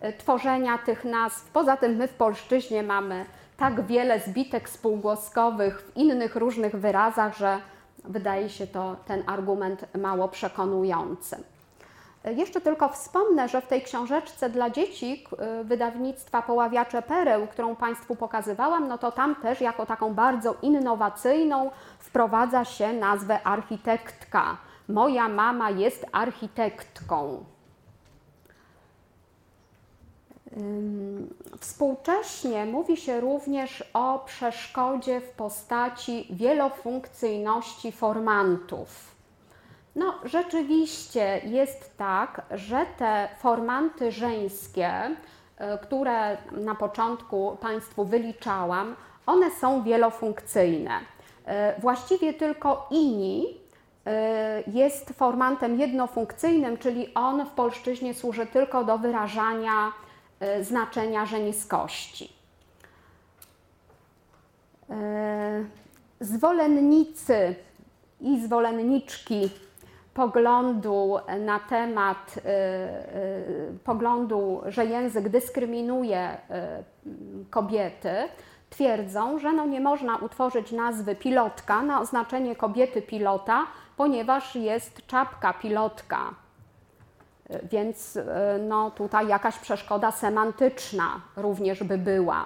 e, 0.00 0.12
tworzenia 0.12 0.78
tych 0.78 1.04
nazw. 1.04 1.50
Poza 1.50 1.76
tym 1.76 1.96
my 1.96 2.08
w 2.08 2.14
polszczyźnie 2.14 2.82
mamy 2.82 3.24
tak 3.56 3.86
wiele 3.86 4.20
zbitek 4.20 4.68
spółgłoskowych 4.68 5.80
w 5.80 5.96
innych 5.96 6.36
różnych 6.36 6.76
wyrazach, 6.76 7.36
że 7.36 7.58
wydaje 8.04 8.48
się 8.48 8.66
to 8.66 8.96
ten 9.06 9.22
argument 9.26 9.84
mało 9.98 10.28
przekonujący. 10.28 11.36
Jeszcze 12.34 12.60
tylko 12.60 12.88
wspomnę, 12.88 13.48
że 13.48 13.60
w 13.60 13.66
tej 13.66 13.82
książeczce 13.82 14.50
dla 14.50 14.70
dzieci 14.70 15.24
y, 15.60 15.64
wydawnictwa 15.64 16.42
Poławiacze 16.42 17.02
Pereł, 17.02 17.46
którą 17.46 17.76
Państwu 17.76 18.16
pokazywałam, 18.16 18.88
no 18.88 18.98
to 18.98 19.12
tam 19.12 19.34
też 19.34 19.60
jako 19.60 19.86
taką 19.86 20.14
bardzo 20.14 20.54
innowacyjną 20.62 21.70
wprowadza 21.98 22.64
się 22.64 22.92
nazwę 22.92 23.46
architektka. 23.46 24.56
Moja 24.88 25.28
mama 25.28 25.70
jest 25.70 26.06
architektką. 26.12 27.44
Współcześnie 31.60 32.66
mówi 32.66 32.96
się 32.96 33.20
również 33.20 33.84
o 33.94 34.18
przeszkodzie 34.18 35.20
w 35.20 35.30
postaci 35.30 36.28
wielofunkcyjności 36.30 37.92
formantów. 37.92 39.15
No, 39.96 40.14
rzeczywiście 40.24 41.40
jest 41.44 41.96
tak, 41.96 42.42
że 42.50 42.86
te 42.98 43.28
formanty 43.38 44.12
żeńskie, 44.12 44.90
e, 45.58 45.78
które 45.78 46.36
na 46.52 46.74
początku 46.74 47.56
Państwu 47.60 48.04
wyliczałam, 48.04 48.96
one 49.26 49.50
są 49.50 49.82
wielofunkcyjne. 49.82 50.90
E, 51.46 51.80
właściwie 51.80 52.34
tylko 52.34 52.88
ini 52.90 53.46
e, 54.06 54.62
jest 54.66 55.10
formantem 55.10 55.80
jednofunkcyjnym, 55.80 56.78
czyli 56.78 57.14
on 57.14 57.46
w 57.46 57.50
polszczyźnie 57.50 58.14
służy 58.14 58.46
tylko 58.46 58.84
do 58.84 58.98
wyrażania 58.98 59.92
znaczenia 60.60 61.26
żeniskości. 61.26 62.32
Zwolennicy 66.20 67.54
i 68.20 68.40
zwolenniczki 68.40 69.50
poglądu 70.16 71.18
na 71.40 71.60
temat 71.60 72.34
y, 72.36 72.40
y, 72.40 73.78
poglądu, 73.84 74.62
że 74.66 74.84
język 74.84 75.28
dyskryminuje 75.28 76.34
y, 76.34 76.36
kobiety, 77.50 78.14
twierdzą, 78.70 79.38
że 79.38 79.52
no 79.52 79.66
nie 79.66 79.80
można 79.80 80.16
utworzyć 80.16 80.72
nazwy 80.72 81.16
pilotka 81.16 81.82
na 81.82 82.00
oznaczenie 82.00 82.56
kobiety 82.56 83.02
pilota, 83.02 83.66
ponieważ 83.96 84.56
jest 84.56 85.06
czapka 85.06 85.52
pilotka. 85.52 86.18
Więc 87.62 88.18
no, 88.68 88.90
tutaj 88.90 89.28
jakaś 89.28 89.58
przeszkoda 89.58 90.10
semantyczna 90.10 91.20
również 91.36 91.82
by 91.82 91.98
była 91.98 92.44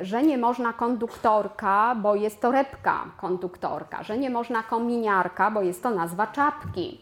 że 0.00 0.22
nie 0.22 0.38
można 0.38 0.72
konduktorka, 0.72 1.94
bo 1.94 2.14
jest 2.14 2.40
to 2.40 2.52
repka 2.52 3.04
konduktorka, 3.16 4.02
że 4.02 4.18
nie 4.18 4.30
można 4.30 4.62
kominiarka, 4.62 5.50
bo 5.50 5.62
jest 5.62 5.82
to 5.82 5.90
nazwa 5.90 6.26
czapki. 6.26 7.00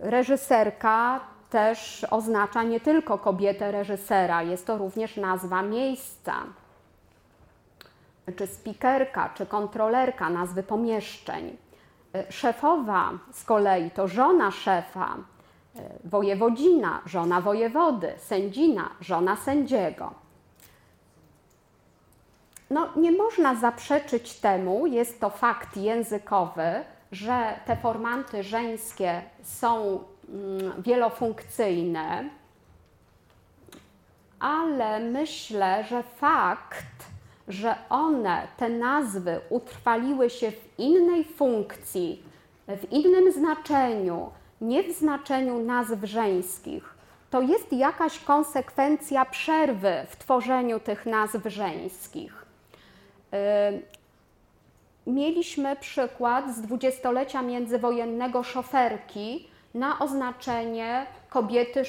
Reżyserka 0.00 1.20
też 1.50 2.06
oznacza 2.10 2.62
nie 2.62 2.80
tylko 2.80 3.18
kobietę 3.18 3.72
reżysera, 3.72 4.42
jest 4.42 4.66
to 4.66 4.78
również 4.78 5.16
nazwa 5.16 5.62
miejsca. 5.62 6.34
Czy 8.36 8.46
spikerka, 8.46 9.30
czy 9.34 9.46
kontrolerka, 9.46 10.30
nazwy 10.30 10.62
pomieszczeń. 10.62 11.56
Szefowa 12.28 13.10
z 13.32 13.44
kolei 13.44 13.90
to 13.90 14.08
żona 14.08 14.50
szefa, 14.50 15.16
wojewodzina, 16.04 17.00
żona 17.06 17.40
wojewody, 17.40 18.12
sędzina, 18.18 18.90
żona 19.00 19.36
sędziego. 19.36 20.14
No, 22.70 22.88
nie 22.96 23.12
można 23.12 23.54
zaprzeczyć 23.54 24.34
temu, 24.34 24.86
jest 24.86 25.20
to 25.20 25.30
fakt 25.30 25.76
językowy, 25.76 26.84
że 27.12 27.60
te 27.66 27.76
formanty 27.76 28.42
żeńskie 28.42 29.22
są 29.42 29.98
mm, 30.28 30.82
wielofunkcyjne, 30.82 32.24
ale 34.40 35.00
myślę, 35.00 35.84
że 35.84 36.02
fakt, 36.02 36.86
że 37.48 37.74
one, 37.88 38.48
te 38.56 38.68
nazwy 38.68 39.40
utrwaliły 39.48 40.30
się 40.30 40.50
w 40.52 40.78
innej 40.78 41.24
funkcji, 41.24 42.22
w 42.68 42.92
innym 42.92 43.32
znaczeniu 43.32 44.30
nie 44.60 44.82
w 44.82 44.92
znaczeniu 44.92 45.58
nazw 45.58 45.98
żeńskich, 46.02 46.94
to 47.30 47.42
jest 47.42 47.72
jakaś 47.72 48.18
konsekwencja 48.18 49.24
przerwy 49.24 49.92
w 50.08 50.16
tworzeniu 50.16 50.80
tych 50.80 51.06
nazw 51.06 51.46
żeńskich. 51.46 52.39
Mieliśmy 55.06 55.76
przykład 55.76 56.54
z 56.54 56.60
dwudziestolecia 56.60 57.42
międzywojennego 57.42 58.42
szoferki 58.42 59.48
na 59.74 59.98
oznaczenie 59.98 61.06
kobiety, 61.28 61.82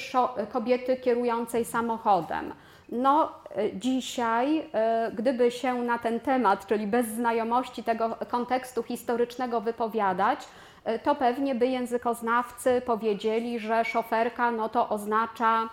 kobiety 0.51 0.97
kierującej 0.97 1.65
samochodem. 1.65 2.53
No, 2.89 3.31
e, 3.55 3.73
dzisiaj, 3.73 4.69
e, 4.73 5.11
gdyby 5.15 5.51
się 5.51 5.73
na 5.73 5.99
ten 5.99 6.19
temat, 6.19 6.67
czyli 6.67 6.87
bez 6.87 7.07
znajomości 7.07 7.83
tego 7.83 8.17
kontekstu 8.29 8.83
historycznego 8.83 9.61
wypowiadać, 9.61 10.39
to 11.03 11.15
pewnie 11.15 11.55
by 11.55 11.67
językoznawcy 11.67 12.81
powiedzieli, 12.85 13.59
że 13.59 13.85
szoferka 13.85 14.51
no 14.51 14.69
to 14.69 14.89
oznacza 14.89 15.69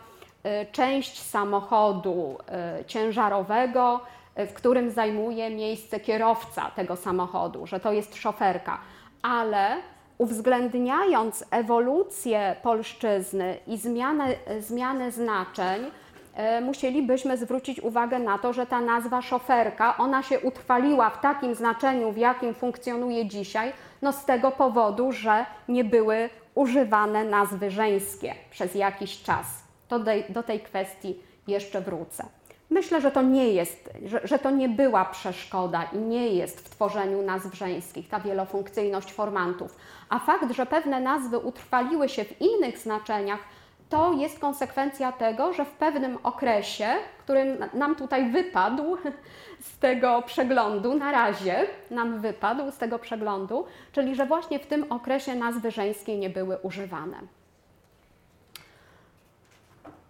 część 0.72 1.22
samochodu 1.22 2.38
ciężarowego, 2.86 4.00
w 4.46 4.52
którym 4.52 4.90
zajmuje 4.90 5.50
miejsce 5.50 6.00
kierowca 6.00 6.70
tego 6.76 6.96
samochodu, 6.96 7.66
że 7.66 7.80
to 7.80 7.92
jest 7.92 8.16
szoferka. 8.16 8.78
Ale 9.22 9.76
uwzględniając 10.18 11.44
ewolucję 11.50 12.56
polszczyzny 12.62 13.56
i 13.66 13.76
zmianę, 13.76 14.34
zmianę 14.60 15.12
znaczeń, 15.12 15.90
E, 16.38 16.60
musielibyśmy 16.60 17.36
zwrócić 17.36 17.80
uwagę 17.80 18.18
na 18.18 18.38
to, 18.38 18.52
że 18.52 18.66
ta 18.66 18.80
nazwa 18.80 19.22
szoferka, 19.22 19.96
ona 19.96 20.22
się 20.22 20.40
utrwaliła 20.40 21.10
w 21.10 21.20
takim 21.20 21.54
znaczeniu, 21.54 22.12
w 22.12 22.16
jakim 22.16 22.54
funkcjonuje 22.54 23.26
dzisiaj, 23.26 23.72
no 24.02 24.12
z 24.12 24.24
tego 24.24 24.50
powodu, 24.50 25.12
że 25.12 25.46
nie 25.68 25.84
były 25.84 26.30
używane 26.54 27.24
nazwy 27.24 27.70
żeńskie 27.70 28.34
przez 28.50 28.74
jakiś 28.74 29.22
czas. 29.22 29.46
To 29.88 29.98
do, 29.98 30.10
do 30.28 30.42
tej 30.42 30.60
kwestii 30.60 31.20
jeszcze 31.46 31.80
wrócę. 31.80 32.24
Myślę, 32.70 33.00
że 33.00 33.10
to 33.10 33.22
nie 33.22 33.52
jest, 33.52 33.90
że, 34.04 34.20
że 34.24 34.38
to 34.38 34.50
nie 34.50 34.68
była 34.68 35.04
przeszkoda 35.04 35.82
i 35.82 35.98
nie 35.98 36.28
jest 36.28 36.60
w 36.60 36.70
tworzeniu 36.70 37.22
nazw 37.22 37.54
żeńskich 37.54 38.08
ta 38.08 38.20
wielofunkcyjność 38.20 39.12
formantów. 39.12 39.76
A 40.08 40.18
fakt, 40.18 40.52
że 40.52 40.66
pewne 40.66 41.00
nazwy 41.00 41.38
utrwaliły 41.38 42.08
się 42.08 42.24
w 42.24 42.40
innych 42.40 42.78
znaczeniach, 42.78 43.40
to 43.88 44.12
jest 44.12 44.38
konsekwencja 44.38 45.12
tego, 45.12 45.52
że 45.52 45.64
w 45.64 45.70
pewnym 45.70 46.18
okresie, 46.22 46.88
który 47.18 47.58
nam 47.74 47.96
tutaj 47.96 48.30
wypadł 48.30 48.96
z 49.68 49.78
tego 49.78 50.22
przeglądu, 50.26 50.94
na 50.94 51.12
razie 51.12 51.66
nam 51.90 52.20
wypadł 52.20 52.70
z 52.70 52.78
tego 52.78 52.98
przeglądu, 52.98 53.66
czyli 53.92 54.14
że 54.14 54.26
właśnie 54.26 54.58
w 54.58 54.66
tym 54.66 54.92
okresie 54.92 55.34
nazwy 55.34 55.70
żeńskie 55.70 56.18
nie 56.18 56.30
były 56.30 56.56
używane. 56.56 57.16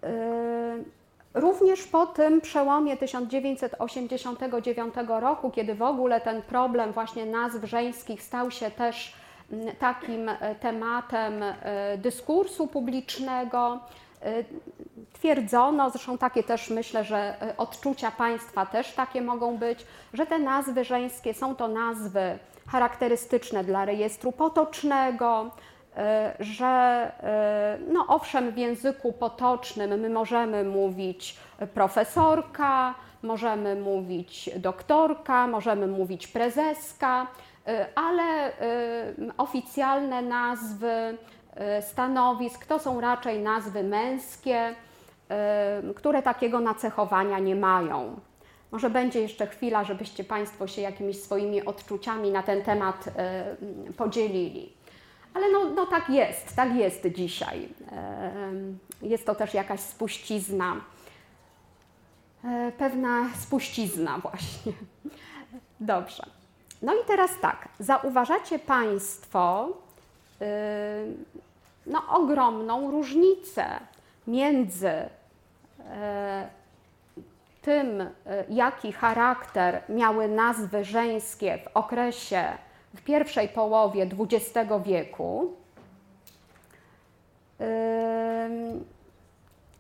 Yy, 0.03 0.98
również 1.35 1.83
po 1.87 2.07
tym 2.07 2.41
przełomie 2.41 2.97
1989 2.97 4.95
roku, 5.09 5.51
kiedy 5.51 5.75
w 5.75 5.83
ogóle 5.83 6.21
ten 6.21 6.43
problem 6.43 6.93
właśnie 6.93 7.27
nazw 7.27 7.65
żeńskich 7.65 8.23
stał 8.23 8.51
się 8.51 8.71
też 8.71 9.13
takim 9.79 10.29
e, 10.29 10.55
tematem 10.55 11.43
e, 11.43 11.99
dyskursu 11.99 12.67
publicznego. 12.67 13.79
E, 14.23 14.45
twierdzono, 15.13 15.91
zresztą 15.91 16.19
takie 16.19 16.43
też 16.43 16.71
myślę, 16.71 17.05
że 17.05 17.35
odczucia 17.57 18.11
państwa 18.11 18.67
też 18.67 18.93
takie 18.93 19.23
mogą 19.23 19.57
być, 19.57 19.87
że 20.13 20.27
te 20.27 20.39
nazwy 20.39 20.85
żeńskie 20.85 21.35
są 21.35 21.57
to 21.57 21.69
nazwy 21.69 22.39
charakterystyczne 22.69 23.65
dla 23.65 23.85
rejestru 23.85 24.33
potocznego, 24.33 25.51
że 26.41 27.13
no 27.93 28.05
owszem, 28.09 28.51
w 28.51 28.59
języku 28.59 29.13
potocznym 29.13 30.01
my 30.01 30.11
możemy 30.11 30.65
mówić 30.65 31.37
profesorka, 31.75 32.95
możemy 33.23 33.77
mówić 33.77 34.51
doktorka, 34.57 35.47
możemy 35.47 35.87
mówić 35.87 36.27
prezeska, 36.27 37.27
Y, 37.69 37.95
ale 37.95 38.53
oficjalne 39.39 40.23
nazwy 40.23 41.19
stanowisk 41.81 42.67
to 42.67 42.79
są 42.79 43.01
raczej 43.01 43.43
nazwy 43.43 43.83
męskie, 43.83 44.75
które 45.97 46.23
takiego 46.23 46.61
nacechowania 46.61 47.39
nie 47.39 47.57
mają. 47.57 48.21
Może 48.71 48.91
będzie 48.91 49.21
jeszcze 49.21 49.47
chwila, 49.47 49.85
żebyście 49.85 50.25
Państwo 50.25 50.67
się 50.67 50.83
jakimiś 50.83 51.23
swoimi 51.23 51.65
odczuciami 51.65 52.31
na 52.31 52.43
ten 52.43 52.63
temat 52.63 53.05
podzielili. 53.97 54.73
Ale 55.39 55.53
no, 55.53 55.65
no 55.65 55.87
tak 55.87 56.09
jest, 56.11 56.57
tak 56.57 56.75
jest 56.75 57.07
dzisiaj. 57.07 57.69
Jest 59.03 59.27
to 59.27 59.35
też 59.35 59.55
jakaś 59.55 59.81
spuścizna, 59.81 60.77
pewna 62.79 63.29
spuścizna 63.35 64.19
właśnie. 64.19 64.73
Dobrze. 65.81 66.23
No 66.83 66.95
i 66.95 67.05
teraz 67.07 67.31
tak, 67.41 67.69
zauważacie 67.79 68.59
Państwo 68.59 69.69
no, 71.87 72.03
ogromną 72.09 72.91
różnicę 72.91 73.81
między 74.27 74.93
yy, 75.79 75.85
tym, 77.63 77.99
yy, 77.99 78.07
jaki 78.49 78.93
charakter 78.93 79.83
miały 79.89 80.29
nazwy 80.29 80.85
żeńskie 80.85 81.59
w 81.59 81.77
okresie, 81.77 82.45
w 82.95 83.03
pierwszej 83.03 83.49
połowie 83.49 84.03
XX 84.03 84.55
wieku 84.85 85.53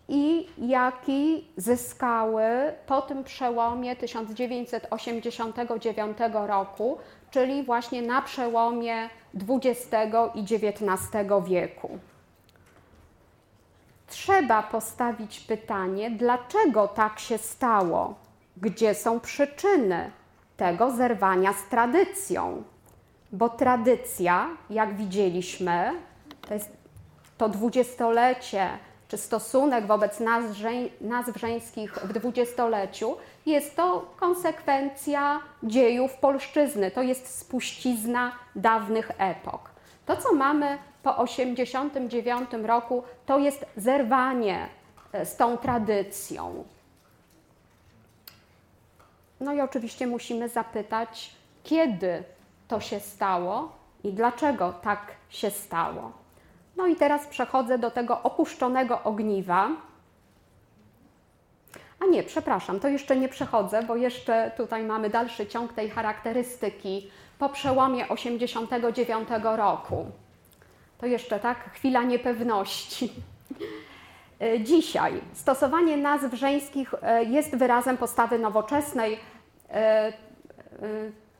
i 0.08 0.48
jaki 0.58 1.48
zyskały 1.56 2.72
po 2.86 3.02
tym 3.02 3.24
przełomie 3.24 3.96
1989 3.96 6.18
roku, 6.32 6.98
czyli 7.30 7.62
właśnie 7.62 8.02
na 8.02 8.22
przełomie 8.22 9.08
XX 9.34 9.90
i 10.34 10.40
XIX 10.40 11.02
wieku. 11.46 11.98
Trzeba 14.06 14.62
postawić 14.62 15.40
pytanie, 15.40 16.10
dlaczego 16.10 16.88
tak 16.88 17.18
się 17.18 17.38
stało? 17.38 18.14
Gdzie 18.56 18.94
są 18.94 19.20
przyczyny 19.20 20.10
tego 20.56 20.90
zerwania 20.90 21.52
z 21.52 21.68
tradycją? 21.70 22.62
Bo 23.32 23.48
tradycja, 23.48 24.48
jak 24.70 24.96
widzieliśmy, 24.96 25.92
to 26.48 26.54
jest 26.54 26.70
to 27.38 27.48
dwudziestolecie 27.48 28.68
czy 29.08 29.16
stosunek 29.16 29.86
wobec 29.86 30.20
nazw, 30.20 30.56
żeń, 30.56 30.90
nazw 31.00 31.36
żeńskich 31.36 31.94
w 31.94 32.12
dwudziestoleciu, 32.12 33.16
jest 33.46 33.76
to 33.76 34.14
konsekwencja 34.16 35.40
dziejów 35.62 36.16
polszczyzny, 36.16 36.90
to 36.90 37.02
jest 37.02 37.38
spuścizna 37.38 38.32
dawnych 38.56 39.10
epok. 39.18 39.70
To, 40.06 40.16
co 40.16 40.34
mamy 40.34 40.78
po 41.02 41.26
1989 41.26 42.66
roku, 42.66 43.02
to 43.26 43.38
jest 43.38 43.66
zerwanie 43.76 44.68
e, 45.12 45.26
z 45.26 45.36
tą 45.36 45.56
tradycją. 45.56 46.64
No 49.40 49.52
i 49.52 49.60
oczywiście 49.60 50.06
musimy 50.06 50.48
zapytać, 50.48 51.30
kiedy 51.64 52.24
to 52.68 52.80
się 52.80 53.00
stało 53.00 53.72
i 54.04 54.12
dlaczego 54.12 54.72
tak 54.72 55.00
się 55.28 55.50
stało. 55.50 56.12
No 56.76 56.86
i 56.86 56.96
teraz 56.96 57.26
przechodzę 57.26 57.78
do 57.78 57.90
tego 57.90 58.22
opuszczonego 58.22 59.02
ogniwa. 59.02 59.68
A 62.00 62.06
nie, 62.06 62.22
przepraszam, 62.22 62.80
to 62.80 62.88
jeszcze 62.88 63.16
nie 63.16 63.28
przechodzę, 63.28 63.82
bo 63.82 63.96
jeszcze 63.96 64.52
tutaj 64.56 64.84
mamy 64.84 65.10
dalszy 65.10 65.46
ciąg 65.46 65.72
tej 65.72 65.90
charakterystyki 65.90 67.10
po 67.38 67.48
przełomie 67.48 68.08
89 68.08 69.28
roku. 69.42 70.06
To 70.98 71.06
jeszcze 71.06 71.40
tak, 71.40 71.70
chwila 71.72 72.02
niepewności. 72.02 73.12
E, 74.40 74.60
dzisiaj 74.60 75.20
stosowanie 75.32 75.96
nazw 75.96 76.34
żeńskich 76.34 76.94
e, 77.02 77.24
jest 77.24 77.56
wyrazem 77.56 77.96
postawy 77.96 78.38
nowoczesnej. 78.38 79.18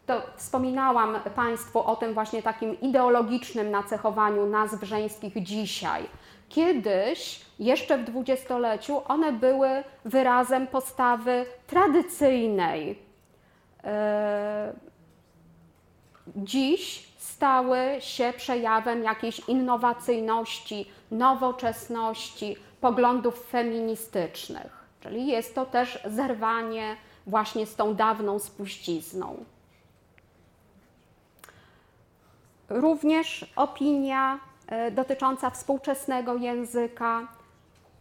To 0.08 0.22
wspominałam 0.36 1.18
Państwu 1.34 1.78
o 1.78 1.96
tym 1.96 2.14
właśnie 2.14 2.42
takim 2.42 2.80
ideologicznym 2.80 3.70
nacechowaniu 3.70 4.46
nazw 4.46 4.82
żeńskich 4.82 5.42
dzisiaj. 5.42 6.02
Kiedyś, 6.48 7.40
jeszcze 7.58 7.98
w 7.98 8.04
dwudziestoleciu, 8.04 9.02
one 9.08 9.32
były 9.32 9.68
wyrazem 10.04 10.66
postawy 10.66 11.46
tradycyjnej. 11.66 12.98
E, 13.84 14.72
dziś 16.36 17.08
stały 17.18 17.78
się 17.98 18.32
przejawem 18.36 19.04
jakiejś 19.04 19.48
innowacyjności, 19.48 20.90
nowoczesności, 21.10 22.56
poglądów 22.80 23.46
feministycznych. 23.50 24.86
Czyli 25.00 25.26
jest 25.26 25.54
to 25.54 25.66
też 25.66 25.98
zerwanie 26.04 26.96
właśnie 27.26 27.66
z 27.66 27.76
tą 27.76 27.94
dawną 27.94 28.38
spuścizną. 28.38 29.44
Również 32.68 33.52
opinia 33.56 34.38
e, 34.66 34.90
dotycząca 34.90 35.50
współczesnego 35.50 36.36
języka, 36.36 37.28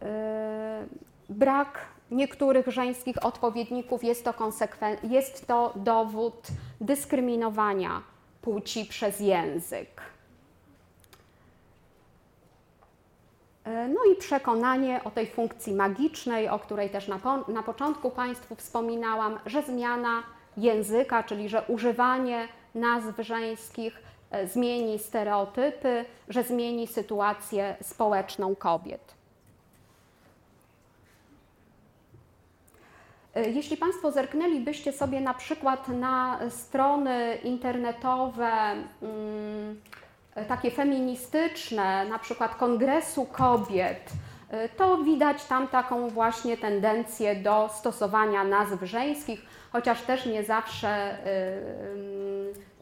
e, 0.02 0.86
brak 1.28 1.78
niektórych 2.10 2.66
żeńskich 2.68 3.24
odpowiedników 3.24 4.04
jest 4.04 4.24
to, 4.24 4.34
jest 5.02 5.46
to 5.46 5.72
dowód 5.76 6.46
dyskryminowania 6.80 8.02
płci 8.42 8.84
przez 8.84 9.20
język. 9.20 10.02
E, 13.64 13.88
no 13.88 14.00
i 14.12 14.16
przekonanie 14.16 15.00
o 15.04 15.10
tej 15.10 15.26
funkcji 15.26 15.72
magicznej, 15.72 16.48
o 16.48 16.58
której 16.58 16.90
też 16.90 17.08
na, 17.08 17.18
po, 17.18 17.52
na 17.52 17.62
początku 17.62 18.10
Państwu 18.10 18.54
wspominałam, 18.54 19.38
że 19.46 19.62
zmiana 19.62 20.22
języka, 20.56 21.22
czyli 21.22 21.48
że 21.48 21.62
używanie 21.68 22.48
nazw 22.74 23.18
żeńskich 23.18 24.07
zmieni 24.46 24.98
stereotypy, 24.98 26.04
że 26.28 26.42
zmieni 26.42 26.86
sytuację 26.86 27.76
społeczną 27.82 28.56
kobiet. 28.56 29.14
E, 33.34 33.50
jeśli 33.50 33.76
Państwo 33.76 34.12
zerknęlibyście 34.12 34.92
sobie 34.92 35.20
na 35.20 35.34
przykład 35.34 35.88
na 35.88 36.40
strony 36.50 37.38
internetowe, 37.44 38.50
mm, 39.02 39.80
takie 40.48 40.70
feministyczne, 40.70 42.04
na 42.04 42.18
przykład 42.18 42.54
Kongresu 42.54 43.26
Kobiet, 43.26 44.12
y, 44.52 44.68
to 44.76 44.96
widać 44.96 45.44
tam 45.44 45.68
taką 45.68 46.08
właśnie 46.08 46.56
tendencję 46.56 47.36
do 47.36 47.70
stosowania 47.72 48.44
nazw 48.44 48.82
żeńskich, 48.82 49.42
chociaż 49.72 50.02
też 50.02 50.26
nie 50.26 50.44
zawsze 50.44 51.18
y, 51.26 51.28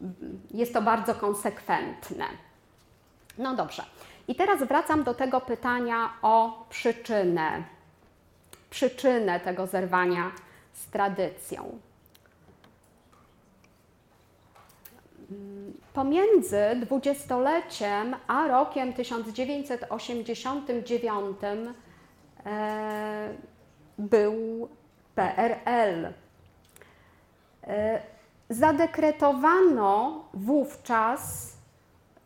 y, 0.03 0.07
jest 0.55 0.75
to 0.75 0.83
bardzo 0.83 1.15
konsekwentne. 1.15 2.25
No 3.39 3.55
dobrze. 3.55 3.83
I 4.29 4.35
teraz 4.35 4.63
wracam 4.63 5.05
do 5.05 5.15
tego 5.15 5.41
pytania 5.41 6.13
o 6.23 6.67
przyczynę. 6.71 7.63
Przyczynę 8.71 9.41
tego 9.41 9.67
zerwania 9.67 10.31
z 10.73 10.87
tradycją. 10.87 11.79
Pomiędzy 15.95 16.61
dwudziestoleciem 16.81 18.17
a 18.27 18.49
rokiem 18.49 18.93
1989 18.93 21.37
e, 22.47 23.35
był 23.99 24.69
PRL. 25.15 26.13
E, 27.67 28.01
zadekretowano 28.51 30.25
wówczas 30.35 31.53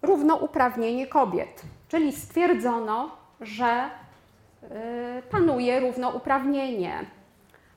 równouprawnienie 0.03 1.07
kobiet, 1.07 1.63
czyli 1.89 2.13
stwierdzono, 2.13 3.11
że 3.41 3.67
e, 3.67 5.23
panuje 5.31 5.81
równouprawnienie. 5.81 7.05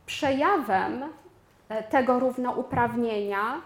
Przejawem 0.06 1.04
tego 1.90 2.20
równouprawnienia 2.20 3.62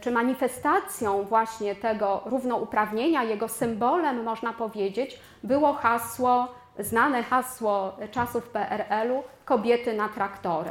czy 0.00 0.10
manifestacją 0.10 1.24
właśnie 1.24 1.74
tego 1.74 2.22
równouprawnienia, 2.26 3.22
jego 3.22 3.48
symbolem, 3.48 4.22
można 4.22 4.52
powiedzieć, 4.52 5.20
było 5.42 5.72
hasło, 5.72 6.48
znane 6.78 7.22
hasło 7.22 7.96
czasów 8.10 8.48
PRL-u 8.48 9.22
kobiety 9.44 9.92
na 9.92 10.08
traktory. 10.08 10.70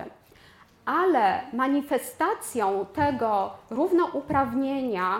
Ale 0.89 1.41
manifestacją 1.53 2.85
tego 2.93 3.51
równouprawnienia 3.69 5.19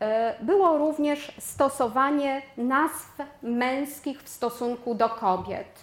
e, 0.00 0.34
było 0.44 0.78
również 0.78 1.32
stosowanie 1.38 2.42
nazw 2.56 3.18
męskich 3.42 4.22
w 4.22 4.28
stosunku 4.28 4.94
do 4.94 5.08
kobiet. 5.08 5.80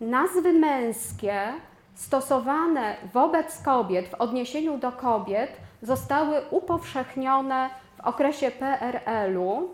Nazwy 0.00 0.52
męskie 0.52 1.52
stosowane 1.94 2.96
wobec 3.12 3.62
kobiet, 3.62 4.08
w 4.08 4.14
odniesieniu 4.14 4.78
do 4.78 4.92
kobiet, 4.92 5.50
zostały 5.82 6.40
upowszechnione 6.50 7.70
w 7.96 8.00
okresie 8.00 8.50
PRL-u. 8.50 9.68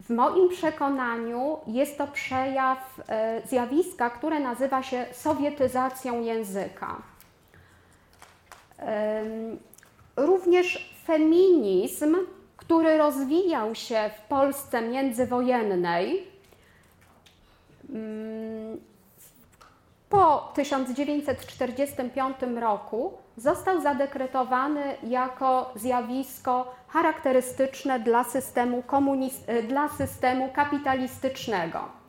W 0.00 0.10
moim 0.10 0.48
przekonaniu 0.48 1.58
jest 1.66 1.98
to 1.98 2.06
przejaw 2.06 3.00
e, 3.08 3.42
zjawiska, 3.46 4.10
które 4.10 4.40
nazywa 4.40 4.82
się 4.82 5.06
sowietyzacją 5.12 6.20
języka. 6.20 7.09
Również 10.16 10.94
feminizm, 11.04 12.16
który 12.56 12.98
rozwijał 12.98 13.74
się 13.74 14.10
w 14.18 14.20
Polsce 14.28 14.82
międzywojennej, 14.82 16.26
po 20.08 20.52
1945 20.54 22.36
roku 22.60 23.12
został 23.36 23.80
zadekretowany 23.80 24.96
jako 25.02 25.72
zjawisko 25.76 26.74
charakterystyczne 26.88 28.00
dla 28.00 28.24
systemu, 28.24 28.82
dla 29.68 29.88
systemu 29.88 30.48
kapitalistycznego. 30.52 31.99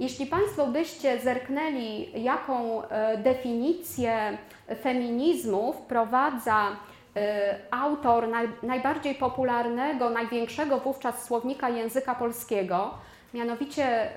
Jeśli 0.00 0.26
Państwo 0.26 0.66
byście 0.66 1.20
zerknęli, 1.20 2.22
jaką 2.22 2.82
e, 2.82 3.16
definicję 3.16 4.38
feminizmu 4.82 5.72
wprowadza 5.72 6.68
e, 7.16 7.58
autor 7.70 8.28
najbardziej 8.62 9.14
popularnego, 9.14 10.10
największego 10.10 10.78
wówczas 10.80 11.24
słownika 11.24 11.68
języka 11.68 12.14
polskiego, 12.14 12.94
mianowicie 13.34 14.10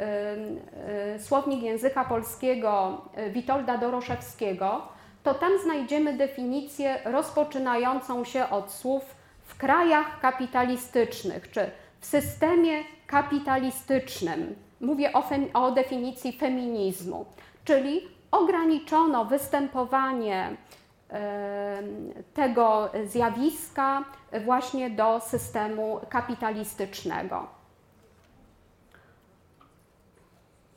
słownik 1.20 1.64
języka 1.64 2.06
polskiego 2.06 3.02
Witolda 3.32 3.78
Doroszewskiego, 3.78 4.82
to 5.24 5.34
tam 5.34 5.52
znajdziemy 5.64 6.18
definicję 6.18 7.00
rozpoczynającą 7.06 8.24
się 8.26 8.50
od 8.50 8.72
słów 8.72 9.04
w 9.44 9.58
krajach 9.58 10.20
kapitalistycznych, 10.20 11.52
czy 11.52 11.72
w 12.00 12.06
systemie 12.06 12.84
kapitalistycznym. 13.08 14.56
Mówię 14.82 15.14
o, 15.14 15.24
o 15.54 15.72
definicji 15.72 16.34
feminizmu, 16.34 17.26
czyli 17.66 18.02
ograniczono 18.32 19.26
występowanie 19.26 20.58
tego 22.34 22.90
zjawiska 23.06 24.04
właśnie 24.46 24.90
do 24.90 25.20
systemu 25.20 26.00
kapitalistycznego. 26.10 27.48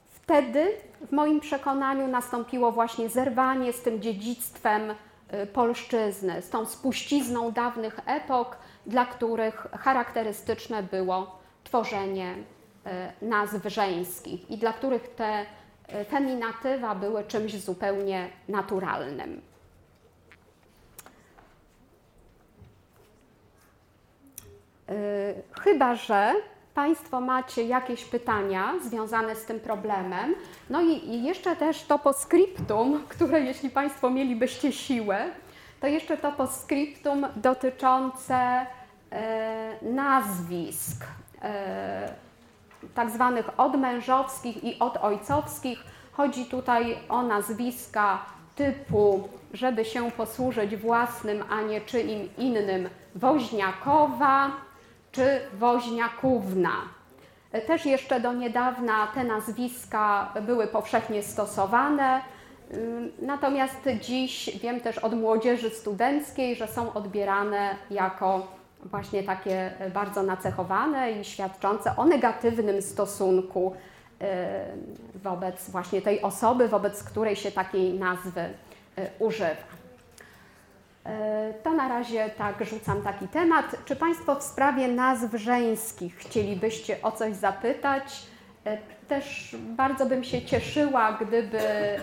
Wtedy, 0.07 0.77
w 1.09 1.13
moim 1.13 1.41
przekonaniu, 1.41 2.09
nastąpiło 2.09 2.73
właśnie 2.73 3.09
zerwanie 3.09 3.73
z 3.73 3.83
tym 3.83 4.03
dziedzictwem 4.03 4.91
y, 4.91 5.47
polszczyzny, 5.47 6.43
z 6.43 6.51
tą 6.51 6.67
spuścizną 6.67 7.53
dawnych 7.53 8.01
epok, 8.07 8.57
dla 8.87 9.07
których 9.07 9.67
charakterystyczne 9.73 10.83
było 10.83 11.39
tworzenie 11.65 12.35
nazw 13.23 13.67
żeńskich 13.67 14.51
i 14.51 14.59
dla 14.59 14.73
których 14.73 15.15
te 15.15 15.43
y, 15.43 16.05
feminatywa 16.05 16.95
były 16.95 17.25
czymś 17.25 17.61
zupełnie 17.61 18.29
naturalnym. 18.49 19.41
Chyba, 25.63 25.95
że 25.95 26.35
Państwo 26.77 27.21
macie 27.21 27.63
jakieś 27.63 28.05
pytania 28.05 28.75
związane 28.83 29.37
z 29.37 29.45
tym 29.45 29.61
problemem. 29.61 30.35
No 30.71 30.81
i, 30.81 31.23
jeszcze 31.23 31.57
też 31.57 31.83
to 31.83 31.99
postscriptum, 31.99 33.03
które 33.09 33.41
jeśli 33.41 33.71
Państwo 33.71 34.11
mielibyście 34.11 34.73
siłę, 34.73 35.31
to 35.81 35.87
jeszcze 35.87 36.17
to 36.17 36.33
postscriptum 36.33 37.27
dotyczące 37.37 38.67
e, 39.13 39.77
nazwisk, 39.83 41.05
e, 41.43 42.26
tak 42.95 43.11
zwanych 43.11 43.61
odmężowskich 43.61 44.65
i 44.65 44.79
odojcowskich. 44.79 45.85
Chodzi 46.13 46.45
tutaj 46.45 46.97
o 47.09 47.23
nazwiska 47.23 48.19
typu, 48.57 49.29
żeby 49.53 49.85
się 49.85 50.11
posłużyć 50.11 50.77
własnym, 50.77 51.45
a 51.51 51.63
nie 51.63 51.81
czyim 51.81 52.29
innym, 52.39 52.89
Woźniakowa, 53.15 54.51
czy 55.13 55.41
Woźniakówna. 55.59 56.73
Też 57.67 57.87
jeszcze 57.87 58.21
do 58.21 58.33
niedawna 58.33 59.07
te 59.07 59.25
nazwiska 59.25 60.33
były 60.43 60.67
powszechnie 60.67 61.23
stosowane, 61.23 62.21
natomiast 63.23 63.89
dziś 64.01 64.59
wiem 64.63 64.81
też 64.81 64.99
od 64.99 65.15
młodzieży 65.15 65.71
studenckiej, 65.71 66.57
że 66.57 66.69
są 66.69 66.93
odbierane 66.93 67.77
jako 67.91 68.47
właśnie 68.85 69.23
takie 69.23 69.73
bardzo 69.95 70.23
nacechowane 70.23 71.13
i 71.13 71.25
świadczące 71.25 71.97
o 71.97 72.05
negatywnym 72.05 72.83
stosunku 72.83 73.77
wobec 75.15 75.71
właśnie 75.71 76.03
tej 76.03 76.23
osoby, 76.23 76.69
wobec 76.69 77.05
której 77.05 77.37
się 77.37 77.53
takiej 77.53 77.95
nazwy 77.95 78.49
używa. 79.19 79.77
E, 81.07 81.55
to 81.63 81.75
na 81.75 81.89
razie 81.89 82.31
tak 82.39 82.65
rzucam 82.65 83.03
taki 83.03 83.29
temat. 83.29 83.77
Czy 83.85 83.97
Państwo 83.97 84.35
w 84.35 84.43
sprawie 84.43 84.89
nazw 84.89 85.35
żeńskich 85.35 86.17
chcielibyście 86.17 87.03
o 87.03 87.13
coś 87.13 87.35
zapytać? 87.35 88.23
E, 88.67 88.79
też 89.09 89.57
bardzo 89.61 90.07
bym 90.07 90.25
się 90.25 90.43
cieszyła, 90.43 91.19
gdyby 91.21 91.61
e, 91.61 92.01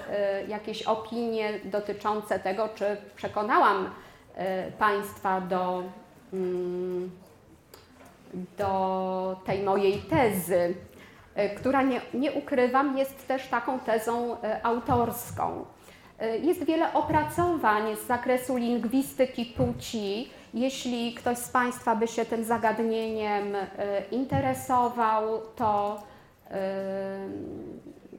jakieś 0.48 0.84
opinie 0.84 1.60
dotyczące 1.64 2.40
tego, 2.40 2.70
czy 2.76 2.98
przekonałam 3.16 3.90
Państwa 4.80 5.42
do, 5.42 5.84
do 8.58 9.42
tej 9.46 9.64
mojej 9.64 10.02
tezy, 10.02 10.76
która 11.58 11.82
nie, 11.82 12.02
nie 12.14 12.32
ukrywam, 12.32 12.98
jest 12.98 13.28
też 13.28 13.48
taką 13.48 13.80
tezą 13.80 14.38
autorską. 14.64 15.66
E, 16.24 16.38
jest 16.38 16.64
wiele 16.64 16.94
opracowań 16.94 17.96
z 17.96 18.08
zakresu 18.08 18.58
lingwistyki 18.58 19.46
płci. 19.46 20.30
Jeśli 20.54 21.14
ktoś 21.14 21.38
z 21.38 21.50
Państwa 21.50 21.96
by 21.96 22.08
się 22.08 22.26
tym 22.26 22.44
zagadnieniem 22.44 23.56
e, 23.56 23.68
interesował, 24.12 25.42
to 25.56 26.04
e, 26.52 27.28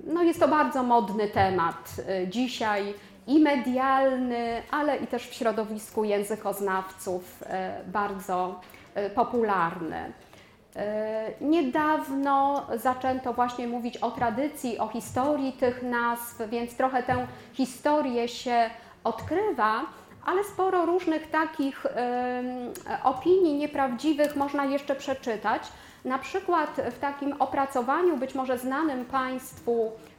no 0.07 0.23
jest 0.23 0.41
to 0.41 0.49
bardzo 0.49 0.83
modny 0.83 1.29
temat 1.29 1.95
dzisiaj 2.29 2.95
i 3.27 3.39
medialny, 3.39 4.63
ale 4.71 4.97
i 4.97 5.07
też 5.07 5.29
w 5.29 5.35
środowisku 5.35 6.05
językoznawców 6.05 7.45
bardzo 7.87 8.61
popularny. 9.15 10.13
E, 10.77 11.33
niedawno 11.41 12.67
zaczęto 12.77 13.33
właśnie 13.33 13.69
mówić 13.69 13.97
o 13.97 14.11
tradycji, 14.11 14.79
o 14.79 14.89
historii 14.89 15.53
tych 15.53 15.83
nazw, 15.83 16.43
więc 16.51 16.77
trochę 16.77 17.03
tę 17.03 17.27
historię 17.53 18.29
się 18.29 18.71
odkrywa, 19.05 19.81
ale 20.27 20.45
sporo 20.45 20.87
różnych 20.87 21.31
takich 21.31 21.87
opinii 23.05 23.55
nieprawdziwych 23.55 24.37
można 24.37 24.65
jeszcze 24.65 24.95
przeczytać. 24.95 25.63
Na 26.05 26.19
przykład 26.19 26.81
w 26.91 26.99
takim 26.99 27.33
opracowaniu, 27.39 28.17
być 28.17 28.35
może 28.35 28.59
znanym 28.59 29.05
Państwu, 29.05 29.93
e, 29.93 30.14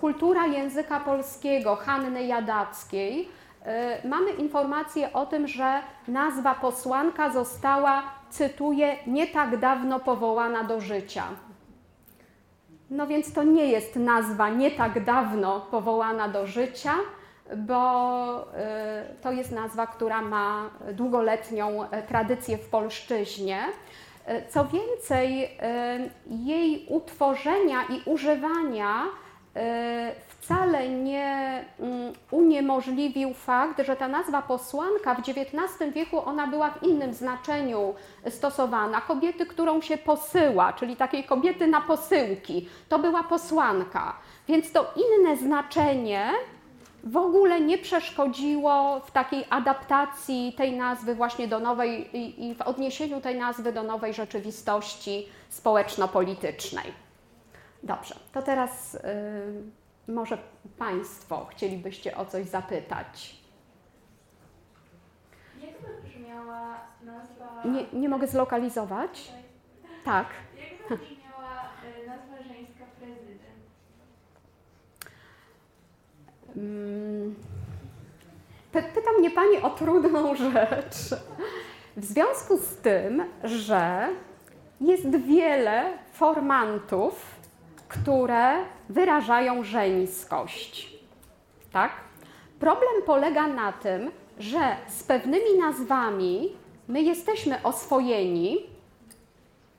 Kultura 0.00 0.46
języka 0.46 1.00
polskiego 1.00 1.76
Hanny 1.76 2.24
Jadackiej, 2.24 3.28
e, 3.64 4.08
mamy 4.08 4.30
informację 4.30 5.12
o 5.12 5.26
tym, 5.26 5.48
że 5.48 5.82
nazwa 6.08 6.54
posłanka 6.54 7.30
została 7.30 8.02
cytuję, 8.30 8.96
nie 9.06 9.26
tak 9.26 9.56
dawno 9.56 10.00
powołana 10.00 10.64
do 10.64 10.80
życia. 10.80 11.24
No 12.90 13.06
więc 13.06 13.32
to 13.32 13.42
nie 13.42 13.66
jest 13.66 13.96
nazwa 13.96 14.48
nie 14.48 14.70
tak 14.70 15.04
dawno 15.04 15.60
powołana 15.60 16.28
do 16.28 16.46
życia, 16.46 16.94
bo 17.56 18.40
y, 18.42 18.44
to 19.22 19.32
jest 19.32 19.52
nazwa, 19.52 19.86
która 19.86 20.22
ma 20.22 20.70
długoletnią 20.92 21.90
e, 21.90 22.02
tradycję 22.02 22.58
w 22.58 22.68
polszczyźnie. 22.68 23.58
E, 24.26 24.48
co 24.48 24.64
więcej, 24.64 25.58
jej 26.26 26.86
utworzenia 26.88 27.78
i 27.82 28.10
używania 28.10 29.04
wcale 30.44 30.88
nie 30.88 31.64
mm, 31.80 32.12
uniemożliwił 32.30 33.34
fakt, 33.34 33.86
że 33.86 33.96
ta 33.96 34.08
nazwa 34.08 34.42
posłanka 34.42 35.14
w 35.14 35.18
XIX 35.18 35.94
wieku 35.94 36.18
ona 36.28 36.46
była 36.46 36.70
w 36.70 36.82
innym 36.82 37.14
znaczeniu 37.14 37.94
stosowana. 38.28 39.00
Kobiety, 39.00 39.46
którą 39.46 39.80
się 39.80 39.98
posyła, 39.98 40.72
czyli 40.72 40.96
takiej 40.96 41.24
kobiety 41.24 41.66
na 41.66 41.80
posyłki, 41.80 42.68
to 42.88 42.98
była 42.98 43.22
posłanka. 43.22 44.16
Więc 44.48 44.72
to 44.72 44.94
inne 44.96 45.36
znaczenie 45.36 46.30
w 47.04 47.16
ogóle 47.16 47.60
nie 47.60 47.78
przeszkodziło 47.78 49.00
w 49.00 49.10
takiej 49.10 49.44
adaptacji 49.50 50.54
tej 50.56 50.76
nazwy 50.76 51.14
właśnie 51.14 51.48
do 51.48 51.60
nowej 51.60 52.10
i 52.48 52.54
w 52.54 52.60
odniesieniu 52.60 53.20
tej 53.20 53.38
nazwy 53.38 53.72
do 53.72 53.82
nowej 53.82 54.14
rzeczywistości 54.14 55.28
społeczno-politycznej. 55.48 57.03
Dobrze, 57.84 58.14
to 58.32 58.42
teraz. 58.42 58.94
Yy 58.94 59.84
może 60.08 60.38
Państwo 60.78 61.46
chcielibyście 61.50 62.16
o 62.16 62.26
coś 62.26 62.46
zapytać? 62.46 63.36
Jak 65.60 66.02
brzmiała 66.04 66.76
nazwa... 67.04 67.62
Nie, 67.64 68.00
nie 68.00 68.08
mogę 68.08 68.26
zlokalizować? 68.26 69.32
Tak. 70.04 70.26
Jak 70.88 70.98
brzmiała 70.98 71.50
e, 71.84 72.06
nazwa 72.06 72.36
żeńska 72.48 72.84
prezydent? 72.98 73.64
Mm. 76.56 77.34
Pyta 78.72 79.12
mnie 79.18 79.30
Pani 79.30 79.56
o 79.62 79.70
trudną 79.70 80.34
rzecz. 80.52 81.20
W 81.96 82.04
związku 82.04 82.58
z 82.58 82.76
tym, 82.76 83.24
że 83.44 84.08
jest 84.80 85.16
wiele 85.16 85.98
formantów, 86.12 87.33
które 87.94 88.64
wyrażają 88.88 89.64
żeńskość. 89.64 90.94
Tak? 91.72 91.92
Problem 92.60 93.02
polega 93.06 93.48
na 93.48 93.72
tym, 93.72 94.10
że 94.38 94.76
z 94.88 95.02
pewnymi 95.02 95.58
nazwami 95.60 96.52
my 96.88 97.02
jesteśmy 97.02 97.62
oswojeni, 97.62 98.58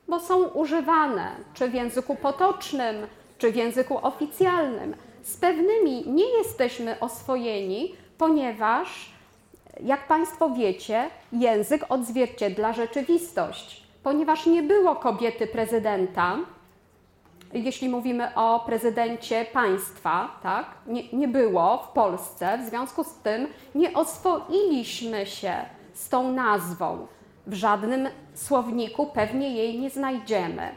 bo 0.08 0.20
są 0.20 0.44
używane 0.44 1.30
czy 1.54 1.68
w 1.68 1.74
języku 1.74 2.16
potocznym, 2.16 2.96
czy 3.38 3.52
w 3.52 3.56
języku 3.56 3.98
oficjalnym. 4.02 4.94
Z 5.22 5.36
pewnymi 5.36 6.10
nie 6.10 6.38
jesteśmy 6.38 7.00
oswojeni, 7.00 7.94
ponieważ, 8.18 9.12
jak 9.80 10.06
Państwo 10.06 10.50
wiecie, 10.50 11.10
język 11.32 11.84
odzwierciedla 11.88 12.72
rzeczywistość. 12.72 13.82
Ponieważ 14.02 14.46
nie 14.46 14.62
było 14.62 14.94
kobiety 14.94 15.46
prezydenta, 15.46 16.36
jeśli 17.54 17.88
mówimy 17.88 18.34
o 18.34 18.60
prezydencie 18.66 19.44
państwa, 19.52 20.38
tak, 20.42 20.66
nie, 20.86 21.12
nie 21.12 21.28
było 21.28 21.78
w 21.78 21.88
Polsce, 21.88 22.58
w 22.58 22.68
związku 22.68 23.04
z 23.04 23.14
tym 23.14 23.46
nie 23.74 23.92
oswoiliśmy 23.92 25.26
się 25.26 25.54
z 25.92 26.08
tą 26.08 26.32
nazwą. 26.32 27.06
W 27.46 27.54
żadnym 27.54 28.08
słowniku 28.34 29.06
pewnie 29.06 29.54
jej 29.54 29.80
nie 29.80 29.90
znajdziemy. 29.90 30.70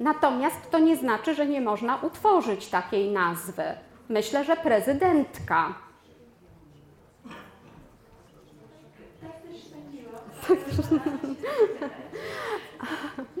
Natomiast 0.00 0.70
to 0.70 0.78
nie 0.78 0.96
znaczy, 0.96 1.34
że 1.34 1.46
nie 1.46 1.60
można 1.60 1.96
utworzyć 1.96 2.66
takiej 2.66 3.10
nazwy. 3.10 3.64
Myślę, 4.08 4.44
że 4.44 4.56
prezydentka. 4.56 5.74
Tak 9.20 9.32
też 10.48 10.78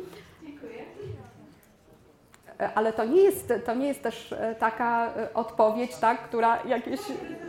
ale 2.74 2.92
to 2.92 3.04
nie 3.04 3.22
jest, 3.22 3.52
to 3.66 3.74
nie 3.74 3.88
jest 3.88 4.02
też 4.02 4.32
e, 4.32 4.54
taka 4.54 5.12
e, 5.16 5.34
odpowiedź, 5.34 5.96
tak, 5.96 6.22
która 6.22 6.62
jakieś... 6.66 7.00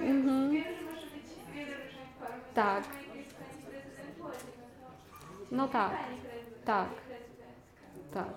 Mhm. 0.01 0.63
Tak. 2.53 2.83
No 5.51 5.67
tak, 5.67 5.91
tak, 6.65 6.87
tak. 8.13 8.33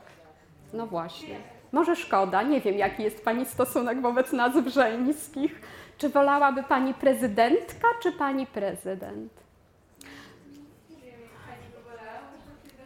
No 0.73 0.86
właśnie. 0.86 1.36
Może 1.73 1.97
szkoda, 1.97 2.43
nie 2.43 2.61
wiem 2.61 2.74
jaki 2.74 3.03
jest 3.03 3.24
Pani 3.24 3.47
stosunek 3.47 4.01
wobec 4.01 4.32
nazw 4.32 4.66
żeńskich. 4.66 5.61
Czy 5.99 6.09
wolałaby 6.09 6.62
Pani 6.62 6.94
prezydentka, 6.94 7.89
czy 8.03 8.12
Pani 8.12 8.47
prezydent? 8.47 9.32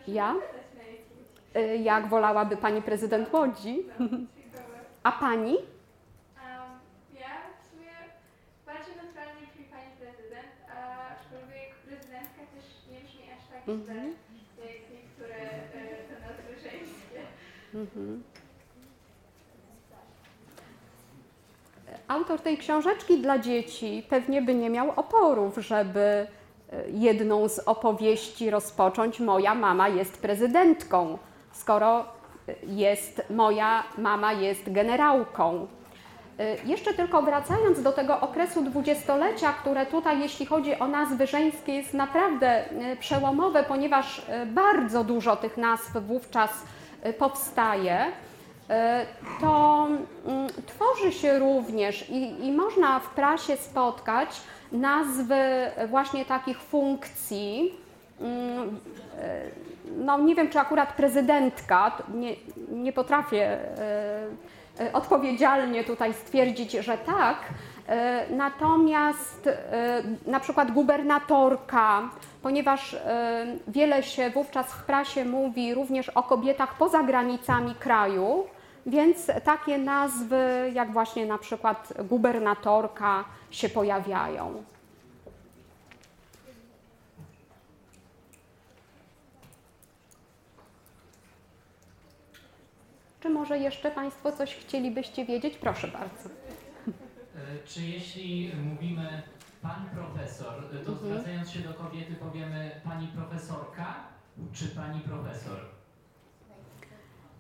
Ja? 0.09 0.35
Y, 1.57 1.77
jak 1.77 2.09
wolałaby 2.09 2.57
pani 2.57 2.83
prezydent 2.83 3.33
Łodzi. 3.33 3.87
A 5.03 5.13
pani? 5.13 5.57
Ja 7.21 7.33
w 7.61 7.71
sumie 7.71 7.93
bardziej 8.67 8.95
naturalnie 8.97 9.47
brzmi 9.47 9.65
pani 9.65 9.91
prezydent, 10.01 10.53
aczkolwiek 11.13 11.75
prezydentka 11.87 12.41
też 12.55 12.65
nie 12.93 13.01
brzmi 13.01 13.25
aż 13.37 13.49
tak 13.53 13.65
źle, 13.65 13.75
mhm. 13.75 14.15
jak 14.59 14.83
niektóre 14.95 15.37
y, 15.37 16.09
te 16.09 16.15
nazwy 16.27 16.53
żeńskie. 16.63 17.21
Mhm. 17.75 18.23
Autor 22.09 22.41
tej 22.41 22.59
książeczki 22.59 23.19
dla 23.19 23.39
dzieci 23.39 24.07
pewnie 24.09 24.43
by 24.43 24.55
nie 24.55 24.71
miał 24.71 24.91
oporów, 24.91 25.57
żeby 25.57 26.27
y, 26.73 26.91
jedną 26.91 27.49
z 27.49 27.59
opowieści 27.59 28.51
rozpocząć 28.51 29.21
Moja 29.21 29.55
mama 29.55 29.89
jest 29.89 30.23
prezydentką 30.23 31.19
skoro 31.57 32.05
jest 32.67 33.23
moja 33.31 33.83
mama 33.99 34.33
jest 34.33 34.73
generałką. 34.73 35.67
Y, 36.41 36.57
jeszcze 36.65 36.95
tylko 36.95 37.23
wracając 37.23 37.83
do 37.83 37.93
tego 37.93 38.21
okresu 38.21 38.63
dwudziestolecia, 38.63 39.53
które 39.53 39.87
tutaj, 39.87 40.21
jeśli 40.21 40.47
chodzi 40.47 40.79
o 40.79 40.87
nazwy 40.87 41.27
żeńskie, 41.27 41.75
jest 41.75 41.95
naprawdę 41.95 42.73
y, 42.93 42.97
przełomowe, 42.97 43.63
ponieważ 43.63 44.19
y, 44.19 44.47
bardzo 44.47 45.05
dużo 45.05 45.37
tych 45.37 45.57
nazw 45.57 45.97
wówczas 45.97 46.51
powstaje. 47.19 48.07
to 49.41 49.87
mm, 50.27 50.49
tworzy 50.67 51.13
się 51.13 51.39
również 51.39 52.11
i, 52.11 52.47
i 52.47 52.53
można 52.53 53.01
w 53.01 53.11
prasie 53.11 53.57
spotkać 53.57 54.29
nazwy 54.73 55.37
właśnie 55.89 56.25
takich 56.25 56.61
funkcji. 56.61 57.75
No 59.97 60.19
nie 60.19 60.35
wiem, 60.35 60.49
czy 60.49 60.59
akurat 60.59 60.93
prezydentka, 60.93 61.93
nie, 62.15 62.35
nie 62.69 62.93
potrafię 62.93 63.45
e, 63.45 64.27
e, 64.81 64.93
odpowiedzialnie 64.93 65.85
tutaj 65.85 66.15
stwierdzić, 66.15 66.73
że 66.73 66.99
tak. 66.99 67.37
E, 67.89 68.27
Natomiast 68.31 69.49
na 70.27 70.41
przykład 70.41 70.71
gubernatorka, 70.71 72.03
ponieważ 72.43 72.97
wiele 73.69 74.03
się 74.03 74.31
wówczas 74.31 74.67
w 74.67 74.85
prasie 74.85 75.25
mówi 75.25 75.75
również 75.75 76.09
o 76.09 76.23
kobietach 76.23 76.75
poza 76.75 77.03
granicami 77.03 77.75
kraju, 77.75 78.45
więc 78.87 79.31
takie 79.45 79.79
nazwy 79.79 80.71
jak 80.75 80.93
właśnie 80.93 81.27
na 81.27 81.39
przykład 81.39 81.93
gubernatorka 81.99 83.25
się 83.51 83.69
pojawiają. 83.69 84.63
Czy 93.27 93.33
może 93.33 93.59
jeszcze 93.59 93.91
Państwo 93.91 94.33
coś 94.33 94.55
chcielibyście 94.57 95.25
wiedzieć? 95.25 95.59
Proszę 95.59 95.89
bardzo. 95.89 96.29
E, 97.37 97.67
Czy 97.67 97.83
jeśli 97.83 98.53
mówimy 98.65 99.23
pan 99.63 99.85
profesor, 99.95 100.55
e, 100.65 100.85
to 100.85 100.93
Mhm. 100.93 101.11
zwracając 101.13 101.51
się 101.51 101.59
do 101.61 101.75
kobiety 101.75 102.15
powiemy 102.15 102.71
pani 102.85 103.07
profesorka 103.09 103.95
czy 104.53 104.65
pani 104.69 105.01
profesor? 105.01 105.59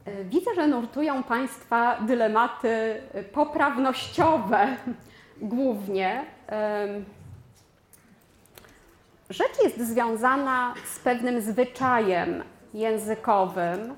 E, 0.04 0.24
Widzę, 0.24 0.54
że 0.54 0.66
nurtują 0.68 1.22
Państwa 1.22 2.00
dylematy 2.00 3.02
poprawnościowe 3.32 4.76
głównie. 5.54 6.24
Rzecz 9.30 9.62
jest 9.64 9.80
związana 9.80 10.74
z 10.84 10.98
pewnym 10.98 11.40
zwyczajem 11.40 12.44
językowym, 12.74 13.94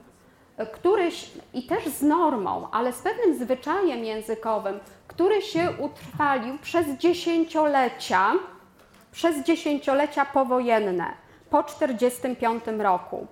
e, 0.58 0.66
który 0.66 1.02
ś- 1.06 1.30
i 1.54 1.62
też 1.62 1.84
z 1.88 2.02
normą, 2.02 2.68
ale 2.72 2.92
z 2.92 2.98
pewnym 3.02 3.38
zwyczajem 3.38 4.04
językowym, 4.04 4.80
który 5.08 5.42
się 5.42 5.68
utrwalił 5.78 6.58
przez 6.58 6.86
dziesięciolecia, 6.88 8.32
przez 9.12 9.36
dziesięciolecia 9.44 10.24
powojenne, 10.24 11.06
po 11.50 11.62
1945 11.62 12.64
roku. 12.82 13.26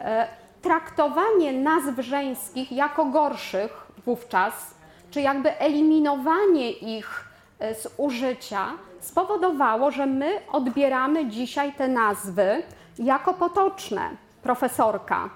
E, 0.00 0.28
traktowanie 0.62 1.52
nazw 1.52 1.98
żeńskich 1.98 2.72
jako 2.72 3.04
gorszych 3.04 3.86
wówczas, 4.06 4.74
czy 5.10 5.20
jakby 5.20 5.58
eliminowanie 5.58 6.70
ich 6.70 7.24
e, 7.58 7.74
z 7.74 7.94
użycia, 7.96 8.66
spowodowało, 9.00 9.90
że 9.90 10.06
my 10.06 10.40
odbieramy 10.52 11.26
dzisiaj 11.26 11.72
te 11.72 11.88
nazwy 11.88 12.62
jako 12.98 13.34
potoczne. 13.34 14.10
Profesorka, 14.42 15.30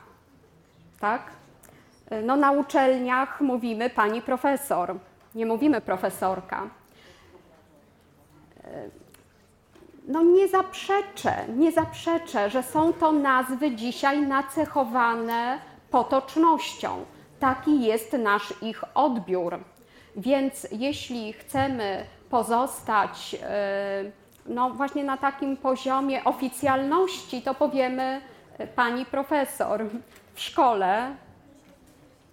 tak? 1.00 1.22
E, 2.10 2.22
No 2.22 2.36
na 2.36 2.50
uczelniach 2.52 3.40
mówimy 3.40 3.90
pani 3.90 4.22
profesor, 4.22 4.94
nie 5.34 5.46
mówimy 5.46 5.80
profesorka. 5.80 6.62
No 10.08 10.22
nie 10.22 10.48
zaprzeczę, 10.48 11.34
nie 11.56 11.72
zaprzeczę, 11.72 12.50
że 12.50 12.62
są 12.62 12.92
to 12.92 13.12
nazwy 13.12 13.76
dzisiaj 13.76 14.26
nacechowane 14.26 15.58
potocznością. 15.90 17.04
Taki 17.40 17.82
jest 17.82 18.12
nasz 18.12 18.54
ich 18.62 18.84
odbiór. 18.94 19.58
Więc 20.16 20.66
jeśli 20.72 21.32
chcemy 21.32 22.04
pozostać 22.30 23.36
e, 23.42 24.04
no 24.46 24.70
właśnie 24.70 25.04
na 25.04 25.16
takim 25.16 25.56
poziomie 25.56 26.24
oficjalności, 26.24 27.42
to 27.42 27.54
powiemy 27.54 28.20
e, 28.58 28.66
pani 28.66 29.06
profesor. 29.06 29.84
W 30.35 30.40
szkole 30.40 31.16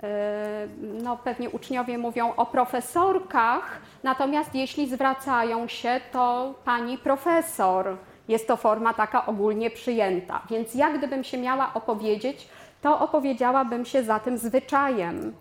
e, 0.04 0.68
no 1.04 1.18
pewnie 1.18 1.50
uczniowie 1.50 1.98
mówią 1.98 2.36
o 2.36 2.46
profesorkach, 2.46 3.82
natomiast 4.04 4.56
jeśli 4.56 4.90
zwracają 4.90 5.68
się, 5.68 6.02
to 6.12 6.54
pani 6.66 6.98
profesor. 6.98 7.98
Jest 8.28 8.48
to 8.48 8.58
forma 8.58 8.94
taka 8.94 9.26
ogólnie 9.26 9.70
przyjęta. 9.70 10.42
Więc 10.50 10.76
jak 10.76 10.98
gdybym 10.98 11.24
się 11.24 11.38
miała 11.38 11.74
opowiedzieć, 11.74 12.48
to 12.82 13.00
opowiedziałabym 13.00 13.86
się 13.86 14.04
za 14.04 14.20
tym 14.20 14.38
zwyczajem, 14.38 15.34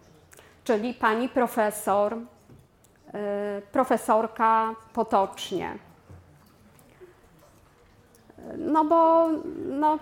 czyli 0.64 0.94
pani 0.94 1.28
profesor, 1.28 2.16
e, 3.14 3.62
profesorka 3.72 4.74
potocznie. 4.92 5.78
No 8.58 8.84
bo 8.84 9.28
no, 9.66 9.98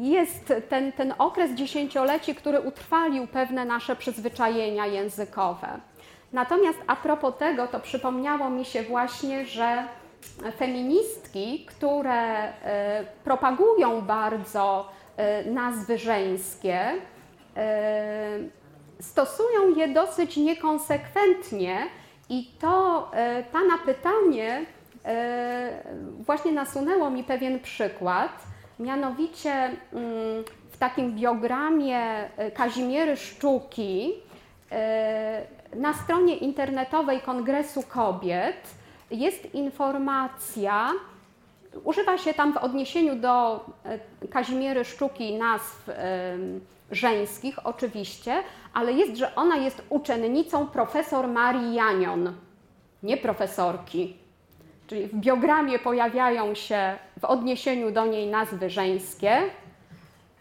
jest 0.00 0.52
ten, 0.68 0.92
ten 0.92 1.14
okres 1.18 1.50
dziesięcioleci, 1.54 2.34
który 2.34 2.60
utrwalił 2.60 3.26
pewne 3.26 3.64
nasze 3.64 3.96
przyzwyczajenia 3.96 4.86
językowe. 4.86 5.68
Natomiast 6.32 6.78
a 6.86 6.96
propos 6.96 7.34
tego, 7.38 7.66
to 7.66 7.80
przypomniało 7.80 8.50
mi 8.50 8.64
się 8.64 8.82
właśnie, 8.82 9.46
że 9.46 9.88
feministki, 10.56 11.66
które 11.66 12.12
e, 12.12 13.04
propagują 13.24 14.02
bardzo 14.02 14.88
e, 15.16 15.44
nazwy 15.44 15.98
żeńskie, 15.98 16.80
e, 17.56 18.38
stosują 19.00 19.74
je 19.76 19.88
dosyć 19.88 20.36
niekonsekwentnie 20.36 21.86
i 22.28 22.50
to 22.60 23.10
Pana 23.52 23.78
pytanie 23.86 24.66
właśnie 26.20 26.52
nasunęło 26.52 27.10
mi 27.10 27.24
pewien 27.24 27.60
przykład. 27.60 28.47
Mianowicie 28.78 29.52
mm, 29.52 30.44
w 30.70 30.78
takim 30.78 31.14
biogramie 31.16 31.98
e, 31.98 32.50
Kazimiery 32.50 33.16
Szczuki 33.16 34.12
e, 34.72 35.46
na 35.76 35.94
stronie 35.94 36.36
internetowej 36.36 37.20
Kongresu 37.20 37.82
Kobiet 37.82 38.74
jest 39.10 39.54
informacja, 39.54 40.90
używa 41.84 42.18
się 42.18 42.34
tam 42.34 42.52
w 42.52 42.56
odniesieniu 42.56 43.16
do 43.16 43.64
e, 43.84 44.28
Kazimiery 44.28 44.84
Szczuki 44.84 45.34
nazw 45.34 45.90
żeńskich 46.90 47.66
oczywiście, 47.66 48.42
ale 48.74 48.92
jest, 48.92 49.16
że 49.16 49.34
ona 49.34 49.56
jest 49.56 49.82
uczennicą 49.88 50.66
profesor 50.66 51.28
Marii 51.28 51.74
Janion, 51.74 52.32
nie 53.02 53.16
profesorki. 53.16 54.27
Czyli 54.88 55.06
w 55.06 55.14
biogramie 55.14 55.78
pojawiają 55.78 56.54
się 56.54 56.96
w 57.20 57.24
odniesieniu 57.24 57.90
do 57.90 58.06
niej 58.06 58.26
nazwy 58.26 58.70
żeńskie, 58.70 59.38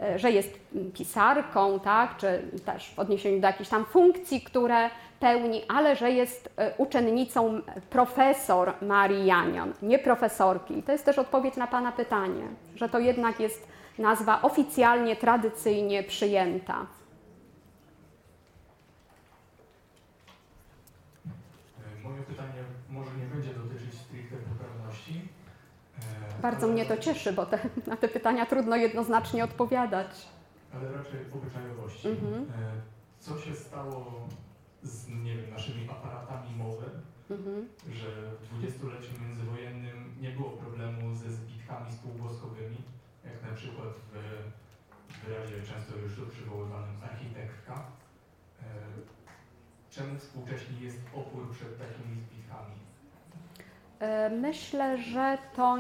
e, 0.02 0.20
że 0.20 0.32
jest 0.32 0.60
pisarką, 0.94 1.80
tak, 1.80 2.18
czy 2.18 2.42
też 2.66 2.90
w 2.96 3.00
odniesieniu 3.00 3.40
do 3.42 3.48
jakichś 3.48 3.70
tam 3.70 3.86
funkcji, 3.86 4.42
które 4.42 4.90
pełni, 5.20 5.62
ale 5.68 5.96
że 5.96 6.12
jest 6.12 6.50
e, 6.58 6.74
uczennicą 6.78 7.62
profesor 7.90 8.74
Marii 8.82 9.26
Janion, 9.26 9.74
nie 9.82 10.00
profesorki. 10.00 10.78
I 10.78 10.84
to 10.84 10.92
jest 10.92 11.06
też 11.06 11.20
odpowiedź 11.20 11.56
na 11.56 11.68
Pana 11.68 11.92
pytanie, 11.92 12.44
że 12.76 12.90
to 12.90 13.00
jednak 13.00 13.40
jest 13.40 13.68
nazwa 13.98 14.42
oficjalnie, 14.42 15.16
tradycyjnie 15.16 16.04
przyjęta. 16.04 16.86
E, 22.04 22.08
Moje 22.10 22.22
pytanie 22.22 22.64
może 22.90 23.12
nie 23.12 23.26
będzie 23.36 23.54
dotyczyć 23.54 23.94
stricte 24.00 24.36
poprawności. 24.38 25.22
e, 26.00 26.27
Bardzo 26.42 26.68
mnie 26.68 26.86
to 26.86 26.98
cieszy, 26.98 27.34
bo 27.34 27.46
te, 27.46 27.60
na 27.88 27.98
te 27.98 28.08
pytania 28.08 28.46
trudno 28.46 28.76
jednoznacznie 28.76 29.44
odpowiadać. 29.44 30.08
Ale 30.76 30.92
raczej 30.92 31.20
obyczajowości. 31.34 32.08
Mhm. 32.08 32.34
E, 32.44 32.72
Co 33.20 33.38
się 33.40 33.56
stało 33.56 34.28
z 34.84 35.08
nie 35.10 35.38
wiem, 35.38 35.50
naszymi 35.50 35.90
aparatami 35.90 36.56
mowy, 36.58 36.86
Mhm. 37.32 37.68
że 37.92 38.08
w 38.42 38.44
dwudziestoleciu 38.48 39.12
międzywojennym 39.22 40.16
nie 40.22 40.30
było 40.30 40.50
problemu 40.50 41.16
ze 41.16 41.30
zbitkami 41.32 41.92
spółgłoskowymi, 41.94 42.78
jak 43.26 43.50
na 43.52 43.56
przykład 43.56 43.88
w 44.12 45.26
wyrazie 45.28 45.62
często 45.64 45.98
już 45.98 46.16
tu 46.16 46.26
przywoływanym 46.28 46.96
architektka. 47.12 47.74
E, 48.64 48.66
Czemu 49.90 50.20
współcześnie 50.20 50.80
jest 50.82 50.98
opór 51.16 51.52
przed 51.52 51.78
takimi 51.80 52.16
zbitkami? 52.22 52.76
E, 54.00 54.30
Myślę, 54.30 54.98
że, 54.98 55.38
to, 55.56 55.78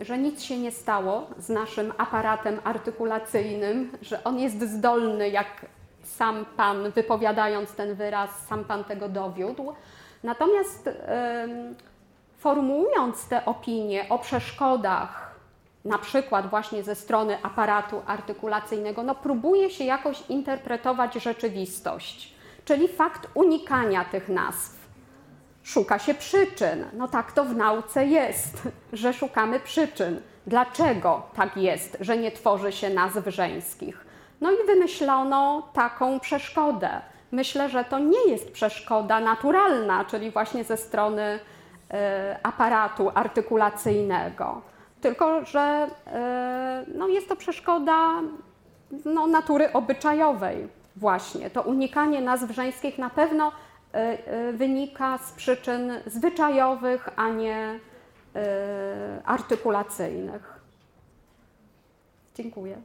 że 0.00 0.18
nic 0.18 0.42
się 0.42 0.58
nie 0.58 0.72
stało 0.72 1.26
z 1.38 1.48
naszym 1.48 1.92
aparatem 1.98 2.60
artykulacyjnym, 2.64 3.92
że 4.02 4.24
on 4.24 4.38
jest 4.38 4.60
zdolny, 4.62 5.28
jak 5.28 5.66
sam 6.02 6.46
Pan, 6.56 6.90
wypowiadając 6.90 7.72
ten 7.72 7.94
wyraz, 7.94 8.46
sam 8.46 8.64
Pan 8.64 8.84
tego 8.84 9.08
dowiódł. 9.08 9.72
Natomiast 10.22 10.90
formułując 12.38 13.28
te 13.28 13.44
opinie 13.44 14.06
o 14.08 14.18
przeszkodach, 14.18 15.34
na 15.84 15.98
przykład 15.98 16.50
właśnie 16.50 16.82
ze 16.82 16.94
strony 16.94 17.38
aparatu 17.42 18.02
artykulacyjnego, 18.06 19.02
no 19.02 19.14
próbuje 19.14 19.70
się 19.70 19.84
jakoś 19.84 20.22
interpretować 20.28 21.14
rzeczywistość. 21.14 22.34
czyli 22.64 22.88
fakt 22.88 23.28
unikania 23.34 24.04
tych 24.04 24.28
nazw. 24.28 24.77
Szuka 25.68 25.98
się 25.98 26.14
przyczyn. 26.14 26.84
No 26.92 27.08
tak 27.08 27.32
to 27.32 27.44
w 27.44 27.56
nauce 27.56 28.06
jest, 28.06 28.68
że 28.92 29.12
szukamy 29.12 29.60
przyczyn. 29.60 30.20
Dlaczego 30.46 31.22
tak 31.36 31.56
jest, 31.56 31.96
że 32.00 32.16
nie 32.16 32.32
tworzy 32.32 32.72
się 32.72 32.90
nazw 32.90 33.26
żeńskich? 33.26 34.06
No 34.40 34.52
i 34.52 34.66
wymyślono 34.66 35.68
taką 35.72 36.20
przeszkodę. 36.20 36.90
Myślę, 37.32 37.68
że 37.68 37.84
to 37.84 37.98
nie 37.98 38.24
jest 38.26 38.52
przeszkoda 38.52 39.20
naturalna, 39.20 40.04
czyli 40.04 40.30
właśnie 40.30 40.64
ze 40.64 40.76
strony 40.76 41.38
e, 41.90 42.38
aparatu 42.42 43.10
artykulacyjnego, 43.14 44.62
tylko 45.00 45.44
że 45.44 45.86
e, 46.06 46.84
no, 46.94 47.08
jest 47.08 47.28
to 47.28 47.36
przeszkoda 47.36 48.22
no, 49.04 49.26
natury 49.26 49.72
obyczajowej 49.72 50.68
właśnie. 50.96 51.50
To 51.50 51.62
unikanie 51.62 52.20
nazw 52.20 52.50
żeńskich 52.50 52.98
na 52.98 53.10
pewno 53.10 53.52
wynika 54.52 55.18
z 55.18 55.32
przyczyn 55.32 55.92
zwyczajowych, 56.06 57.08
a 57.16 57.28
nie 57.28 57.80
e, 58.34 59.22
artykulacyjnych. 59.24 60.60
Dziękuję. 62.34 62.82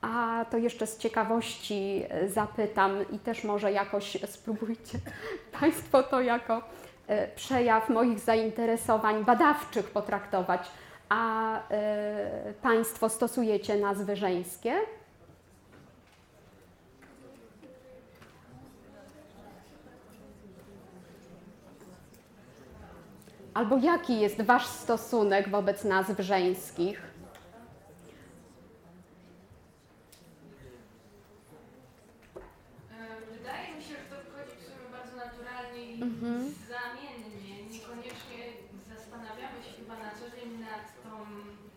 A 0.00 0.44
to 0.50 0.56
jeszcze 0.56 0.86
z 0.86 0.98
ciekawości 0.98 2.04
e, 2.08 2.28
zapytam 2.28 3.10
i 3.12 3.18
też 3.18 3.44
może 3.44 3.72
jakoś 3.72 4.18
spróbujcie 4.26 4.98
Państwo 5.60 6.02
to 6.02 6.20
jako 6.20 6.62
e, 7.06 7.28
przejaw 7.28 7.88
moich 7.88 8.20
zainteresowań 8.20 9.24
badawczych 9.24 9.90
potraktować. 9.90 10.70
A 11.08 11.54
e, 11.70 12.54
Państwo 12.62 13.08
stosujecie 13.08 13.76
nazwy 13.76 14.16
żeńskie? 14.16 14.74
Albo 23.54 23.76
jaki 23.78 24.20
jest 24.20 24.42
Wasz 24.42 24.66
stosunek 24.66 25.48
wobec 25.48 25.84
nazw 25.84 26.18
żeńskich? 26.20 27.02
E, 32.92 33.20
Wydaje 33.38 33.68
mi 33.76 33.82
się, 33.82 33.94
że 34.00 34.06
to 34.10 34.16
wchodzi 34.26 34.56
w 34.60 34.64
sumie 34.66 34.86
bardzo 34.96 35.14
naturalnie 35.24 35.82
i 35.92 36.02
Mhm. 36.02 36.54
zamiennie. 36.74 37.54
Niekoniecznie 37.74 38.40
zastanawiamy 38.92 39.58
się 39.64 39.72
chyba 39.80 39.94
na 40.04 40.10
co 40.18 40.24
dzień 40.36 40.50
nad 40.70 40.84
tą 41.04 41.12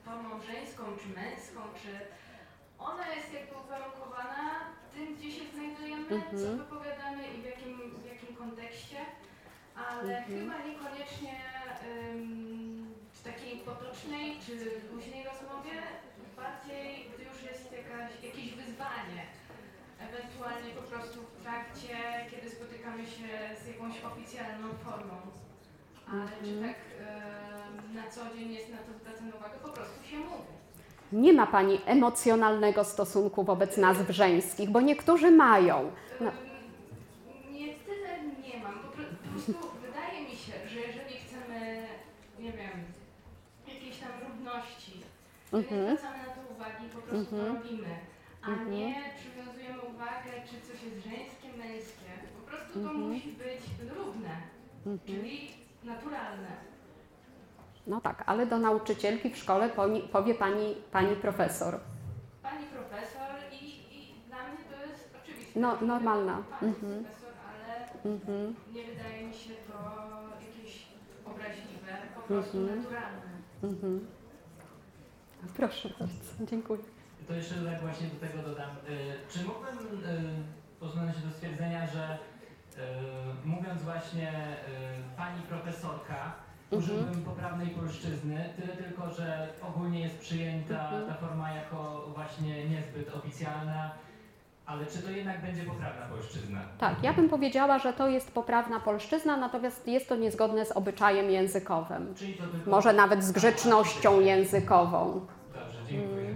formą 0.06 0.30
żeńską 0.50 0.84
czy 1.02 1.08
męską, 1.22 1.60
czy 1.82 1.92
ona 2.80 3.06
jest 3.16 3.34
jakby 3.34 3.56
uwarunkowana 3.66 4.42
tym, 4.94 5.16
gdzie 5.16 5.32
się 5.32 5.44
znajdujemy, 5.54 6.08
co 6.10 6.16
Mhm. 6.48 6.58
wypowiadamy 6.58 7.22
i 7.34 7.42
w 7.42 7.46
jakim, 7.52 7.74
w 8.04 8.06
jakim 8.14 8.36
kontekście, 8.36 8.98
ale 9.88 10.18
Mhm. 10.18 10.40
chyba 10.40 10.56
niekoniecznie 10.68 11.36
ym, 12.12 12.94
w 13.18 13.24
takiej 13.24 13.54
potocznej 13.70 14.26
czy 14.46 14.54
luźnej 14.92 15.22
rozmowie, 15.30 15.76
bardziej 16.42 16.88
gdy 17.12 17.24
już 17.30 17.40
jest 17.50 17.66
jakaś, 17.82 18.12
jakieś 18.28 18.48
wyzwanie 18.62 19.22
ewentualnie 20.08 20.70
po 20.80 20.82
prostu 20.92 21.20
w 21.24 21.42
trakcie, 21.44 21.96
kiedy 22.32 22.50
spotykamy 22.50 23.04
się 23.16 23.28
z 23.64 23.68
jakąś 23.68 23.96
oficjalną 24.12 24.68
formą. 24.86 25.16
Ale 26.12 26.22
czy 26.44 26.50
Mhm. 26.52 26.74
tak 26.74 26.78
na 27.96 28.12
co 28.12 28.36
dzień 28.38 28.54
jest 28.54 28.70
na 28.70 28.78
to 28.78 29.00
zwracane 29.00 29.36
uwagę? 29.36 29.54
Po 29.64 29.70
prostu 29.70 30.08
się 30.10 30.18
mówi. 30.18 30.52
Nie 31.12 31.34
ma 31.34 31.48
Pani 31.48 31.80
emocjonalnego 31.86 32.84
stosunku 32.84 33.44
wobec 33.44 33.78
nazw 33.78 34.10
żeńskich, 34.10 34.70
bo 34.70 34.82
niektórzy 34.82 35.32
mają. 35.32 35.92
No. 36.22 36.32
Nie 37.52 37.74
tyle 37.74 38.10
nie 38.48 38.64
mam, 38.64 38.74
po, 38.80 38.88
pro- 38.88 39.06
po 39.24 39.30
prostu 39.30 39.54
wydaje 39.88 40.22
mi 40.30 40.36
się, 40.36 40.54
że 40.70 40.80
jeżeli 40.80 41.16
chcemy, 41.24 41.88
nie 42.40 42.52
wiem, 42.52 42.78
jakiejś 43.68 43.98
tam 43.98 44.12
równości, 44.30 44.92
to 45.52 45.58
nie 45.58 45.64
Mhm. 45.64 45.98
zwracamy 45.98 46.18
na 46.28 46.34
to 46.36 46.42
uwagi, 46.56 46.86
po 46.96 47.02
prostu 47.02 47.36
to 47.36 47.42
Mhm. 47.42 47.56
robimy. 47.64 47.88
A 48.44 48.50
nie 48.70 48.96
przywiązujemy 49.20 49.82
uwagę, 49.82 50.32
czy 50.50 50.56
coś 50.68 50.84
jest 50.84 50.98
żeńskie, 51.06 51.48
męskie. 51.58 52.12
Po 52.38 52.50
prostu 52.52 52.74
to 52.84 52.94
musi 52.94 53.28
być 53.30 53.62
równe, 53.98 54.34
czyli 55.06 55.52
naturalne. 55.84 56.48
No 57.88 58.02
tak, 58.02 58.24
ale 58.26 58.46
do 58.46 58.58
nauczycielki 58.58 59.30
w 59.30 59.38
szkole 59.38 59.70
poni- 59.70 60.08
powie 60.08 60.36
Pani, 60.36 60.76
pani 60.92 61.16
profesor. 61.16 61.80
Pani 62.44 62.66
profesor 62.66 63.30
i, 63.52 63.66
i 63.66 64.14
dla 64.28 64.38
mnie 64.48 64.58
to 64.72 64.86
jest 64.88 65.10
oczywiste. 65.24 65.60
No, 65.60 65.78
normalna. 65.82 66.44
Pani 66.60 66.72
Mhm. 66.74 67.04
profesor, 67.04 67.34
ale 67.54 67.76
Mhm. 68.16 68.56
nie 68.74 68.84
wydaje 68.84 69.28
mi 69.28 69.34
się 69.34 69.50
to 69.54 69.78
jakieś 70.48 70.86
obraźliwe, 71.26 71.92
po 72.16 72.22
prostu 72.22 72.58
Mhm. 72.58 72.78
naturalne. 72.80 73.32
Mhm. 73.64 74.08
Proszę 75.58 75.90
bardzo, 76.00 76.46
dziękuję. 76.52 76.80
To 77.28 77.34
jeszcze 77.34 77.56
tak 77.56 77.82
właśnie 77.82 78.08
do 78.08 78.28
tego 78.28 78.44
dodam. 78.50 78.70
Y, 78.70 79.14
Czy 79.34 79.44
mógłbym 79.44 79.78
y, 80.04 80.80
posunąć 80.80 81.16
się 81.16 81.22
do 81.22 81.32
stwierdzenia, 81.32 81.88
że 81.88 82.18
mówiąc 83.46 83.82
właśnie 83.84 84.30
y, 84.32 85.18
pani 85.18 85.42
profesorka, 85.42 86.34
Mhm. 86.72 86.84
użyłbym 87.00 87.24
poprawnej 87.24 87.68
polszczyzny, 87.68 88.50
tyle 88.56 88.74
tylko, 88.76 89.10
że 89.10 89.48
ogólnie 89.62 90.00
jest 90.00 90.18
przyjęta 90.20 90.84
Mhm. 90.84 91.08
ta 91.08 91.14
forma 91.14 91.52
jako 91.52 92.06
właśnie 92.16 92.66
niezbyt 92.70 93.16
oficjalna, 93.16 93.92
ale 94.66 94.86
czy 94.86 95.02
to 95.02 95.12
jednak 95.12 95.42
będzie 95.42 95.64
poprawna 95.64 96.06
polszczyzna? 96.06 96.60
Tak, 96.78 97.04
ja 97.04 97.14
bym 97.14 97.30
powiedziała, 97.30 97.80
że 97.80 97.94
to 97.94 98.08
jest 98.08 98.32
poprawna 98.32 98.80
polszczyzna, 98.80 99.38
natomiast 99.38 99.88
jest 99.88 100.10
to 100.10 100.16
niezgodne 100.16 100.66
z 100.66 100.72
obyczajem 100.72 101.30
językowym. 101.30 102.14
Czyli 102.16 102.34
to 102.34 102.44
tylko... 102.48 102.70
Może 102.72 102.94
nawet 102.94 103.24
z 103.24 103.32
grzecznością 103.32 104.20
językową. 104.20 105.26
Dobrze, 105.54 105.80
dziękuję. 105.90 106.36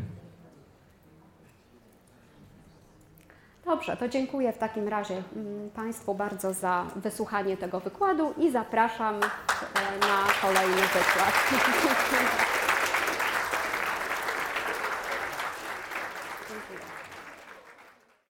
Dobrze, 3.66 3.98
to 3.98 4.08
dziękuję 4.08 4.54
w 4.54 4.58
takim 4.58 4.88
razie 4.88 5.24
mm, 5.36 5.70
Państwu 5.70 6.16
bardzo 6.16 6.54
za 6.54 6.86
wysłuchanie 6.96 7.58
tego 7.58 7.80
wykładu 7.80 8.34
i 8.38 8.52
zapraszam 8.52 9.16
e, 9.16 9.20
na 10.00 10.42
kolejny 10.42 10.82
wykład. 10.82 11.34